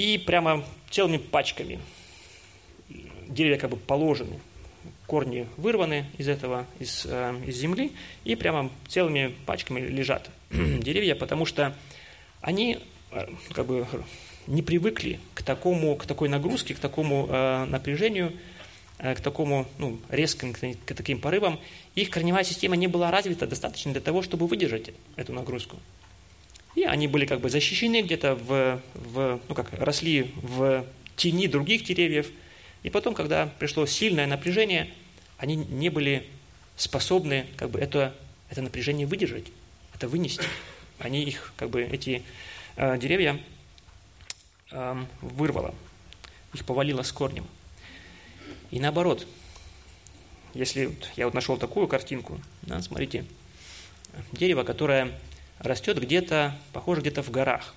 и 0.00 0.16
прямо 0.16 0.64
целыми 0.88 1.18
пачками 1.18 1.78
деревья 3.28 3.58
как 3.58 3.68
бы 3.68 3.76
положены 3.76 4.40
корни 5.06 5.46
вырваны 5.58 6.06
из 6.16 6.26
этого, 6.26 6.64
из, 6.78 7.04
э, 7.04 7.34
из 7.46 7.56
земли, 7.56 7.92
и 8.24 8.34
прямо 8.34 8.70
целыми 8.88 9.34
пачками 9.44 9.80
лежат 9.80 10.30
деревья, 10.50 11.14
потому 11.16 11.44
что 11.44 11.76
они 12.40 12.78
э, 13.10 13.26
как 13.52 13.66
бы 13.66 13.86
не 14.46 14.62
привыкли 14.62 15.20
к, 15.34 15.42
такому, 15.42 15.94
к 15.96 16.06
такой 16.06 16.30
нагрузке, 16.30 16.72
к 16.72 16.78
такому 16.78 17.26
э, 17.28 17.66
напряжению, 17.66 18.32
э, 18.96 19.14
к 19.14 19.20
такому 19.20 19.66
ну, 19.76 19.98
резким, 20.08 20.54
к, 20.54 20.60
к 20.60 20.94
таким 20.94 21.20
порывам. 21.20 21.60
Их 21.94 22.08
корневая 22.08 22.44
система 22.44 22.74
не 22.74 22.86
была 22.86 23.10
развита 23.10 23.46
достаточно 23.46 23.92
для 23.92 24.00
того, 24.00 24.22
чтобы 24.22 24.46
выдержать 24.46 24.92
эту 25.16 25.34
нагрузку. 25.34 25.76
И 26.74 26.84
они 26.84 27.08
были 27.08 27.26
как 27.26 27.40
бы 27.40 27.50
защищены 27.50 28.02
где-то 28.02 28.34
в, 28.34 28.80
в 28.94 29.40
ну 29.48 29.54
как, 29.54 29.72
росли 29.72 30.32
в 30.36 30.86
тени 31.16 31.46
других 31.46 31.84
деревьев. 31.84 32.30
И 32.82 32.90
потом, 32.90 33.14
когда 33.14 33.46
пришло 33.46 33.86
сильное 33.86 34.26
напряжение, 34.26 34.92
они 35.36 35.56
не 35.56 35.88
были 35.88 36.26
способны 36.76 37.46
как 37.56 37.70
бы 37.70 37.78
это, 37.78 38.14
это 38.48 38.62
напряжение 38.62 39.06
выдержать, 39.06 39.46
это 39.94 40.08
вынести. 40.08 40.44
Они 40.98 41.22
их, 41.22 41.52
как 41.56 41.70
бы, 41.70 41.82
эти 41.82 42.22
э, 42.76 42.98
деревья 42.98 43.40
э, 44.70 45.04
вырвало, 45.20 45.74
их 46.54 46.64
повалило 46.64 47.02
с 47.02 47.12
корнем. 47.12 47.46
И 48.70 48.80
наоборот, 48.80 49.26
если 50.54 50.94
я 51.16 51.26
вот 51.26 51.34
нашел 51.34 51.56
такую 51.56 51.88
картинку, 51.88 52.40
да, 52.62 52.80
смотрите, 52.82 53.24
дерево, 54.32 54.62
которое 54.64 55.12
растет 55.60 56.00
где-то, 56.00 56.56
похоже, 56.72 57.02
где-то 57.02 57.22
в 57.22 57.30
горах. 57.30 57.74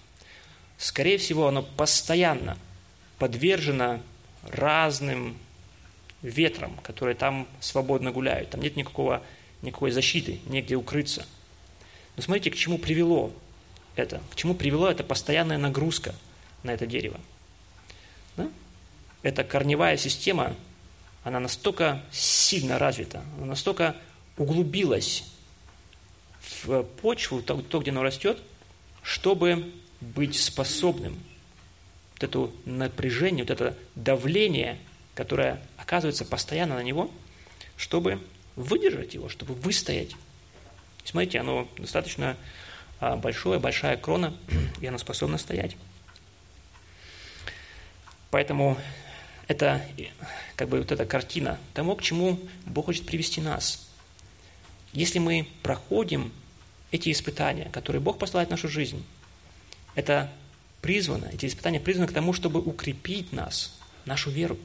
Скорее 0.78 1.18
всего, 1.18 1.48
оно 1.48 1.62
постоянно 1.62 2.58
подвержено 3.20 4.02
разным 4.44 5.38
ветром, 6.22 6.78
которые 6.82 7.16
там 7.16 7.48
свободно 7.60 8.12
гуляют. 8.12 8.50
Там 8.50 8.62
нет 8.62 8.76
никакого, 8.76 9.22
никакой 9.62 9.92
защиты, 9.92 10.40
негде 10.48 10.76
укрыться. 10.76 11.26
Но 12.16 12.24
смотрите, 12.24 12.52
к 12.52 12.56
чему 12.56 12.78
привело 12.78 13.32
это. 13.96 14.22
К 14.32 14.36
чему 14.36 14.56
привело 14.56 14.90
эта 14.90 15.04
постоянная 15.04 15.58
нагрузка 15.58 16.16
на 16.64 16.72
это 16.72 16.88
дерево. 16.88 17.20
Да? 18.38 18.50
Эта 19.22 19.44
корневая 19.44 19.98
система, 19.98 20.56
она 21.24 21.40
настолько 21.40 22.04
сильно 22.12 22.80
развита, 22.80 23.24
она 23.38 23.48
настолько 23.48 23.96
углубилась 24.38 25.26
в 26.64 26.84
почву, 26.84 27.42
то, 27.42 27.80
где 27.80 27.92
оно 27.92 28.04
растет, 28.04 28.40
чтобы 29.02 29.72
быть 30.02 30.40
способным 30.40 31.18
вот 32.14 32.24
это 32.24 32.52
напряжение, 32.66 33.44
вот 33.44 33.52
это 33.52 33.78
давление– 33.96 34.78
которая 35.16 35.62
оказывается 35.78 36.26
постоянно 36.26 36.76
на 36.76 36.84
него, 36.84 37.12
чтобы 37.78 38.20
выдержать 38.56 39.14
его, 39.14 39.30
чтобы 39.30 39.54
выстоять. 39.54 40.16
Смотрите, 41.04 41.40
оно 41.40 41.68
достаточно 41.78 42.38
а, 43.00 43.16
большое, 43.16 43.60
большая 43.60 43.98
крона, 43.98 44.34
и 44.82 44.88
она 44.88 44.98
способна 44.98 45.38
стоять. 45.38 45.76
Поэтому 48.32 48.78
это 49.48 49.86
как 50.56 50.70
бы 50.70 50.80
вот 50.80 50.92
эта 50.92 51.06
картина 51.06 51.60
тому, 51.74 51.96
к 51.96 52.02
чему 52.02 52.40
Бог 52.66 52.86
хочет 52.86 53.06
привести 53.06 53.42
нас. 53.42 53.88
Если 54.94 55.20
мы 55.20 55.48
проходим 55.64 56.32
эти 56.92 57.12
испытания, 57.12 57.70
которые 57.72 58.02
Бог 58.02 58.20
посылает 58.20 58.50
в 58.50 58.52
нашу 58.52 58.70
жизнь, 58.70 59.04
это 59.96 60.32
призвано, 60.82 61.26
эти 61.34 61.48
испытания 61.48 61.80
призваны 61.80 62.08
к 62.08 62.14
тому, 62.14 62.34
чтобы 62.34 62.60
укрепить 62.60 63.32
нас, 63.34 63.80
нашу 64.06 64.30
веру, 64.30 64.58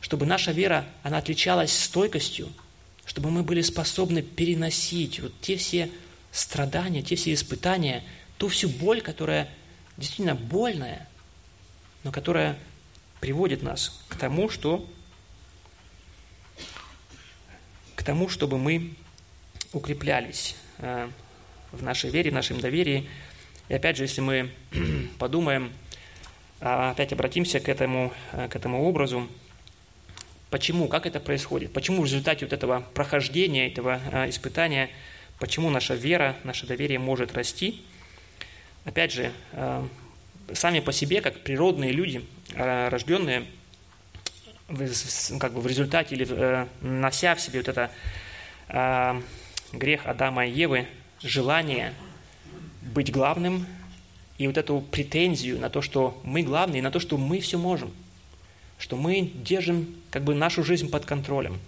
чтобы 0.00 0.26
наша 0.26 0.52
вера, 0.52 0.84
она 1.02 1.18
отличалась 1.18 1.72
стойкостью, 1.72 2.52
чтобы 3.06 3.30
мы 3.30 3.42
были 3.42 3.62
способны 3.62 4.22
переносить 4.22 5.20
вот 5.20 5.32
те 5.40 5.56
все 5.56 5.90
страдания, 6.30 7.02
те 7.02 7.16
все 7.16 7.32
испытания, 7.32 8.04
ту 8.38 8.48
всю 8.48 8.68
боль, 8.68 9.00
которая 9.00 9.48
действительно 9.96 10.34
больная, 10.34 11.08
но 12.04 12.12
которая 12.12 12.58
приводит 13.20 13.62
нас 13.62 14.02
к 14.08 14.16
тому, 14.16 14.48
что 14.48 14.86
к 17.94 18.02
тому, 18.02 18.28
чтобы 18.28 18.58
мы 18.58 18.96
укреплялись 19.72 20.56
э, 20.78 21.08
в 21.72 21.82
нашей 21.82 22.10
вере, 22.10 22.30
в 22.30 22.34
нашем 22.34 22.60
доверии. 22.60 23.08
И 23.68 23.74
опять 23.74 23.96
же, 23.96 24.04
если 24.04 24.20
мы 24.20 24.50
подумаем, 25.18 25.72
а, 26.60 26.90
опять 26.90 27.12
обратимся 27.12 27.60
к 27.60 27.68
этому, 27.68 28.12
э, 28.32 28.48
к 28.48 28.56
этому 28.56 28.84
образу, 28.84 29.28
почему, 30.50 30.88
как 30.88 31.06
это 31.06 31.20
происходит, 31.20 31.72
почему 31.72 32.02
в 32.02 32.04
результате 32.04 32.44
вот 32.44 32.52
этого 32.52 32.84
прохождения, 32.94 33.66
этого 33.66 34.00
э, 34.12 34.28
испытания, 34.28 34.90
почему 35.38 35.70
наша 35.70 35.94
вера, 35.94 36.36
наше 36.44 36.66
доверие 36.66 36.98
может 36.98 37.34
расти. 37.34 37.82
Опять 38.84 39.12
же, 39.12 39.32
сами 40.52 40.80
по 40.80 40.92
себе, 40.92 41.20
как 41.20 41.44
природные 41.44 41.92
люди, 41.92 42.24
рожденные 42.56 43.46
как 45.38 45.52
бы 45.52 45.60
в 45.60 45.66
результате 45.68 46.16
или 46.16 46.66
нося 46.80 47.36
в 47.36 47.40
себе 47.40 47.60
вот 47.60 47.68
это 47.68 47.92
грех 49.72 50.06
Адама 50.06 50.46
и 50.46 50.52
Евы, 50.52 50.86
желание 51.22 51.94
быть 52.82 53.12
главным 53.12 53.66
и 54.38 54.46
вот 54.46 54.56
эту 54.56 54.80
претензию 54.80 55.58
на 55.58 55.70
то, 55.70 55.82
что 55.82 56.20
мы 56.24 56.42
главные, 56.42 56.82
на 56.82 56.90
то, 56.90 57.00
что 57.00 57.16
мы 57.16 57.40
все 57.40 57.58
можем, 57.58 57.92
что 58.78 58.96
мы 58.96 59.30
держим 59.34 59.94
как 60.10 60.24
бы 60.24 60.34
нашу 60.34 60.64
жизнь 60.64 60.90
под 60.90 61.04
контролем. 61.04 61.58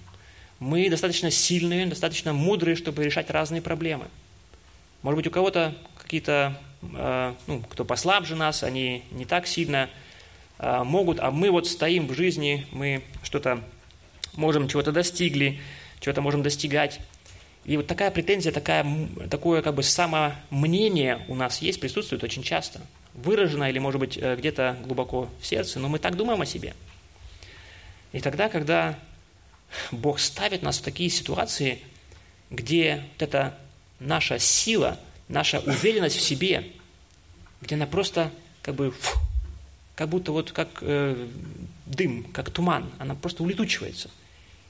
Мы 0.58 0.88
достаточно 0.88 1.30
сильные, 1.30 1.86
достаточно 1.86 2.32
мудрые, 2.32 2.76
чтобы 2.76 3.04
решать 3.04 3.30
разные 3.30 3.62
проблемы. 3.62 4.06
Может 5.02 5.16
быть, 5.16 5.26
у 5.26 5.30
кого-то 5.30 5.74
какие-то, 5.98 6.58
э, 6.82 7.34
ну, 7.46 7.60
кто 7.68 7.84
послабже 7.84 8.36
нас, 8.36 8.62
они 8.62 9.02
не 9.10 9.24
так 9.24 9.46
сильно 9.46 9.90
э, 10.58 10.82
могут, 10.84 11.20
а 11.20 11.30
мы 11.30 11.50
вот 11.50 11.66
стоим 11.66 12.06
в 12.06 12.14
жизни, 12.14 12.66
мы 12.72 13.02
что-то 13.22 13.62
можем, 14.34 14.68
чего-то 14.68 14.92
достигли, 14.92 15.60
чего-то 16.00 16.22
можем 16.22 16.42
достигать. 16.42 17.00
И 17.64 17.76
вот 17.76 17.86
такая 17.86 18.10
претензия, 18.10 18.52
такая, 18.52 18.86
такое 19.30 19.62
как 19.62 19.74
бы 19.74 19.82
самомнение 19.82 21.24
у 21.28 21.34
нас 21.34 21.62
есть, 21.62 21.80
присутствует 21.80 22.22
очень 22.22 22.42
часто. 22.42 22.80
Выражено 23.14 23.70
или, 23.70 23.78
может 23.78 24.00
быть, 24.00 24.18
э, 24.18 24.36
где-то 24.36 24.76
глубоко 24.84 25.30
в 25.40 25.46
сердце, 25.46 25.78
но 25.78 25.88
мы 25.88 25.98
так 25.98 26.16
думаем 26.16 26.40
о 26.42 26.46
себе. 26.46 26.74
И 28.12 28.20
тогда, 28.20 28.48
когда 28.48 28.98
Бог 29.90 30.20
ставит 30.20 30.62
нас 30.62 30.78
в 30.78 30.82
такие 30.82 31.08
ситуации, 31.08 31.80
где 32.50 33.04
вот 33.14 33.22
эта 33.22 33.58
наша 33.98 34.38
сила, 34.38 34.98
наша 35.28 35.60
уверенность 35.60 36.16
в 36.16 36.20
себе, 36.20 36.70
где 37.62 37.76
она 37.76 37.86
просто 37.86 38.30
как 38.62 38.74
бы, 38.74 38.90
фу, 38.90 39.18
как 39.94 40.08
будто 40.10 40.32
вот 40.32 40.52
как 40.52 40.68
э, 40.82 41.26
дым, 41.86 42.24
как 42.24 42.50
туман, 42.50 42.90
она 42.98 43.14
просто 43.14 43.42
улетучивается. 43.42 44.10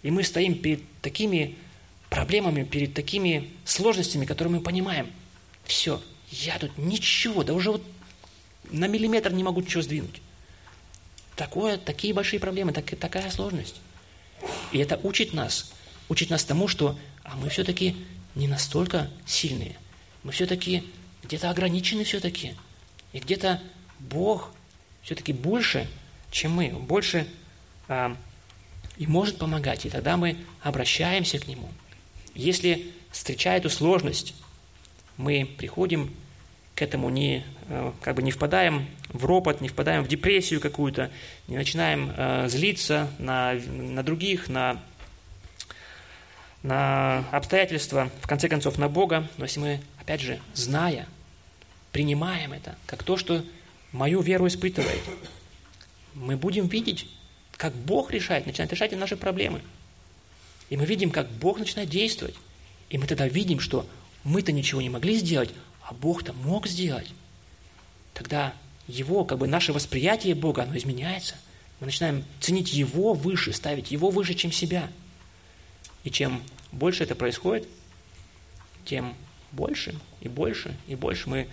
И 0.02 0.10
мы 0.10 0.22
стоим 0.22 0.54
перед 0.56 0.80
такими 1.00 1.56
проблемами, 2.14 2.62
перед 2.62 2.94
такими 2.94 3.50
сложностями, 3.64 4.24
которые 4.24 4.54
мы 4.54 4.60
понимаем. 4.60 5.10
Все, 5.64 6.00
я 6.30 6.56
тут 6.60 6.78
ничего, 6.78 7.42
да 7.42 7.54
уже 7.54 7.72
вот 7.72 7.82
на 8.70 8.86
миллиметр 8.86 9.32
не 9.32 9.42
могу 9.42 9.60
ничего 9.60 9.82
сдвинуть. 9.82 10.22
Такое, 11.34 11.76
такие 11.76 12.14
большие 12.14 12.38
проблемы, 12.38 12.72
так, 12.72 12.86
такая 13.00 13.28
сложность. 13.32 13.80
И 14.70 14.78
это 14.78 14.96
учит 15.02 15.32
нас, 15.32 15.72
учит 16.08 16.30
нас 16.30 16.44
тому, 16.44 16.68
что 16.68 16.96
а 17.24 17.34
мы 17.34 17.48
все-таки 17.48 17.96
не 18.36 18.46
настолько 18.46 19.10
сильные. 19.26 19.74
Мы 20.22 20.30
все-таки 20.30 20.84
где-то 21.24 21.50
ограничены 21.50 22.04
все-таки. 22.04 22.54
И 23.12 23.18
где-то 23.18 23.60
Бог 23.98 24.52
все-таки 25.02 25.32
больше, 25.32 25.88
чем 26.30 26.52
мы, 26.52 26.68
больше 26.68 27.26
а, 27.88 28.16
и 28.98 29.08
может 29.08 29.36
помогать. 29.36 29.84
И 29.84 29.90
тогда 29.90 30.16
мы 30.16 30.36
обращаемся 30.62 31.40
к 31.40 31.48
Нему– 31.48 31.68
если, 32.34 32.92
встречая 33.10 33.58
эту 33.58 33.70
сложность, 33.70 34.34
мы 35.16 35.48
приходим 35.58 36.12
к 36.74 36.82
этому 36.82 37.08
не, 37.08 37.44
э, 37.68 37.92
как 38.02 38.16
бы 38.16 38.22
не 38.22 38.32
впадаем 38.32 38.86
в 39.08 39.24
ропот, 39.24 39.60
не 39.60 39.68
впадаем 39.68 40.02
в 40.02 40.08
депрессию 40.08 40.60
какую-то, 40.60 41.10
не 41.46 41.56
начинаем 41.56 42.12
э, 42.16 42.48
злиться 42.48 43.08
на, 43.18 43.54
на 43.54 44.02
других, 44.02 44.48
на, 44.48 44.82
на 46.64 47.24
обстоятельства, 47.30 48.10
в 48.20 48.26
конце 48.26 48.48
концов, 48.48 48.76
на 48.76 48.88
Бога. 48.88 49.28
Но 49.36 49.44
если 49.44 49.60
мы, 49.60 49.80
опять 50.00 50.20
же, 50.20 50.40
зная, 50.52 51.06
принимаем 51.92 52.52
это, 52.52 52.76
как 52.86 53.04
то, 53.04 53.16
что 53.16 53.44
мою 53.92 54.20
веру 54.20 54.48
испытывает, 54.48 55.02
мы 56.14 56.36
будем 56.36 56.66
видеть, 56.66 57.06
как 57.56 57.72
Бог 57.72 58.10
решает, 58.10 58.46
начинает 58.46 58.72
решать 58.72 58.92
наши 58.92 59.16
проблемы– 59.16 59.60
и 60.70 60.76
мы 60.76 60.86
видим, 60.86 61.10
как 61.10 61.30
Бог 61.30 61.58
начинает 61.58 61.90
действовать. 61.90 62.34
И 62.90 62.98
мы 62.98 63.06
тогда 63.06 63.28
видим, 63.28 63.60
что 63.60 63.86
мы-то 64.22 64.52
ничего 64.52 64.80
не 64.80 64.90
могли 64.90 65.16
сделать, 65.16 65.50
а 65.82 65.94
Бог-то 65.94 66.32
мог 66.32 66.66
сделать. 66.66 67.12
Тогда 68.12 68.54
Его, 68.86 69.24
как 69.24 69.38
бы 69.38 69.46
наше 69.46 69.72
восприятие 69.72 70.34
Бога, 70.34 70.62
оно 70.62 70.76
изменяется. 70.76 71.36
Мы 71.80 71.86
начинаем 71.86 72.24
ценить 72.40 72.72
Его 72.72 73.12
выше, 73.12 73.52
ставить 73.52 73.90
Его 73.90 74.10
выше, 74.10 74.34
чем 74.34 74.52
себя. 74.52 74.90
И 76.04 76.10
чем 76.10 76.42
больше 76.72 77.04
это 77.04 77.14
происходит, 77.14 77.66
тем 78.84 79.14
больше 79.52 79.94
и 80.20 80.28
больше 80.28 80.76
и 80.88 80.96
больше 80.96 81.28
мы 81.28 81.48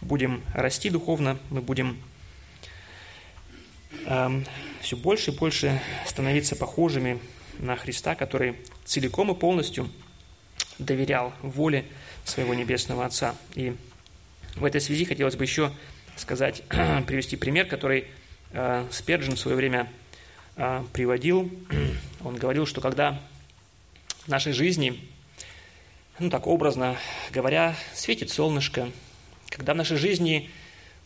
будем 0.00 0.44
расти 0.52 0.90
духовно, 0.90 1.38
мы 1.50 1.62
будем 1.62 2.00
э, 4.04 4.42
все 4.82 4.96
больше 4.96 5.30
и 5.30 5.34
больше 5.34 5.80
становиться 6.06 6.54
похожими 6.54 7.18
на 7.58 7.76
Христа, 7.76 8.14
который 8.14 8.56
целиком 8.84 9.30
и 9.30 9.34
полностью 9.34 9.90
доверял 10.78 11.32
воле 11.42 11.84
своего 12.24 12.54
Небесного 12.54 13.04
Отца. 13.04 13.34
И 13.54 13.74
в 14.56 14.64
этой 14.64 14.80
связи 14.80 15.04
хотелось 15.04 15.36
бы 15.36 15.44
еще 15.44 15.72
сказать, 16.16 16.62
привести 17.06 17.36
пример, 17.36 17.66
который 17.66 18.06
э, 18.52 18.86
Сперджин 18.90 19.36
в 19.36 19.38
свое 19.38 19.56
время 19.56 19.90
э, 20.56 20.84
приводил. 20.92 21.50
Он 22.24 22.36
говорил, 22.36 22.66
что 22.66 22.80
когда 22.80 23.20
в 24.24 24.28
нашей 24.28 24.52
жизни, 24.52 25.08
ну 26.18 26.30
так 26.30 26.46
образно 26.46 26.96
говоря, 27.30 27.76
светит 27.94 28.30
солнышко, 28.30 28.90
когда 29.50 29.74
в 29.74 29.76
нашей 29.76 29.96
жизни 29.96 30.50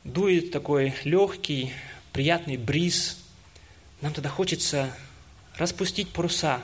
дует 0.04 0.50
такой 0.50 0.94
легкий, 1.04 1.72
приятный 2.12 2.56
бриз, 2.56 3.22
нам 4.00 4.14
тогда 4.14 4.30
хочется 4.30 4.94
распустить 5.60 6.08
паруса 6.08 6.62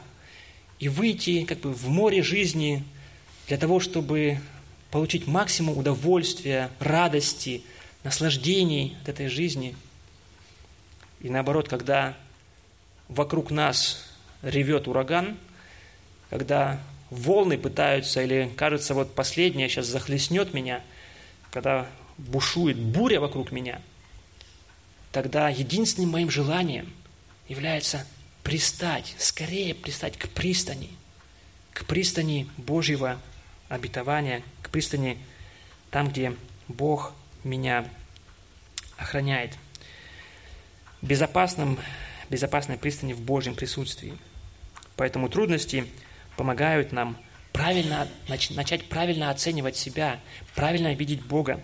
и 0.79 0.89
выйти 0.89 1.45
как 1.45 1.61
бы 1.61 1.73
в 1.73 1.89
море 1.89 2.23
жизни 2.23 2.83
для 3.47 3.59
того, 3.59 3.79
чтобы 3.79 4.41
получить 4.91 5.27
максимум 5.27 5.77
удовольствия, 5.77 6.71
радости, 6.81 7.63
наслаждений 8.05 8.97
от 9.03 9.11
этой 9.11 9.29
жизни. 9.29 9.77
И 11.21 11.29
наоборот, 11.29 11.69
когда 11.69 12.17
вокруг 13.09 13.51
нас 13.51 14.03
ревет 14.43 14.89
ураган, 14.89 15.37
когда 16.31 16.81
волны 17.11 17.59
пытаются, 17.59 18.23
или 18.23 18.51
кажется, 18.57 18.95
вот 18.95 19.15
последнее 19.15 19.69
сейчас 19.69 19.87
захлестнет 19.87 20.55
меня, 20.55 20.83
когда 21.51 21.87
бушует 22.17 22.79
буря 22.79 23.21
вокруг 23.21 23.53
меня, 23.53 23.81
тогда 25.13 25.51
единственным 25.51 26.11
моим 26.11 26.31
желанием 26.31 26.91
является 27.49 28.07
пристать, 28.47 29.17
скорее 29.19 29.75
пристать 29.75 30.17
к 30.17 30.29
пристани, 30.29 30.91
к 31.73 31.85
пристани 31.85 32.49
Божьего 32.57 33.21
обетования, 33.69 34.41
к 34.63 34.71
пристани 34.71 35.19
там, 35.91 36.11
где 36.11 36.33
Бог 36.69 37.13
меня 37.43 37.91
охраняет. 38.99 39.59
Безопасным, 41.03 41.77
безопасной 42.31 42.79
пристани 42.79 43.15
в 43.15 43.21
Божьем 43.21 43.57
присутствии. 43.57 44.17
Поэтому 44.95 45.29
трудности 45.29 45.85
помогают 46.37 46.93
нам 46.93 47.17
правильно, 47.53 48.07
начать 48.29 48.89
правильно 48.89 49.31
оценивать 49.31 49.77
себя, 49.77 50.21
правильно 50.55 50.95
видеть 50.95 51.25
Бога 51.25 51.61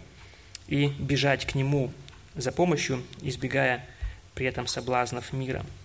и 0.66 0.88
бежать 0.88 1.46
к 1.46 1.54
Нему 1.54 1.92
за 2.34 2.50
помощью, 2.50 3.04
избегая 3.20 3.86
при 4.34 4.46
этом 4.46 4.66
соблазнов 4.66 5.32
мира– 5.32 5.64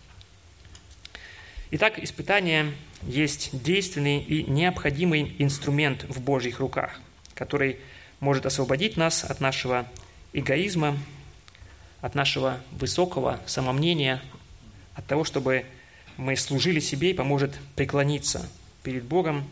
Итак, 1.70 2.00
испытание 2.00 2.74
есть 3.04 3.50
действенный 3.62 4.20
и 4.20 4.50
необходимый 4.50 5.36
инструмент 5.38 6.06
в 6.08 6.22
Божьих 6.22 6.60
руках, 6.60 7.02
который 7.34 7.80
может 8.22 8.46
освободить 8.46 8.96
нас 8.96 9.26
от 9.26 9.42
нашего 9.42 9.86
эгоизма, 10.32 10.98
от 12.00 12.16
нашего 12.16 12.62
высокого 12.72 13.42
самомнения, 13.48 14.22
от 14.96 15.06
того, 15.08 15.26
чтобы 15.26 15.66
мы 16.16 16.38
служили 16.38 16.80
себе 16.80 17.12
и 17.12 17.14
поможет 17.14 17.60
преклониться 17.76 18.50
перед 18.82 19.04
Богом 19.04 19.46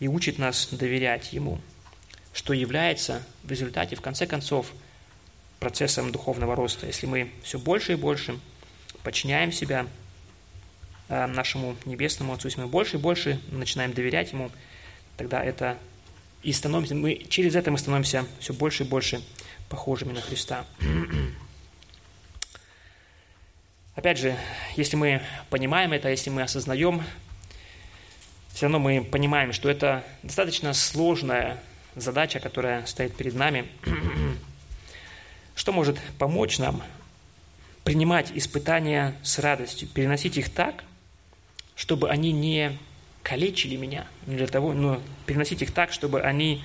и 0.00 0.08
учит 0.08 0.38
нас 0.38 0.68
доверять 0.70 1.32
Ему, 1.32 1.62
что 2.34 2.52
является 2.52 3.22
в 3.42 3.50
результате, 3.50 3.96
в 3.96 4.02
конце 4.02 4.26
концов, 4.26 4.70
процессом 5.60 6.12
духовного 6.12 6.54
роста. 6.54 6.86
Если 6.86 7.06
мы 7.06 7.30
все 7.42 7.58
больше 7.58 7.92
и 7.92 7.96
больше 7.96 8.38
подчиняем 9.02 9.50
себя 9.50 9.86
нашему 11.12 11.76
Небесному 11.84 12.32
Отцу, 12.32 12.48
если 12.48 12.62
мы 12.62 12.68
больше 12.68 12.96
и 12.96 13.00
больше 13.00 13.40
начинаем 13.50 13.92
доверять 13.92 14.32
Ему, 14.32 14.50
тогда 15.16 15.42
это 15.44 15.76
и 16.42 16.52
становимся, 16.52 16.94
мы, 16.94 17.16
через 17.28 17.54
это 17.54 17.70
мы 17.70 17.78
становимся 17.78 18.26
все 18.40 18.52
больше 18.52 18.84
и 18.84 18.86
больше 18.86 19.22
похожими 19.68 20.12
на 20.12 20.20
Христа. 20.20 20.64
Опять 23.94 24.18
же, 24.18 24.36
если 24.76 24.96
мы 24.96 25.22
понимаем 25.50 25.92
это, 25.92 26.08
если 26.08 26.30
мы 26.30 26.42
осознаем, 26.42 27.02
все 28.52 28.66
равно 28.66 28.78
мы 28.78 29.04
понимаем, 29.04 29.52
что 29.52 29.68
это 29.70 30.04
достаточно 30.22 30.72
сложная 30.72 31.62
задача, 31.94 32.40
которая 32.40 32.86
стоит 32.86 33.14
перед 33.16 33.34
нами. 33.34 33.66
Что 35.54 35.72
может 35.72 36.00
помочь 36.18 36.58
нам 36.58 36.82
принимать 37.84 38.32
испытания 38.34 39.14
с 39.22 39.38
радостью, 39.38 39.86
переносить 39.88 40.38
их 40.38 40.48
так, 40.48 40.84
чтобы 41.82 42.10
они 42.10 42.30
не 42.30 42.78
калечили 43.24 43.74
меня, 43.74 44.06
для 44.24 44.46
того, 44.46 44.72
но 44.72 45.02
переносить 45.26 45.62
их 45.62 45.72
так, 45.72 45.92
чтобы 45.92 46.20
они 46.20 46.62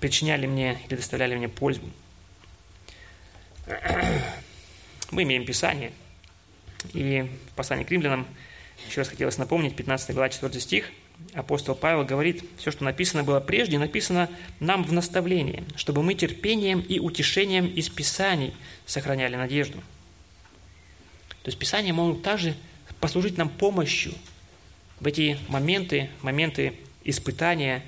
причиняли 0.00 0.48
мне 0.48 0.80
или 0.88 0.96
доставляли 0.96 1.36
мне 1.36 1.48
пользу. 1.48 1.82
Мы 5.12 5.22
имеем 5.22 5.44
Писание, 5.44 5.92
и 6.92 7.30
в 7.52 7.54
послании 7.54 7.84
к 7.84 7.90
римлянам, 7.92 8.26
еще 8.88 9.02
раз 9.02 9.10
хотелось 9.10 9.38
напомнить, 9.38 9.76
15 9.76 10.12
глава, 10.12 10.28
4 10.28 10.58
стих, 10.58 10.90
апостол 11.34 11.76
Павел 11.76 12.04
говорит, 12.04 12.42
все, 12.58 12.72
что 12.72 12.82
написано 12.82 13.22
было 13.22 13.38
прежде, 13.38 13.78
написано 13.78 14.28
нам 14.58 14.82
в 14.82 14.92
наставлении, 14.92 15.62
чтобы 15.76 16.02
мы 16.02 16.14
терпением 16.14 16.80
и 16.80 16.98
утешением 16.98 17.68
из 17.68 17.88
Писаний 17.88 18.52
сохраняли 18.86 19.36
надежду. 19.36 19.78
То 21.44 21.48
есть 21.48 21.60
Писания 21.60 21.92
могут 21.92 22.24
также 22.24 22.56
послужить 22.98 23.38
нам 23.38 23.48
помощью 23.48 24.14
в 25.02 25.06
эти 25.08 25.36
моменты, 25.48 26.10
моменты 26.22 26.74
испытания, 27.02 27.82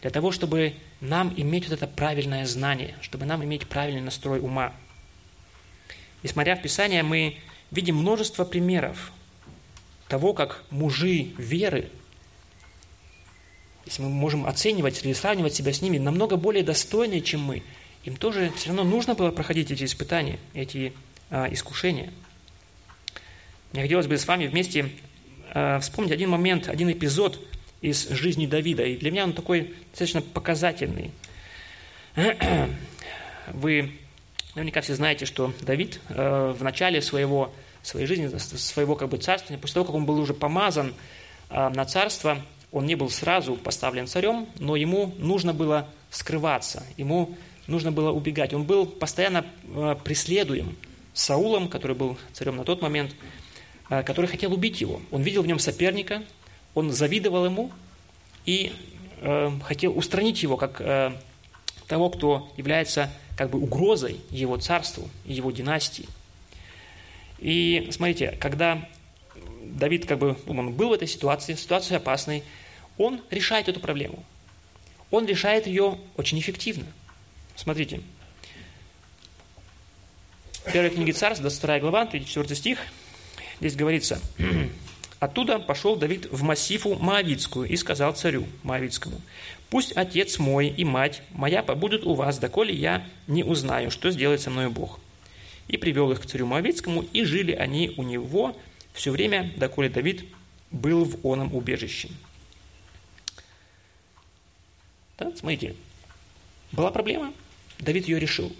для 0.00 0.08
того, 0.10 0.32
чтобы 0.32 0.72
нам 1.02 1.32
иметь 1.36 1.68
вот 1.68 1.74
это 1.74 1.86
правильное 1.86 2.46
знание, 2.46 2.94
чтобы 3.02 3.26
нам 3.26 3.44
иметь 3.44 3.68
правильный 3.68 4.00
настрой 4.00 4.40
ума. 4.40 4.72
И 6.22 6.28
смотря 6.28 6.56
в 6.56 6.62
Писание, 6.62 7.02
мы 7.02 7.36
видим 7.70 7.96
множество 7.96 8.46
примеров 8.46 9.12
того, 10.08 10.32
как 10.32 10.64
мужи 10.70 11.34
веры, 11.36 11.90
если 13.84 14.00
мы 14.00 14.08
можем 14.08 14.46
оценивать 14.46 15.04
или 15.04 15.12
сравнивать 15.12 15.54
себя 15.54 15.70
с 15.70 15.82
ними, 15.82 15.98
намного 15.98 16.36
более 16.36 16.64
достойные, 16.64 17.20
чем 17.20 17.42
мы, 17.42 17.62
им 18.04 18.16
тоже 18.16 18.50
все 18.56 18.68
равно 18.68 18.84
нужно 18.84 19.14
было 19.14 19.30
проходить 19.32 19.70
эти 19.70 19.84
испытания, 19.84 20.38
эти 20.54 20.94
а, 21.28 21.46
искушения. 21.52 22.10
Мне 23.72 23.82
хотелось 23.82 24.06
бы 24.06 24.16
с 24.16 24.26
вами 24.26 24.46
вместе 24.46 24.90
вспомнить 25.80 26.12
один 26.12 26.30
момент, 26.30 26.68
один 26.68 26.90
эпизод 26.90 27.40
из 27.80 28.08
жизни 28.08 28.46
Давида. 28.46 28.84
И 28.84 28.96
для 28.96 29.10
меня 29.10 29.24
он 29.24 29.32
такой 29.32 29.74
достаточно 29.90 30.20
показательный. 30.22 31.12
Вы 33.52 33.92
наверняка 34.54 34.80
все 34.80 34.94
знаете, 34.94 35.26
что 35.26 35.52
Давид 35.60 36.00
э, 36.08 36.54
в 36.58 36.62
начале 36.62 37.02
своего 37.02 37.52
своей 37.82 38.06
жизни, 38.06 38.28
своего 38.38 38.96
как 38.96 39.10
бы 39.10 39.18
царствования, 39.18 39.60
после 39.60 39.74
того, 39.74 39.86
как 39.86 39.94
он 39.94 40.06
был 40.06 40.18
уже 40.18 40.32
помазан 40.32 40.94
а, 41.50 41.68
на 41.68 41.84
царство, 41.84 42.38
он 42.72 42.86
не 42.86 42.94
был 42.94 43.10
сразу 43.10 43.56
поставлен 43.56 44.06
царем, 44.06 44.48
но 44.58 44.74
ему 44.74 45.14
нужно 45.18 45.52
было 45.52 45.88
скрываться, 46.10 46.82
ему 46.96 47.36
нужно 47.66 47.92
было 47.92 48.10
убегать. 48.10 48.54
Он 48.54 48.64
был 48.64 48.86
постоянно 48.86 49.44
преследуем 50.02 50.76
Саулом, 51.12 51.68
который 51.68 51.94
был 51.94 52.16
царем 52.32 52.56
на 52.56 52.64
тот 52.64 52.80
момент, 52.80 53.14
который 53.88 54.26
хотел 54.26 54.52
убить 54.52 54.80
его. 54.80 55.00
Он 55.10 55.22
видел 55.22 55.42
в 55.42 55.46
нем 55.46 55.58
соперника, 55.58 56.22
он 56.74 56.90
завидовал 56.92 57.44
ему 57.44 57.70
и 58.46 58.72
хотел 59.64 59.96
устранить 59.96 60.42
его 60.42 60.56
как 60.56 60.78
того, 61.86 62.10
кто 62.10 62.52
является 62.56 63.10
как 63.36 63.50
бы 63.50 63.58
угрозой 63.58 64.20
его 64.30 64.56
царству 64.56 65.08
и 65.24 65.32
его 65.32 65.50
династии. 65.50 66.08
И 67.38 67.88
смотрите, 67.90 68.36
когда 68.40 68.88
Давид 69.62 70.06
как 70.06 70.18
бы 70.18 70.36
он 70.46 70.72
был 70.72 70.90
в 70.90 70.92
этой 70.92 71.08
ситуации, 71.08 71.54
ситуации 71.54 71.96
опасной, 71.96 72.42
он 72.96 73.20
решает 73.30 73.68
эту 73.68 73.80
проблему. 73.80 74.24
Он 75.10 75.26
решает 75.26 75.66
ее 75.66 75.98
очень 76.16 76.38
эффективно. 76.38 76.86
Смотрите. 77.56 78.00
Первая 80.72 80.90
книга 80.90 81.12
Царств, 81.12 81.42
22 81.42 81.80
глава, 81.80 82.06
34 82.06 82.54
стих. 82.54 82.78
Здесь 83.60 83.76
говорится, 83.76 84.20
«Оттуда 85.20 85.58
пошел 85.58 85.96
Давид 85.96 86.26
в 86.30 86.42
массифу 86.42 86.96
Моавицкую 86.96 87.68
и 87.68 87.76
сказал 87.76 88.14
царю 88.14 88.46
Моавицкому, 88.62 89.20
«Пусть 89.70 89.92
отец 89.96 90.38
мой 90.38 90.68
и 90.68 90.84
мать 90.84 91.22
моя 91.30 91.62
побудут 91.62 92.04
у 92.04 92.14
вас, 92.14 92.38
доколе 92.38 92.74
я 92.74 93.06
не 93.26 93.42
узнаю, 93.42 93.90
что 93.90 94.10
сделает 94.10 94.40
со 94.40 94.50
мною 94.50 94.70
Бог 94.70 95.00
и 95.68 95.76
привел 95.76 96.12
их 96.12 96.20
к 96.20 96.26
царю 96.26 96.46
Моавицкому, 96.46 97.02
и 97.12 97.24
жили 97.24 97.52
они 97.52 97.94
у 97.96 98.02
него 98.02 98.56
все 98.92 99.10
время, 99.10 99.52
доколе 99.56 99.88
Давид 99.88 100.24
был 100.70 101.04
в 101.04 101.26
оном 101.26 101.54
убежище. 101.54 102.08
Да, 105.18 105.32
смотрите, 105.36 105.74
была 106.72 106.90
проблема, 106.90 107.32
Давид 107.78 108.08
ее 108.08 108.18
решил. 108.18 108.54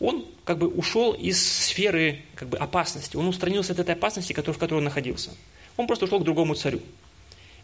Он 0.00 0.24
как 0.44 0.58
бы 0.58 0.68
ушел 0.68 1.12
из 1.12 1.44
сферы 1.44 2.22
как 2.34 2.48
бы, 2.48 2.58
опасности, 2.58 3.16
он 3.16 3.26
устранился 3.26 3.72
от 3.72 3.80
этой 3.80 3.94
опасности, 3.94 4.32
в 4.32 4.58
которой 4.58 4.78
он 4.78 4.84
находился. 4.84 5.30
Он 5.76 5.86
просто 5.86 6.04
ушел 6.04 6.20
к 6.20 6.24
другому 6.24 6.54
царю. 6.54 6.80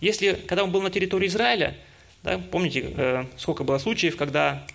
Если, 0.01 0.33
когда 0.47 0.65
он 0.65 0.73
был 0.73 0.83
на 0.83 0.91
территории 0.91 1.29
Израиля, 1.29 1.77
да, 2.23 2.39
помните, 2.39 2.93
э, 2.97 3.25
сколько 3.37 3.65
было 3.65 3.79
случаев, 3.79 4.17
когда 4.17 4.67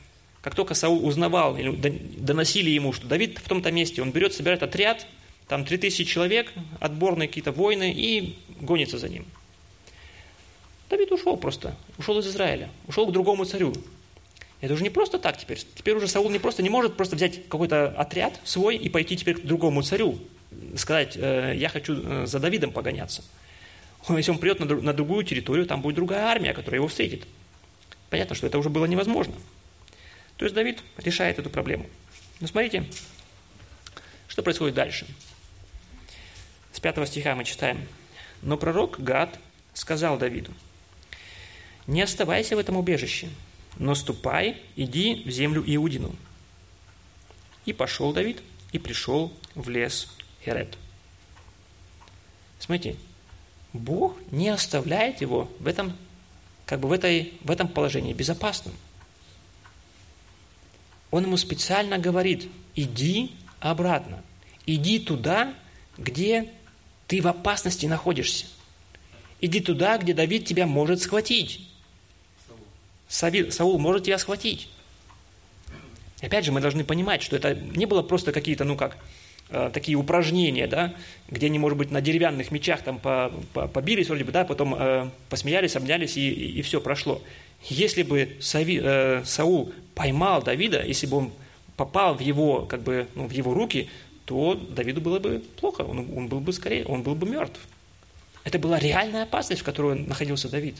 как 0.41 0.55
только 0.55 0.73
Саул 0.73 1.05
узнавал 1.05 1.57
или 1.57 1.71
доносили 1.71 2.69
ему, 2.69 2.93
что 2.93 3.07
Давид 3.07 3.39
в 3.39 3.47
том-то 3.47 3.71
месте, 3.71 4.01
он 4.01 4.11
берет, 4.11 4.33
собирает 4.33 4.63
отряд, 4.63 5.05
там 5.47 5.65
3000 5.65 6.05
человек, 6.05 6.53
отборные 6.79 7.27
какие-то 7.27 7.51
войны, 7.51 7.91
и 7.91 8.37
гонится 8.61 8.97
за 8.97 9.09
ним. 9.09 9.25
Давид 10.89 11.11
ушел 11.11 11.37
просто, 11.37 11.75
ушел 11.97 12.19
из 12.19 12.27
Израиля, 12.27 12.69
ушел 12.87 13.07
к 13.07 13.11
другому 13.11 13.45
царю. 13.45 13.73
Это 14.61 14.73
уже 14.73 14.83
не 14.83 14.89
просто 14.89 15.19
так 15.19 15.37
теперь. 15.37 15.59
Теперь 15.75 15.95
уже 15.95 16.07
Саул 16.07 16.29
не 16.29 16.39
просто 16.39 16.63
не 16.63 16.69
может 16.69 16.97
просто 16.97 17.15
взять 17.15 17.47
какой-то 17.47 17.87
отряд 17.89 18.39
свой 18.43 18.75
и 18.75 18.89
пойти 18.89 19.15
теперь 19.15 19.35
к 19.35 19.45
другому 19.45 19.81
царю, 19.83 20.19
сказать, 20.75 21.15
э, 21.15 21.53
я 21.55 21.69
хочу 21.69 22.01
э, 22.03 22.25
за 22.25 22.39
Давидом 22.39 22.71
погоняться. 22.71 23.23
Если 24.09 24.31
он 24.31 24.37
придет 24.37 24.59
на 24.59 24.93
другую 24.93 25.25
территорию, 25.25 25.65
там 25.65 25.81
будет 25.81 25.95
другая 25.95 26.25
армия, 26.25 26.53
которая 26.53 26.79
его 26.79 26.87
встретит. 26.87 27.25
Понятно, 28.09 28.33
что 28.33 28.47
это 28.47 28.57
уже 28.57 28.69
было 28.69 28.85
невозможно. 28.85 29.35
То 30.37 30.45
есть 30.45 30.55
Давид 30.55 30.79
решает 30.97 31.37
эту 31.37 31.49
проблему. 31.49 31.85
Но 32.39 32.47
смотрите, 32.47 32.85
что 34.27 34.41
происходит 34.41 34.75
дальше. 34.75 35.05
С 36.71 36.79
пятого 36.79 37.05
стиха 37.05 37.35
мы 37.35 37.43
читаем. 37.43 37.85
«Но 38.41 38.55
пророк 38.55 39.01
Гад 39.01 39.37
сказал 39.73 40.17
Давиду, 40.17 40.53
«Не 41.87 42.01
оставайся 42.01 42.55
в 42.55 42.59
этом 42.59 42.77
убежище, 42.77 43.27
но 43.79 43.95
ступай, 43.95 44.61
иди 44.75 45.23
в 45.25 45.31
землю 45.31 45.63
Иудину». 45.65 46.15
И 47.65 47.73
пошел 47.73 48.13
Давид, 48.13 48.43
и 48.71 48.77
пришел 48.77 49.33
в 49.55 49.67
лес 49.69 50.15
Херет. 50.45 50.77
Смотрите, 52.59 52.95
Бог 53.73 54.15
не 54.29 54.49
оставляет 54.49 55.21
его 55.21 55.51
в 55.59 55.67
этом, 55.67 55.97
как 56.67 56.79
бы 56.79 56.87
в, 56.87 56.91
этой, 56.91 57.33
в 57.41 57.49
этом 57.49 57.67
положении 57.67 58.13
безопасным– 58.13 58.75
он 61.11 61.23
ему 61.23 61.37
специально 61.37 61.97
говорит, 61.97 62.47
иди 62.75 63.31
обратно, 63.59 64.23
иди 64.65 64.99
туда, 64.99 65.53
где 65.97 66.51
ты 67.07 67.21
в 67.21 67.27
опасности 67.27 67.85
находишься. 67.87 68.45
Иди 69.41 69.59
туда, 69.59 69.97
где 69.97 70.13
Давид 70.13 70.45
тебя 70.45 70.67
может 70.67 71.01
схватить. 71.01 71.67
Саул, 73.09 73.79
может 73.79 74.03
тебя 74.03 74.17
схватить. 74.17 74.69
И 76.21 76.25
опять 76.25 76.45
же, 76.45 76.51
мы 76.51 76.61
должны 76.61 76.83
понимать, 76.83 77.21
что 77.21 77.35
это 77.35 77.55
не 77.55 77.85
было 77.85 78.01
просто 78.01 78.31
какие-то, 78.31 78.63
ну 78.65 78.75
как, 78.75 78.97
э, 79.49 79.71
такие 79.73 79.97
упражнения, 79.97 80.67
да, 80.67 80.93
где 81.27 81.47
они, 81.47 81.59
может 81.59 81.77
быть, 81.77 81.91
на 81.91 82.01
деревянных 82.01 82.51
мечах 82.51 82.83
там 82.83 82.99
по, 82.99 83.31
по, 83.53 83.67
побились 83.67 84.07
вроде 84.07 84.23
бы, 84.23 84.31
да, 84.31 84.45
потом 84.45 84.75
э, 84.77 85.09
посмеялись, 85.29 85.75
обнялись 85.75 86.17
и, 86.17 86.29
и, 86.29 86.59
и 86.59 86.61
все 86.61 86.79
прошло. 86.79 87.21
Если 87.63 88.03
бы 88.03 88.37
Сави, 88.39 88.79
э, 88.81 89.23
Саул 89.25 89.73
поймал 89.95 90.43
Давида, 90.43 90.85
если 90.85 91.07
бы 91.07 91.17
он 91.17 91.31
попал 91.77 92.15
в 92.15 92.19
его, 92.19 92.65
как 92.65 92.83
бы, 92.83 93.07
ну, 93.15 93.27
в 93.27 93.31
его 93.31 93.53
руки, 93.53 93.89
то 94.25 94.53
Давиду 94.53 95.01
было 95.01 95.19
бы 95.19 95.41
плохо, 95.59 95.81
он, 95.81 95.99
он 96.15 96.27
был 96.27 96.41
бы 96.41 96.53
скорее, 96.53 96.85
он 96.85 97.01
был 97.01 97.15
бы 97.15 97.27
мертв. 97.27 97.59
Это 98.43 98.59
была 98.59 98.77
реальная 98.77 99.23
опасность, 99.23 99.61
в 99.61 99.65
которой 99.65 99.97
находился 99.97 100.49
Давид. 100.49 100.75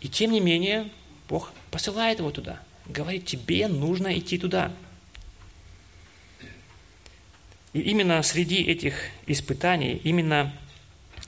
И 0.00 0.08
тем 0.08 0.32
не 0.32 0.40
менее, 0.40 0.88
Бог 1.28 1.52
посылает 1.70 2.18
его 2.18 2.30
туда, 2.30 2.60
говорит, 2.86 3.26
тебе 3.26 3.68
нужно 3.68 4.18
идти 4.18 4.38
туда. 4.38 4.72
И 7.72 7.80
именно 7.80 8.22
среди 8.22 8.62
этих 8.62 8.94
испытаний, 9.26 10.00
именно 10.04 10.52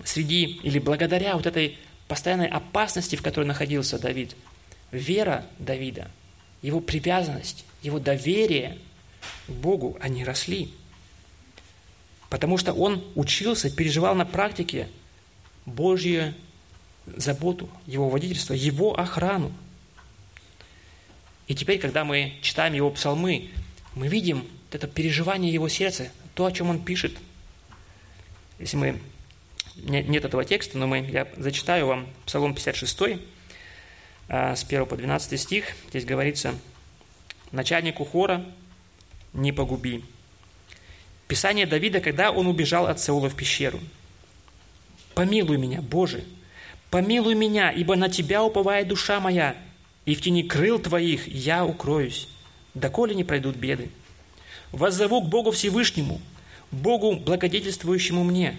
среди 0.05 0.45
или 0.45 0.79
благодаря 0.79 1.37
вот 1.37 1.47
этой 1.47 1.79
постоянной 2.09 2.49
опасности, 2.49 3.17
в 3.17 3.23
которой 3.23 3.45
находился 3.45 3.99
Давид, 3.99 4.37
вера 4.91 5.47
Давида, 5.59 6.11
его 6.61 6.81
привязанность, 6.81 7.65
его 7.83 7.99
доверие 7.99 8.79
к 9.47 9.51
Богу, 9.51 9.97
они 10.01 10.25
росли. 10.25 10.73
Потому 12.31 12.59
что 12.59 12.73
он 12.73 13.05
учился, 13.15 13.71
переживал 13.71 14.15
на 14.15 14.27
практике 14.27 14.89
Божью 15.67 16.35
заботу, 17.07 17.69
его 17.87 18.09
водительство, 18.09 18.55
его 18.55 18.99
охрану. 18.99 19.53
И 21.47 21.55
теперь, 21.55 21.79
когда 21.79 22.05
мы 22.05 22.35
читаем 22.41 22.73
его 22.75 22.91
псалмы, 22.91 23.51
мы 23.95 24.09
видим 24.09 24.47
это 24.73 24.89
переживание 24.89 25.53
его 25.53 25.69
сердца, 25.69 26.11
то, 26.35 26.47
о 26.47 26.53
чем 26.53 26.71
он 26.71 26.85
пишет. 26.85 27.17
Если 28.59 28.77
мы... 28.77 29.01
Нет 29.77 30.25
этого 30.25 30.45
текста, 30.45 30.79
но 30.79 30.87
мы, 30.87 31.01
я 31.01 31.27
зачитаю 31.37 31.87
вам 31.87 32.07
Псалом 32.27 32.55
56, 32.55 33.21
а, 34.29 34.55
с 34.55 34.63
1 34.65 34.87
по 34.87 34.97
12 34.97 35.41
стих. 35.41 35.75
Здесь 35.89 36.05
говорится, 36.05 36.55
«Начальнику 37.51 38.05
хора 38.05 38.45
не 39.33 39.53
погуби». 39.53 40.05
Писание 41.27 41.67
Давида, 41.67 42.01
когда 42.01 42.31
он 42.31 42.47
убежал 42.47 42.87
от 42.87 43.01
Саула 43.01 43.29
в 43.29 43.35
пещеру. 43.35 43.81
«Помилуй 45.15 45.59
меня, 45.59 45.83
Боже, 45.83 46.25
помилуй 46.91 47.35
меня, 47.35 47.73
ибо 47.73 47.97
на 47.97 48.09
Тебя 48.09 48.45
уповает 48.45 48.87
душа 48.87 49.19
моя, 49.19 49.57
и 50.07 50.15
в 50.15 50.21
тени 50.21 50.43
крыл 50.43 50.79
Твоих 50.79 51.29
я 51.29 51.65
укроюсь, 51.65 52.29
доколе 52.75 53.15
не 53.15 53.25
пройдут 53.25 53.57
беды. 53.57 53.91
Воззову 54.73 55.23
к 55.23 55.29
Богу 55.29 55.51
Всевышнему, 55.51 56.21
Богу, 56.71 57.17
благодетельствующему 57.17 58.25
мне. 58.25 58.57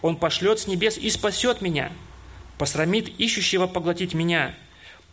Он 0.00 0.16
пошлет 0.16 0.60
с 0.60 0.66
небес 0.66 0.96
и 0.96 1.10
спасет 1.10 1.60
меня, 1.60 1.92
посрамит 2.58 3.08
ищущего 3.18 3.66
поглотить 3.66 4.14
меня, 4.14 4.54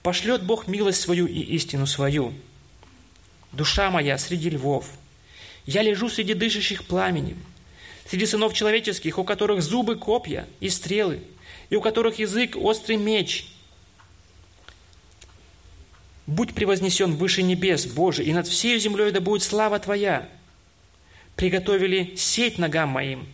пошлет 0.04 0.44
Бог 0.44 0.68
милость 0.68 1.02
свою 1.02 1.26
и 1.26 1.40
истину 1.40 1.88
свою. 1.88 2.34
Душа 3.52 3.90
моя 3.90 4.18
среди 4.18 4.50
львов, 4.50 4.86
я 5.66 5.82
лежу 5.82 6.10
среди 6.10 6.34
дышащих 6.34 6.86
пламенем, 6.86 7.38
среди 8.08 8.26
сынов 8.26 8.54
человеческих, 8.54 9.18
у 9.18 9.24
которых 9.24 9.62
зубы 9.62 9.96
копья 9.96 10.48
и 10.60 10.70
стрелы, 10.70 11.22
и 11.70 11.76
у 11.76 11.82
которых 11.82 12.20
язык 12.20 12.56
острый 12.56 12.96
меч– 12.96 13.48
Будь 16.32 16.56
превознесен 16.56 17.16
выше 17.16 17.44
небес, 17.44 17.86
Боже, 17.86 18.24
и 18.24 18.32
над 18.32 18.48
всей 18.48 18.80
землей 18.80 19.12
да 19.12 19.20
будет 19.20 19.44
слава 19.44 19.80
Твоя. 19.80 20.30
Приготовили 21.36 22.14
сеть 22.16 22.58
ногам 22.58 22.88
моим. 22.88 23.28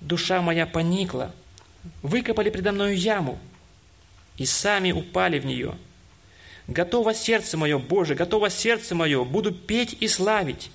Душа 0.00 0.42
моя 0.42 0.66
поникла. 0.66 1.32
Выкопали 2.02 2.50
предо 2.50 2.72
мною 2.72 2.96
яму. 2.96 3.38
И 4.38 4.44
сами 4.44 4.90
упали 4.90 5.38
в 5.38 5.46
нее. 5.46 5.76
Готово 6.66 7.14
сердце 7.14 7.56
мое, 7.56 7.78
Боже, 7.78 8.16
готово 8.16 8.50
сердце 8.50 8.96
мое. 8.96 9.22
Буду 9.22 9.52
петь 9.52 9.96
и 10.00 10.08
славить. 10.08 10.72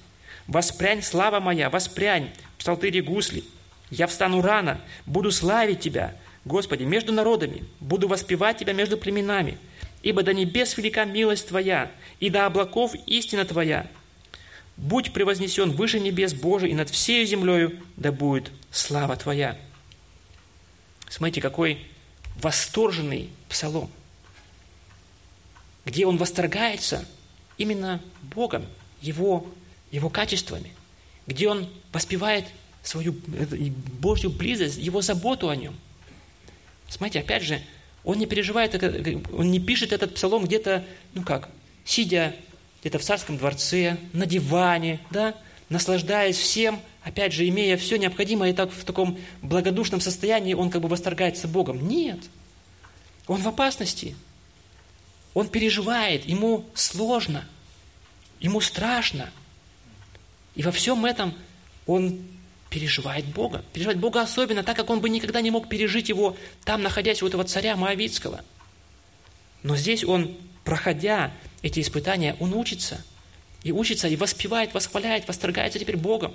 Воспрянь, 0.47 1.01
слава 1.01 1.41
моя, 1.41 1.69
воспрянь. 1.69 2.29
Псалтыри 2.59 3.01
гусли. 3.01 3.43
Я 3.89 4.07
встану 4.07 4.41
рано, 4.41 4.79
буду 5.05 5.31
славить 5.31 5.81
Тебя, 5.81 6.15
Господи, 6.45 6.83
между 6.83 7.11
народами. 7.11 7.65
Буду 7.81 8.07
воспевать 8.07 8.59
Тебя 8.59 8.71
между 8.71 8.95
племенами– 8.97 9.57
Ибо 10.03 10.23
до 10.23 10.33
небес 10.33 10.77
велика 10.77 11.05
милость 11.05 11.47
Твоя, 11.47 11.91
и 12.19 12.29
до 12.29 12.45
облаков 12.45 12.95
истина 13.05 13.45
Твоя. 13.45 13.87
Будь 14.77 15.13
превознесен 15.13 15.71
выше 15.71 15.99
небес 15.99 16.33
Божий, 16.33 16.71
и 16.71 16.75
над 16.75 16.89
всей 16.89 17.25
землею 17.25 17.79
да 17.97 18.11
будет 18.11 18.51
слава 18.71 19.15
Твоя. 19.15 19.57
Смотрите, 21.07 21.41
какой 21.41 21.85
восторженный 22.41 23.29
псалом, 23.47 23.91
где 25.85 26.05
он 26.05 26.17
восторгается 26.17 27.05
именно 27.57 28.01
Богом, 28.21 28.65
Его, 29.01 29.45
его 29.91 30.09
качествами, 30.09 30.71
где 31.27 31.49
он 31.49 31.69
воспевает 31.91 32.45
свою 32.81 33.13
Божью 33.99 34.31
близость, 34.31 34.77
Его 34.77 35.01
заботу 35.01 35.49
о 35.49 35.55
нем. 35.55 35.75
Смотрите, 36.87 37.19
опять 37.19 37.43
же, 37.43 37.61
он 38.03 38.17
не 38.17 38.25
переживает, 38.25 38.81
он 39.31 39.51
не 39.51 39.59
пишет 39.59 39.93
этот 39.93 40.15
псалом 40.15 40.45
где-то, 40.45 40.83
ну 41.13 41.23
как, 41.23 41.49
сидя 41.85 42.35
где-то 42.81 42.99
в 42.99 43.03
царском 43.03 43.37
дворце, 43.37 43.97
на 44.11 44.25
диване, 44.25 44.99
да, 45.11 45.35
наслаждаясь 45.69 46.37
всем, 46.37 46.79
опять 47.03 47.31
же, 47.31 47.47
имея 47.47 47.77
все 47.77 47.97
необходимое, 47.97 48.51
и 48.51 48.53
так 48.53 48.71
в 48.71 48.83
таком 48.83 49.19
благодушном 49.41 50.01
состоянии 50.01 50.53
он 50.53 50.69
как 50.71 50.81
бы 50.81 50.87
восторгается 50.87 51.47
Богом. 51.47 51.87
Нет. 51.87 52.19
Он 53.27 53.39
в 53.39 53.47
опасности. 53.47 54.15
Он 55.33 55.47
переживает, 55.47 56.25
ему 56.25 56.65
сложно, 56.73 57.47
ему 58.39 58.59
страшно. 58.61 59.29
И 60.55 60.63
во 60.63 60.71
всем 60.71 61.05
этом 61.05 61.33
он 61.85 62.19
переживает 62.71 63.25
Бога. 63.25 63.63
Переживает 63.73 63.99
Бога 63.99 64.21
особенно, 64.21 64.63
так 64.63 64.77
как 64.77 64.89
он 64.89 65.01
бы 65.01 65.09
никогда 65.09 65.41
не 65.41 65.51
мог 65.51 65.67
пережить 65.67 66.09
его 66.09 66.37
там, 66.63 66.81
находясь 66.81 67.21
у 67.21 67.27
этого 67.27 67.43
царя 67.43 67.75
Моавицкого. 67.75 68.43
Но 69.61 69.75
здесь 69.75 70.03
он, 70.05 70.35
проходя 70.63 71.31
эти 71.61 71.81
испытания, 71.81 72.35
он 72.39 72.53
учится. 72.53 73.03
И 73.63 73.73
учится, 73.73 74.07
и 74.07 74.15
воспевает, 74.15 74.73
восхваляет, 74.73 75.27
восторгается 75.27 75.79
теперь 75.79 75.97
Богом, 75.97 76.33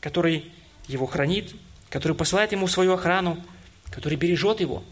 который 0.00 0.50
его 0.86 1.06
хранит, 1.06 1.52
который 1.90 2.16
посылает 2.16 2.52
ему 2.52 2.68
свою 2.68 2.94
охрану, 2.94 3.44
который 3.90 4.16
бережет 4.16 4.60
его, 4.60 4.84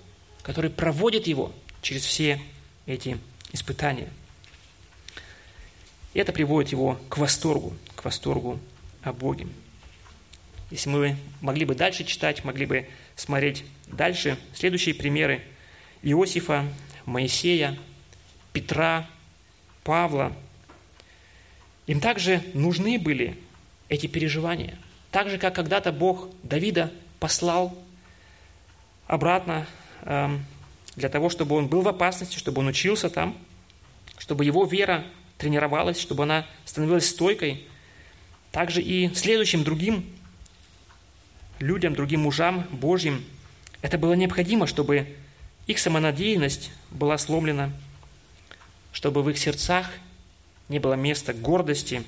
который 0.43 0.70
проводит 0.70 1.28
его 1.28 1.55
через 1.82 2.05
все 2.05 2.43
эти 2.86 3.16
испытания. 3.53 4.09
Это 6.14 6.32
приводит 6.32 6.72
его 6.72 7.01
к 7.09 7.16
восторгу, 7.16 7.74
к 7.95 8.05
восторгу 8.05 8.59
о 9.03 9.12
Боге. 9.12 9.47
Если 10.71 10.89
мы 10.89 11.16
могли 11.41 11.64
бы 11.64 11.75
дальше 11.75 12.05
читать, 12.05 12.45
могли 12.45 12.64
бы 12.64 12.89
смотреть 13.16 13.64
дальше, 13.89 14.39
следующие 14.55 14.95
примеры 14.95 15.43
Иосифа, 16.03 16.64
Моисея, 17.07 17.77
Петра, 18.53 19.09
Павла. 19.83 20.33
Им 21.87 22.01
также 22.01 22.43
нужны 22.55 22.99
были 22.99 23.37
эти 23.89 24.07
переживания. 24.07 24.79
Так 25.11 25.29
же, 25.29 25.39
как 25.39 25.57
когда-то 25.57 25.91
Бог 25.91 26.29
Давида 26.45 26.93
послал 27.18 27.77
обратно 29.09 29.66
эм, 30.03 30.45
для 30.95 31.09
того, 31.09 31.31
чтобы 31.31 31.57
он 31.57 31.66
был 31.66 31.83
в 31.83 31.89
опасности, 31.89 32.39
чтобы 32.39 32.61
он 32.61 32.68
учился 32.68 33.11
там, 33.11 33.37
чтобы 34.18 34.45
его 34.45 34.64
вера 34.64 35.05
тренировалась, 35.37 35.99
чтобы 35.99 36.23
она 36.23 36.47
становилась 36.64 37.09
стойкой. 37.09 37.66
Также 38.53 38.81
и 38.81 39.12
следующим 39.14 39.64
другим 39.64 40.05
людям, 41.61 41.95
другим 41.95 42.23
мужам 42.23 42.67
Божьим, 42.73 43.25
это 43.83 43.99
было 43.99 44.15
необходимо, 44.15 44.67
чтобы 44.67 45.07
их 45.67 45.79
самонадеянность 45.79 46.71
была 46.91 47.17
сломлена, 47.19 47.73
чтобы 48.93 49.23
в 49.23 49.31
их 49.31 49.39
сердцах 49.39 49.89
не 50.69 50.79
было 50.79 50.95
места 50.95 51.33
гордости, 51.33 52.03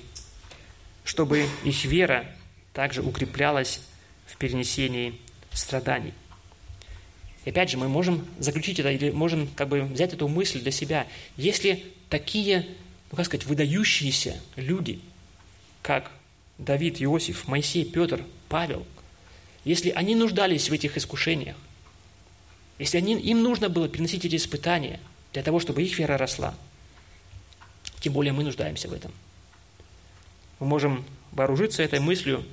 чтобы 1.04 1.46
их 1.64 1.84
вера 1.84 2.26
также 2.72 3.02
укреплялась 3.02 3.80
в 4.26 4.36
перенесении 4.36 5.18
страданий. 5.52 6.14
И 7.44 7.50
опять 7.50 7.70
же, 7.70 7.76
мы 7.76 7.88
можем 7.88 8.24
заключить 8.38 8.78
это 8.78 8.90
или 8.90 9.10
можем 9.10 9.48
как 9.48 9.68
бы 9.68 9.82
взять 9.82 10.14
эту 10.14 10.28
мысль 10.28 10.60
для 10.60 10.70
себя. 10.70 11.06
Если 11.36 11.84
такие, 12.08 12.66
ну 13.10 13.16
как 13.16 13.26
сказать, 13.26 13.46
выдающиеся 13.46 14.40
люди, 14.56 15.00
как 15.82 16.10
Давид, 16.58 17.02
Иосиф, 17.02 17.48
Моисей, 17.48 17.84
Петр, 17.84 18.24
Павел– 18.48 18.86
если 19.64 19.90
они 19.90 20.14
нуждались 20.14 20.68
в 20.68 20.72
этих 20.72 20.96
искушениях, 20.96 21.56
если 22.78 22.98
они, 22.98 23.14
им 23.14 23.42
нужно 23.42 23.68
было 23.68 23.88
переносить 23.88 24.24
эти 24.24 24.36
испытания 24.36 24.98
для 25.32 25.42
того, 25.42 25.60
чтобы 25.60 25.82
их 25.82 25.98
вера 25.98 26.18
росла, 26.18 26.54
тем 28.00 28.12
более 28.12 28.32
мы 28.32 28.42
нуждаемся 28.42 28.88
в 28.88 28.92
этом. 28.92 29.12
Мы 30.58 30.66
можем 30.66 31.04
вооружиться 31.30 31.82
этой 31.82 32.00
мыслью, 32.00 32.44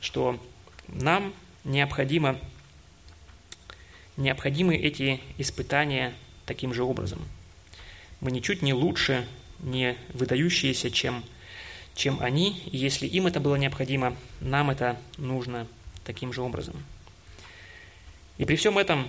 что 0.00 0.40
нам 0.88 1.32
необходимо, 1.62 2.38
необходимы 4.16 4.76
эти 4.76 5.20
испытания 5.38 6.14
таким 6.46 6.74
же 6.74 6.82
образом. 6.82 7.22
Мы 8.20 8.32
ничуть 8.32 8.62
не 8.62 8.74
лучше, 8.74 9.26
не 9.60 9.96
выдающиеся, 10.12 10.90
чем, 10.90 11.24
чем 11.94 12.20
они, 12.20 12.60
и 12.66 12.76
если 12.76 13.06
им 13.06 13.26
это 13.26 13.38
было 13.38 13.56
необходимо, 13.56 14.16
нам 14.40 14.70
это 14.70 14.98
нужно 15.16 15.68
таким 16.04 16.32
же 16.32 16.42
образом. 16.42 16.82
И 18.38 18.44
при 18.44 18.56
всем 18.56 18.78
этом 18.78 19.08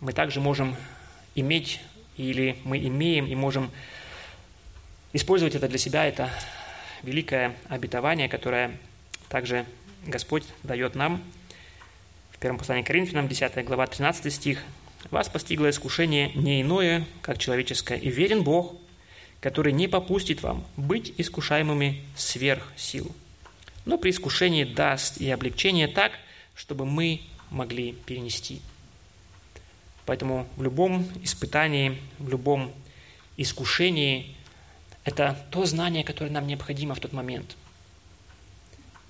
мы 0.00 0.12
также 0.12 0.40
можем 0.40 0.76
иметь, 1.34 1.80
или 2.16 2.56
мы 2.64 2.78
имеем 2.78 3.26
и 3.26 3.34
можем 3.34 3.70
использовать 5.12 5.54
это 5.54 5.68
для 5.68 5.78
себя, 5.78 6.04
это 6.04 6.30
великое 7.02 7.56
обетование, 7.68 8.28
которое 8.28 8.78
также 9.28 9.66
Господь 10.06 10.44
дает 10.62 10.94
нам 10.94 11.22
в 12.30 12.38
первом 12.38 12.58
послании 12.58 12.82
к 12.82 12.86
Коринфянам, 12.86 13.28
10 13.28 13.64
глава, 13.64 13.86
13 13.86 14.32
стих. 14.32 14.62
«Вас 15.10 15.28
постигло 15.28 15.70
искушение 15.70 16.32
не 16.34 16.62
иное, 16.62 17.04
как 17.20 17.38
человеческое, 17.38 17.98
и 17.98 18.10
верен 18.10 18.42
Бог, 18.42 18.74
который 19.40 19.72
не 19.72 19.88
попустит 19.88 20.42
вам 20.42 20.64
быть 20.76 21.12
искушаемыми 21.18 22.02
сверх 22.16 22.72
сил, 22.76 23.14
но 23.84 23.98
при 23.98 24.10
искушении 24.10 24.64
даст 24.64 25.18
и 25.18 25.30
облегчение 25.30 25.88
так, 25.88 26.12
чтобы 26.54 26.84
мы 26.84 27.20
могли 27.50 27.92
перенести». 27.92 28.60
Поэтому 30.06 30.46
в 30.56 30.62
любом 30.62 31.08
испытании, 31.22 31.98
в 32.18 32.28
любом 32.28 32.72
искушении– 33.36 34.36
это 35.04 35.38
то 35.50 35.64
знание, 35.66 36.04
которое 36.04 36.30
нам 36.30 36.46
необходимо 36.46 36.94
в 36.94 37.00
тот 37.00 37.12
момент. 37.12 37.56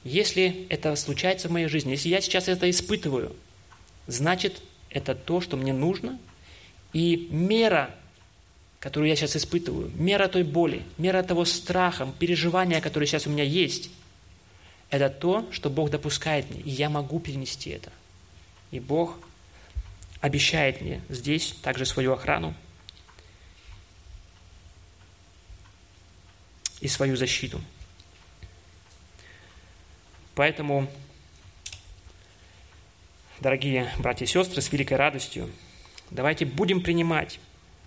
Если 0.03 0.67
это 0.69 0.95
случается 0.97 1.49
в 1.49 1.53
моей 1.53 1.69
жизни, 1.69 1.93
если 1.93 2.09
я 2.09 2.21
сейчас 2.21 2.49
это 2.49 2.69
испытываю, 2.69 3.35
значит, 4.07 4.61
это 4.91 5.15
то, 5.15 5.41
что 5.41 5.57
мне 5.57 5.73
нужно, 5.73 6.19
и 6.93 7.29
мера, 7.31 7.91
которую 8.81 9.09
я 9.09 9.17
сейчас 9.17 9.37
испытываю, 9.37 9.91
мера 9.95 10.29
той 10.29 10.43
боли, 10.43 10.83
мера 10.99 11.23
того 11.23 11.45
страха, 11.45 12.07
переживания, 12.19 12.81
которое 12.81 13.07
сейчас 13.07 13.27
у 13.27 13.31
меня 13.31 13.45
есть, 13.45 13.91
это 14.97 15.11
то, 15.11 15.47
что 15.51 15.71
Бог 15.71 15.91
допускает 15.91 16.51
мне, 16.51 16.61
и 16.61 16.71
я 16.71 16.89
могу 16.89 17.21
перенести 17.21 17.71
это. 17.71 17.93
И 18.71 18.81
Бог 18.81 19.19
обещает 20.21 20.81
мне 20.81 21.01
здесь 21.09 21.53
также 21.63 21.87
свою 21.87 22.13
охрану 22.13 22.55
и 26.81 26.89
свою 26.89 27.17
защиту. 27.17 27.61
Поэтому, 30.35 30.91
дорогие 33.41 33.93
братья 33.99 34.25
и 34.25 34.29
сестры, 34.29 34.61
с 34.61 34.73
великой 34.73 34.95
радостью 34.97 35.51
давайте 36.11 36.45
будем 36.45 36.83
принимать, 36.83 37.39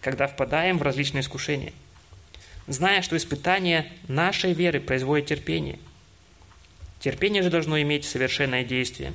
когда 0.02 0.28
впадаем 0.28 0.78
в 0.78 0.82
различные 0.82 1.22
искушения, 1.22 1.74
зная, 2.68 3.02
что 3.02 3.18
испытание 3.18 3.92
нашей 4.08 4.54
веры 4.54 4.80
производит 4.80 5.28
терпение. 5.28 5.80
Терпение 7.00 7.44
же 7.44 7.50
должно 7.50 7.82
иметь 7.82 8.06
совершенное 8.06 8.64
действие, 8.64 9.14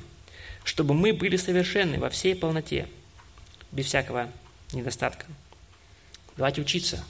чтобы 0.63 0.93
мы 0.93 1.13
были 1.13 1.37
совершенны 1.37 1.99
во 1.99 2.09
всей 2.09 2.35
полноте– 2.35 2.87
без 3.73 3.87
всякого 3.87 4.29
недостатка. 4.71 5.25
Давайте 6.37 6.61
учиться. 6.61 7.03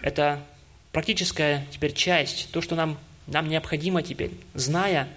Это 0.00 0.42
практическая 0.92 1.66
теперь 1.70 1.92
часть, 1.92 2.50
то, 2.52 2.62
что 2.62 2.74
нам, 2.74 2.98
нам 3.26 3.48
необходимо 3.48 4.02
теперь, 4.02 4.30
зная 4.54 5.08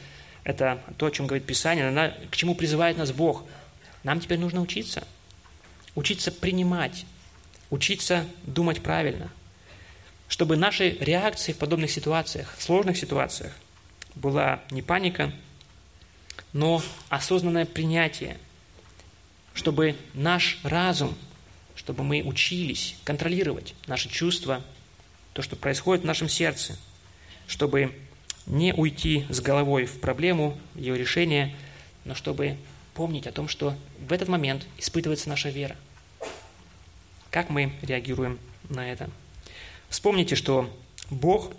это 0.44 0.82
то, 0.98 1.06
о 1.06 1.12
чем 1.12 1.28
говорит 1.28 1.48
Писание, 1.48 2.14
к 2.30 2.36
чему 2.36 2.56
призывает 2.56 2.98
нас 2.98 3.12
Бог. 3.12 3.46
Нам 4.04 4.20
теперь 4.20 4.40
нужно 4.40 4.62
учиться. 4.62 5.08
Учиться 5.96 6.32
принимать, 6.32 7.06
учиться 7.70 8.26
думать 8.44 8.82
правильно, 8.82 9.32
чтобы 10.28 10.58
нашей 10.58 10.98
реакцией 10.98 11.56
в 11.56 11.60
подобных 11.60 11.90
ситуациях, 11.90 12.54
в 12.58 12.62
сложных 12.62 12.98
ситуациях, 12.98 13.54
была 14.16 14.62
не 14.72 14.82
паника, 14.82 15.32
но 16.54 16.82
осознанное 17.10 17.66
принятие– 17.66 18.38
чтобы 19.56 19.96
наш 20.14 20.60
разум, 20.64 21.16
чтобы 21.76 22.04
мы 22.04 22.22
учились 22.22 22.98
контролировать 23.04 23.74
наши 23.88 24.10
чувства, 24.10 24.62
то, 25.34 25.42
что 25.42 25.56
происходит 25.56 26.04
в 26.04 26.08
нашем 26.08 26.30
сердце, 26.30 26.78
чтобы 27.48 27.96
не 28.46 28.74
уйти 28.74 29.26
с 29.30 29.40
головой 29.40 29.86
в 29.86 30.00
проблему, 30.00 30.58
ее 30.76 30.98
решение, 30.98 31.56
но 32.04 32.14
чтобы 32.14 32.58
помнить 32.94 33.28
о 33.28 33.32
том, 33.32 33.48
что 33.48 33.76
в 34.08 34.14
этот 34.14 34.28
момент 34.28 34.68
испытывается 34.78 35.30
наша 35.30 35.50
вера. 35.50 35.76
Как 37.32 37.50
мы 37.50 37.74
реагируем 37.82 38.40
на 38.70 38.90
это? 38.90 39.10
Вспомните, 39.90 40.36
что 40.36 40.70
Бог 41.10 41.52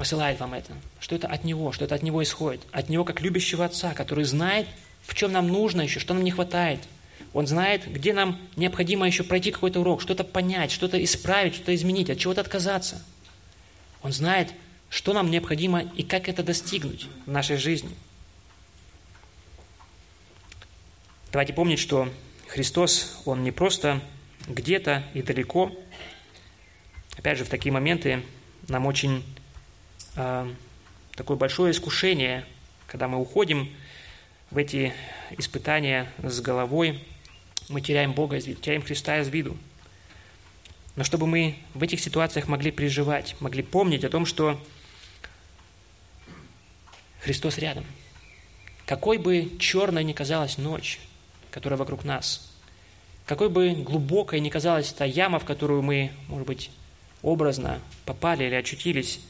посылает 0.00 0.40
вам 0.40 0.54
это, 0.54 0.72
что 0.98 1.14
это 1.14 1.28
от 1.28 1.44
Него, 1.44 1.72
что 1.72 1.84
это 1.84 1.94
от 1.94 2.02
Него 2.02 2.22
исходит, 2.22 2.62
от 2.72 2.88
Него 2.88 3.04
как 3.04 3.20
любящего 3.20 3.66
Отца, 3.66 3.92
который 3.92 4.24
знает, 4.24 4.66
в 5.02 5.14
чем 5.14 5.30
нам 5.30 5.46
нужно 5.46 5.82
еще, 5.82 6.00
что 6.00 6.14
нам 6.14 6.24
не 6.24 6.30
хватает. 6.30 6.80
Он 7.34 7.46
знает, 7.46 7.86
где 7.86 8.14
нам 8.14 8.40
необходимо 8.56 9.06
еще 9.06 9.24
пройти 9.24 9.50
какой-то 9.50 9.80
урок, 9.80 10.00
что-то 10.00 10.24
понять, 10.24 10.70
что-то 10.70 11.04
исправить, 11.04 11.54
что-то 11.54 11.74
изменить, 11.74 12.08
от 12.08 12.18
чего-то 12.18 12.40
отказаться. 12.40 13.04
Он 14.00 14.10
знает, 14.10 14.54
что 14.88 15.12
нам 15.12 15.30
необходимо 15.30 15.82
и 15.82 16.02
как 16.02 16.30
это 16.30 16.42
достигнуть 16.42 17.06
в 17.26 17.30
нашей 17.30 17.58
жизни. 17.58 17.90
Давайте 21.30 21.52
помнить, 21.52 21.78
что 21.78 22.08
Христос, 22.48 23.20
Он 23.26 23.44
не 23.44 23.50
просто 23.50 24.00
где-то 24.48 25.04
и 25.12 25.20
далеко. 25.20 25.70
Опять 27.18 27.36
же, 27.36 27.44
в 27.44 27.50
такие 27.50 27.70
моменты 27.70 28.22
нам 28.66 28.86
очень 28.86 29.22
такое 30.14 31.36
большое 31.36 31.72
искушение, 31.72 32.44
когда 32.86 33.08
мы 33.08 33.18
уходим 33.18 33.70
в 34.50 34.58
эти 34.58 34.92
испытания 35.38 36.12
с 36.22 36.40
головой, 36.40 37.04
мы 37.68 37.80
теряем 37.80 38.12
Бога 38.12 38.36
из 38.36 38.46
виду, 38.46 38.60
теряем 38.60 38.82
Христа 38.82 39.18
из 39.20 39.28
виду. 39.28 39.56
Но 40.96 41.04
чтобы 41.04 41.26
мы 41.26 41.56
в 41.74 41.82
этих 41.82 42.00
ситуациях 42.00 42.48
могли 42.48 42.72
переживать, 42.72 43.36
могли 43.40 43.62
помнить 43.62 44.04
о 44.04 44.10
том, 44.10 44.26
что 44.26 44.60
Христос 47.20 47.58
рядом. 47.58 47.84
Какой 48.86 49.18
бы 49.18 49.52
черной 49.60 50.02
ни 50.02 50.12
казалась 50.12 50.58
ночь, 50.58 50.98
которая 51.50 51.78
вокруг 51.78 52.04
нас, 52.04 52.50
какой 53.24 53.48
бы 53.48 53.70
глубокой 53.72 54.40
ни 54.40 54.48
казалась 54.48 54.92
та 54.92 55.04
яма, 55.04 55.38
в 55.38 55.44
которую 55.44 55.82
мы, 55.82 56.10
может 56.26 56.48
быть, 56.48 56.70
образно 57.22 57.78
попали 58.04 58.44
или 58.44 58.54
очутились, 58.54 59.20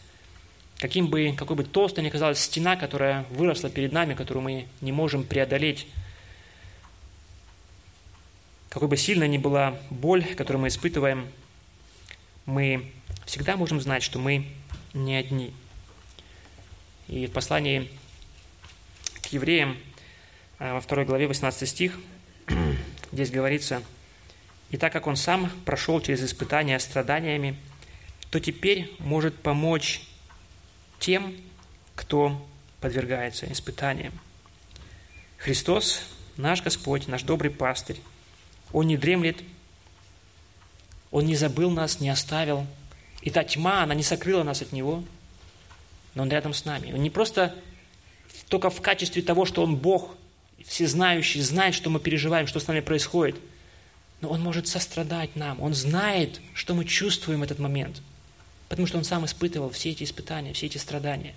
каким 0.81 1.09
бы, 1.09 1.35
какой 1.37 1.57
бы 1.57 1.64
толстой 1.64 2.03
ни 2.03 2.09
казалась 2.09 2.41
стена, 2.41 2.74
которая 2.74 3.24
выросла 3.31 3.68
перед 3.68 3.93
нами, 3.93 4.14
которую 4.14 4.43
мы 4.43 4.66
не 4.81 4.93
можем 4.93 5.24
преодолеть, 5.24 5.87
какой 8.70 8.89
бы 8.89 8.97
сильной 8.97 9.28
ни 9.28 9.37
была 9.37 9.78
боль, 9.91 10.24
которую 10.35 10.62
мы 10.62 10.68
испытываем, 10.68 11.28
мы 12.47 12.91
всегда 13.26 13.57
можем 13.57 13.81
знать, 13.81 14.03
что 14.03 14.18
мы 14.18 14.47
не 14.95 15.16
одни. 15.16 15.53
И 17.09 17.26
в 17.26 17.33
послании 17.33 17.91
к 19.22 19.26
евреям 19.26 19.76
а, 20.59 20.74
во 20.74 20.81
второй 20.81 21.05
главе 21.05 21.26
18 21.26 21.68
стих 21.68 21.99
здесь 23.12 23.31
говорится, 23.31 23.83
«И 24.70 24.78
так 24.78 24.93
как 24.93 25.07
он 25.07 25.16
сам 25.16 25.51
прошел 25.66 26.01
через 26.01 26.22
испытания 26.22 26.78
страданиями, 26.78 27.57
то 28.31 28.41
теперь 28.41 28.91
может 29.01 29.37
помочь 29.37 30.01
тем, 31.01 31.35
кто 31.97 32.47
подвергается 32.81 33.51
испытаниям. 33.51 34.13
Христос, 35.39 36.03
наш 36.37 36.63
Господь, 36.63 37.09
наш 37.09 37.23
добрый 37.23 37.51
пастырь, 37.51 38.01
Он 38.73 38.87
не 38.87 38.97
дремлет, 38.97 39.43
Он 41.11 41.25
не 41.27 41.35
забыл 41.35 41.71
нас, 41.71 41.99
не 41.99 42.11
оставил. 42.11 42.67
И 43.23 43.31
та 43.31 43.43
тьма, 43.43 43.83
она 43.83 43.95
не 43.95 44.03
сокрыла 44.03 44.45
нас 44.45 44.63
от 44.63 44.73
Него, 44.73 45.03
но 46.15 46.23
Он 46.23 46.31
рядом 46.31 46.55
с 46.55 46.65
нами. 46.65 46.93
Он 46.93 47.03
не 47.03 47.11
просто 47.11 47.57
только 48.49 48.71
в 48.71 48.81
качестве 48.81 49.23
того, 49.23 49.47
что 49.47 49.63
Он 49.63 49.77
Бог, 49.77 50.15
всезнающий, 50.65 51.41
знает, 51.41 51.75
что 51.75 51.91
мы 51.91 51.99
переживаем, 51.99 52.47
что 52.47 52.61
с 52.61 52.69
нами 52.69 52.81
происходит, 52.81 53.37
но 54.21 54.29
Он 54.29 54.43
может 54.43 54.69
сострадать 54.69 55.35
нам. 55.35 55.61
Он 55.63 55.75
знает, 55.75 56.41
что 56.55 56.75
мы 56.75 56.85
чувствуем 56.85 57.41
в 57.41 57.45
этот 57.45 57.59
момент– 57.59 58.03
Потому 58.71 58.87
что 58.87 58.99
он 58.99 59.05
сам 59.05 59.25
испытывал 59.25 59.71
все 59.71 59.91
эти 59.91 60.05
испытания, 60.05 60.53
все 60.53 60.66
эти 60.66 60.79
страдания. 60.79 61.35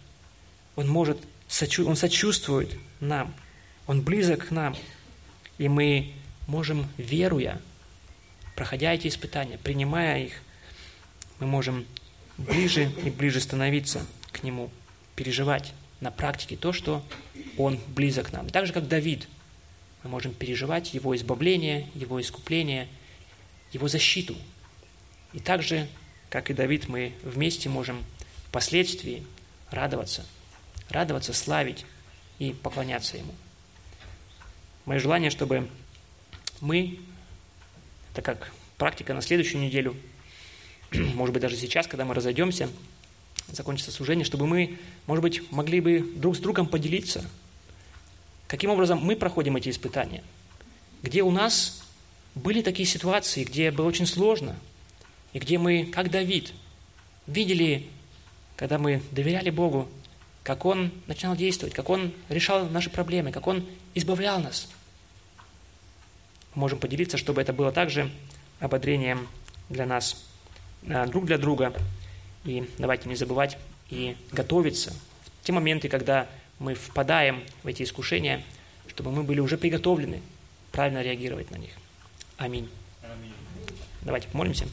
Он 0.76 0.88
может, 0.88 1.18
он 1.80 1.96
сочувствует 1.96 2.78
нам, 3.00 3.34
он 3.88 4.04
близок 4.04 4.50
к 4.50 4.52
нам. 4.52 4.78
И 5.58 5.68
мы 5.68 6.14
можем, 6.46 6.88
веруя, 6.96 7.60
проходя 8.56 8.94
эти 8.94 9.08
испытания, 9.08 9.58
принимая 9.58 10.26
их, 10.26 10.34
мы 11.40 11.48
можем 11.48 11.88
ближе 12.38 12.92
и 13.04 13.10
ближе 13.10 13.42
становиться 13.42 14.06
к 14.32 14.44
Нему, 14.44 14.70
переживать 15.16 15.74
на 16.02 16.12
практике 16.12 16.56
то, 16.56 16.72
что 16.72 17.04
Он 17.58 17.80
близок 17.88 18.28
к 18.28 18.32
нам. 18.32 18.48
Так 18.48 18.68
же, 18.68 18.74
как 18.74 18.88
Давид, 18.88 19.28
мы 20.04 20.12
можем 20.12 20.36
переживать 20.36 20.94
Его 20.94 21.16
избавление, 21.16 21.88
Его 21.96 22.22
искупление, 22.22 22.88
Его 23.72 23.88
защиту. 23.88 24.36
И 25.34 25.40
также 25.40 25.88
как 26.34 26.50
и 26.50 26.54
Давид, 26.56 26.90
мы 26.90 27.14
вместе 27.22 27.70
можем 27.70 28.04
впоследствии 28.48 29.24
радоваться, 29.70 30.26
радоваться, 30.90 31.32
славить 31.32 31.86
и 32.40 32.54
поклоняться 32.54 33.18
Ему. 33.18 33.36
Мое 34.86 34.98
желание, 34.98 35.30
чтобы 35.30 35.70
мы, 36.60 37.00
это 38.12 38.24
как 38.24 38.52
практика 38.80 39.14
на 39.14 39.22
следующую 39.22 39.62
неделю, 39.62 39.96
может 40.92 41.34
быть, 41.34 41.44
даже 41.44 41.56
сейчас, 41.56 41.86
когда 41.86 42.04
мы 42.04 42.16
разойдемся, 42.16 42.68
закончится 43.50 43.92
служение, 43.92 44.26
чтобы 44.26 44.48
мы, 44.48 44.80
может 45.06 45.22
быть, 45.22 45.52
могли 45.52 45.82
бы 45.82 46.00
друг 46.16 46.36
с 46.36 46.40
другом 46.40 46.66
поделиться, 46.66 47.30
каким 48.48 48.72
образом 48.72 48.98
мы 48.98 49.16
проходим 49.16 49.56
эти 49.56 49.70
испытания, 49.70 50.24
где 51.04 51.22
у 51.22 51.30
нас 51.30 51.84
были 52.34 52.64
такие 52.64 52.88
ситуации, 52.88 53.44
где 53.44 53.70
было 53.70 53.86
очень 53.86 54.08
сложно, 54.08 54.56
и 55.34 55.40
где 55.40 55.58
мы, 55.58 55.86
как 55.86 56.10
Давид, 56.12 56.54
видели, 57.28 57.88
когда 58.56 58.78
мы 58.78 59.02
доверяли 59.12 59.50
Богу, 59.50 59.90
как 60.44 60.66
Он 60.66 60.92
начинал 61.08 61.36
действовать, 61.36 61.74
как 61.74 61.90
Он 61.90 62.14
решал 62.30 62.68
наши 62.70 62.90
проблемы, 62.90 63.32
как 63.32 63.48
Он 63.48 63.66
избавлял 63.96 64.40
нас. 64.40 64.70
Можем 66.54 66.80
поделиться, 66.80 67.18
чтобы 67.18 67.42
это 67.42 67.52
было 67.52 67.72
также 67.72 68.12
ободрением 68.60 69.28
для 69.70 69.86
нас, 69.86 70.24
э, 70.84 71.08
друг 71.08 71.26
для 71.26 71.38
друга. 71.38 71.74
И 72.46 72.70
давайте 72.78 73.10
не 73.10 73.16
забывать 73.16 73.58
и 73.90 74.16
готовиться 74.32 74.94
в 75.42 75.46
те 75.46 75.52
моменты, 75.52 75.90
когда 75.90 76.28
мы 76.60 76.76
впадаем 76.76 77.44
в 77.64 77.68
эти 77.68 77.84
искушения, 77.84 78.44
чтобы 78.88 79.12
мы 79.12 79.24
были 79.24 79.40
уже 79.40 79.58
приготовлены 79.58 80.22
правильно 80.72 81.02
реагировать 81.02 81.50
на 81.52 81.56
них. 81.58 81.72
Аминь. 82.38 82.70
Аминь. 83.02 83.34
Давайте 84.02 84.28
помолимся. 84.28 84.68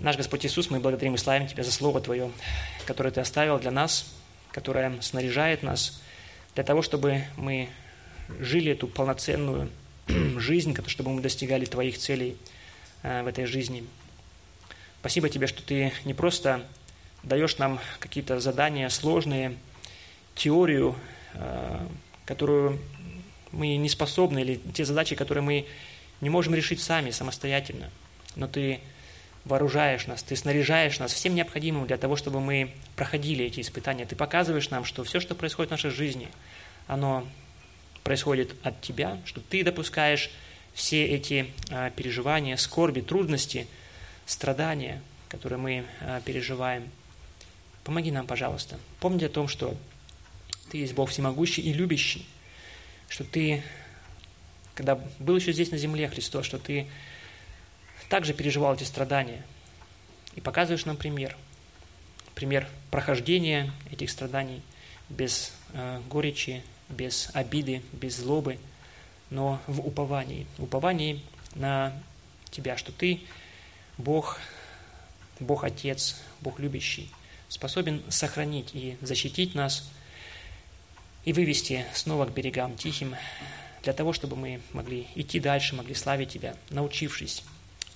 Наш 0.00 0.16
Господь 0.16 0.46
Иисус, 0.46 0.70
мы 0.70 0.80
благодарим 0.80 1.14
и 1.14 1.18
славим 1.18 1.46
Тебя 1.46 1.62
за 1.62 1.70
Слово 1.70 2.00
Твое, 2.00 2.30
которое 2.86 3.10
Ты 3.10 3.20
оставил 3.20 3.58
для 3.58 3.70
нас, 3.70 4.06
которое 4.50 4.98
снаряжает 5.02 5.62
нас 5.62 6.00
для 6.54 6.64
того, 6.64 6.80
чтобы 6.80 7.24
мы 7.36 7.68
жили 8.38 8.72
эту 8.72 8.88
полноценную 8.88 9.70
жизнь, 10.38 10.74
чтобы 10.86 11.10
мы 11.10 11.20
достигали 11.20 11.66
Твоих 11.66 11.98
целей 11.98 12.38
э, 13.02 13.22
в 13.22 13.26
этой 13.26 13.44
жизни. 13.44 13.84
Спасибо 15.00 15.28
Тебе, 15.28 15.46
что 15.46 15.62
Ты 15.62 15.92
не 16.06 16.14
просто 16.14 16.66
даешь 17.22 17.58
нам 17.58 17.78
какие-то 17.98 18.40
задания 18.40 18.88
сложные, 18.88 19.58
теорию, 20.40 20.96
э, 21.34 21.86
которую 22.24 22.78
мы 23.52 23.76
не 23.76 23.88
способны, 23.88 24.40
или 24.40 24.60
те 24.72 24.84
задачи, 24.84 25.14
которые 25.14 25.44
мы 25.44 25.66
не 26.22 26.30
можем 26.30 26.54
решить 26.54 26.80
сами, 26.80 27.10
самостоятельно. 27.10 27.90
Но 28.36 28.48
Ты 28.48 28.80
вооружаешь 29.44 30.06
нас, 30.06 30.22
Ты 30.22 30.36
снаряжаешь 30.36 30.98
нас 30.98 31.12
всем 31.12 31.34
необходимым 31.34 31.86
для 31.86 31.98
того, 31.98 32.16
чтобы 32.16 32.40
мы 32.40 32.72
проходили 32.96 33.44
эти 33.44 33.60
испытания. 33.60 34.06
Ты 34.06 34.16
показываешь 34.16 34.70
нам, 34.70 34.84
что 34.84 35.04
все, 35.04 35.20
что 35.20 35.34
происходит 35.34 35.68
в 35.68 35.72
нашей 35.72 35.90
жизни, 35.90 36.28
оно 36.86 37.26
происходит 38.02 38.54
от 38.62 38.80
Тебя, 38.80 39.18
что 39.26 39.42
Ты 39.42 39.62
допускаешь 39.62 40.30
все 40.72 41.04
эти 41.04 41.52
а, 41.70 41.90
переживания, 41.90 42.56
скорби, 42.56 43.00
трудности, 43.02 43.66
страдания, 44.24 45.02
которые 45.28 45.58
мы 45.58 45.84
а, 46.00 46.22
переживаем. 46.22 46.88
Помоги 47.84 48.10
нам, 48.10 48.26
пожалуйста. 48.26 48.78
Помни 49.00 49.24
о 49.24 49.28
том, 49.28 49.48
что 49.48 49.76
Ты 50.70 50.78
есть 50.78 50.94
Бог 50.94 51.10
всемогущий 51.10 51.62
и 51.62 51.72
любящий, 51.72 52.24
что 53.08 53.24
Ты, 53.24 53.62
когда 54.74 54.94
был 55.18 55.36
еще 55.36 55.52
здесь 55.52 55.70
на 55.70 55.78
земле, 55.78 56.08
Христос, 56.08 56.46
что 56.46 56.58
Ты 56.58 56.86
также 58.08 58.34
переживал 58.34 58.74
эти 58.74 58.84
страдания. 58.84 59.44
И 60.36 60.40
показываешь 60.40 60.84
нам 60.84 60.96
пример. 60.96 61.36
Пример 62.34 62.68
прохождения 62.90 63.72
этих 63.90 64.10
страданий 64.10 64.62
без 65.08 65.52
э, 65.72 66.00
горечи, 66.08 66.62
без 66.88 67.30
обиды, 67.34 67.82
без 67.92 68.16
злобы, 68.16 68.58
но 69.28 69.60
в 69.66 69.80
уповании. 69.84 70.46
Уповании 70.58 71.20
на 71.54 71.92
Тебя, 72.50 72.76
что 72.76 72.92
Ты 72.92 73.20
Бог, 73.98 74.38
Бог 75.40 75.64
Отец, 75.64 76.16
Бог 76.40 76.60
любящий, 76.60 77.10
способен 77.48 78.02
сохранить 78.08 78.70
и 78.72 78.96
защитить 79.00 79.54
нас 79.56 79.90
и 81.24 81.32
вывести 81.32 81.84
снова 81.94 82.26
к 82.26 82.32
берегам 82.32 82.76
тихим, 82.76 83.14
для 83.82 83.92
того, 83.92 84.12
чтобы 84.12 84.36
мы 84.36 84.60
могли 84.72 85.06
идти 85.14 85.40
дальше, 85.40 85.74
могли 85.74 85.94
славить 85.94 86.30
Тебя, 86.30 86.56
научившись 86.70 87.42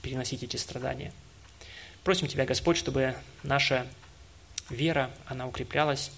переносить 0.03 0.43
эти 0.43 0.57
страдания. 0.57 1.13
Просим 2.05 2.27
Тебя, 2.27 2.45
Господь, 2.45 2.77
чтобы 2.77 3.15
наша 3.43 3.87
вера, 4.71 5.11
она 5.27 5.47
укреплялась, 5.47 6.11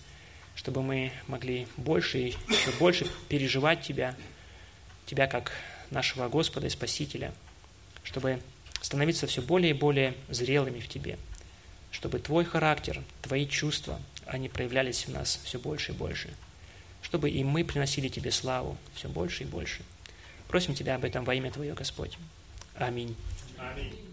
чтобы 0.55 0.83
мы 0.83 1.13
могли 1.27 1.69
больше 1.77 2.19
и 2.19 2.27
еще 2.49 2.71
больше 2.79 3.07
переживать 3.29 3.83
Тебя, 3.83 4.15
Тебя 5.05 5.27
как 5.27 5.53
нашего 5.91 6.29
Господа 6.29 6.67
и 6.67 6.71
Спасителя, 6.71 7.33
чтобы 8.03 8.41
становиться 8.81 9.27
все 9.27 9.43
более 9.43 9.71
и 9.71 9.75
более 9.75 10.15
зрелыми 10.29 10.81
в 10.81 10.89
Тебе, 10.89 11.19
чтобы 11.91 12.19
Твой 12.19 12.45
характер, 12.45 13.03
Твои 13.23 13.47
чувства, 13.47 14.01
они 14.27 14.49
проявлялись 14.49 15.07
в 15.07 15.13
нас 15.13 15.41
все 15.45 15.59
больше 15.59 15.93
и 15.93 15.95
больше, 15.95 16.31
чтобы 17.07 17.31
и 17.31 17.45
мы 17.45 17.65
приносили 17.65 18.09
Тебе 18.09 18.33
славу 18.33 18.77
все 18.95 19.09
больше 19.09 19.45
и 19.45 19.47
больше. 19.47 19.83
Просим 20.49 20.75
Тебя 20.75 20.97
об 20.97 21.05
этом 21.05 21.25
во 21.25 21.37
имя 21.37 21.53
Твое, 21.53 21.73
Господь. 21.73 22.19
Аминь. 22.75 23.15
Amém. 23.57 24.06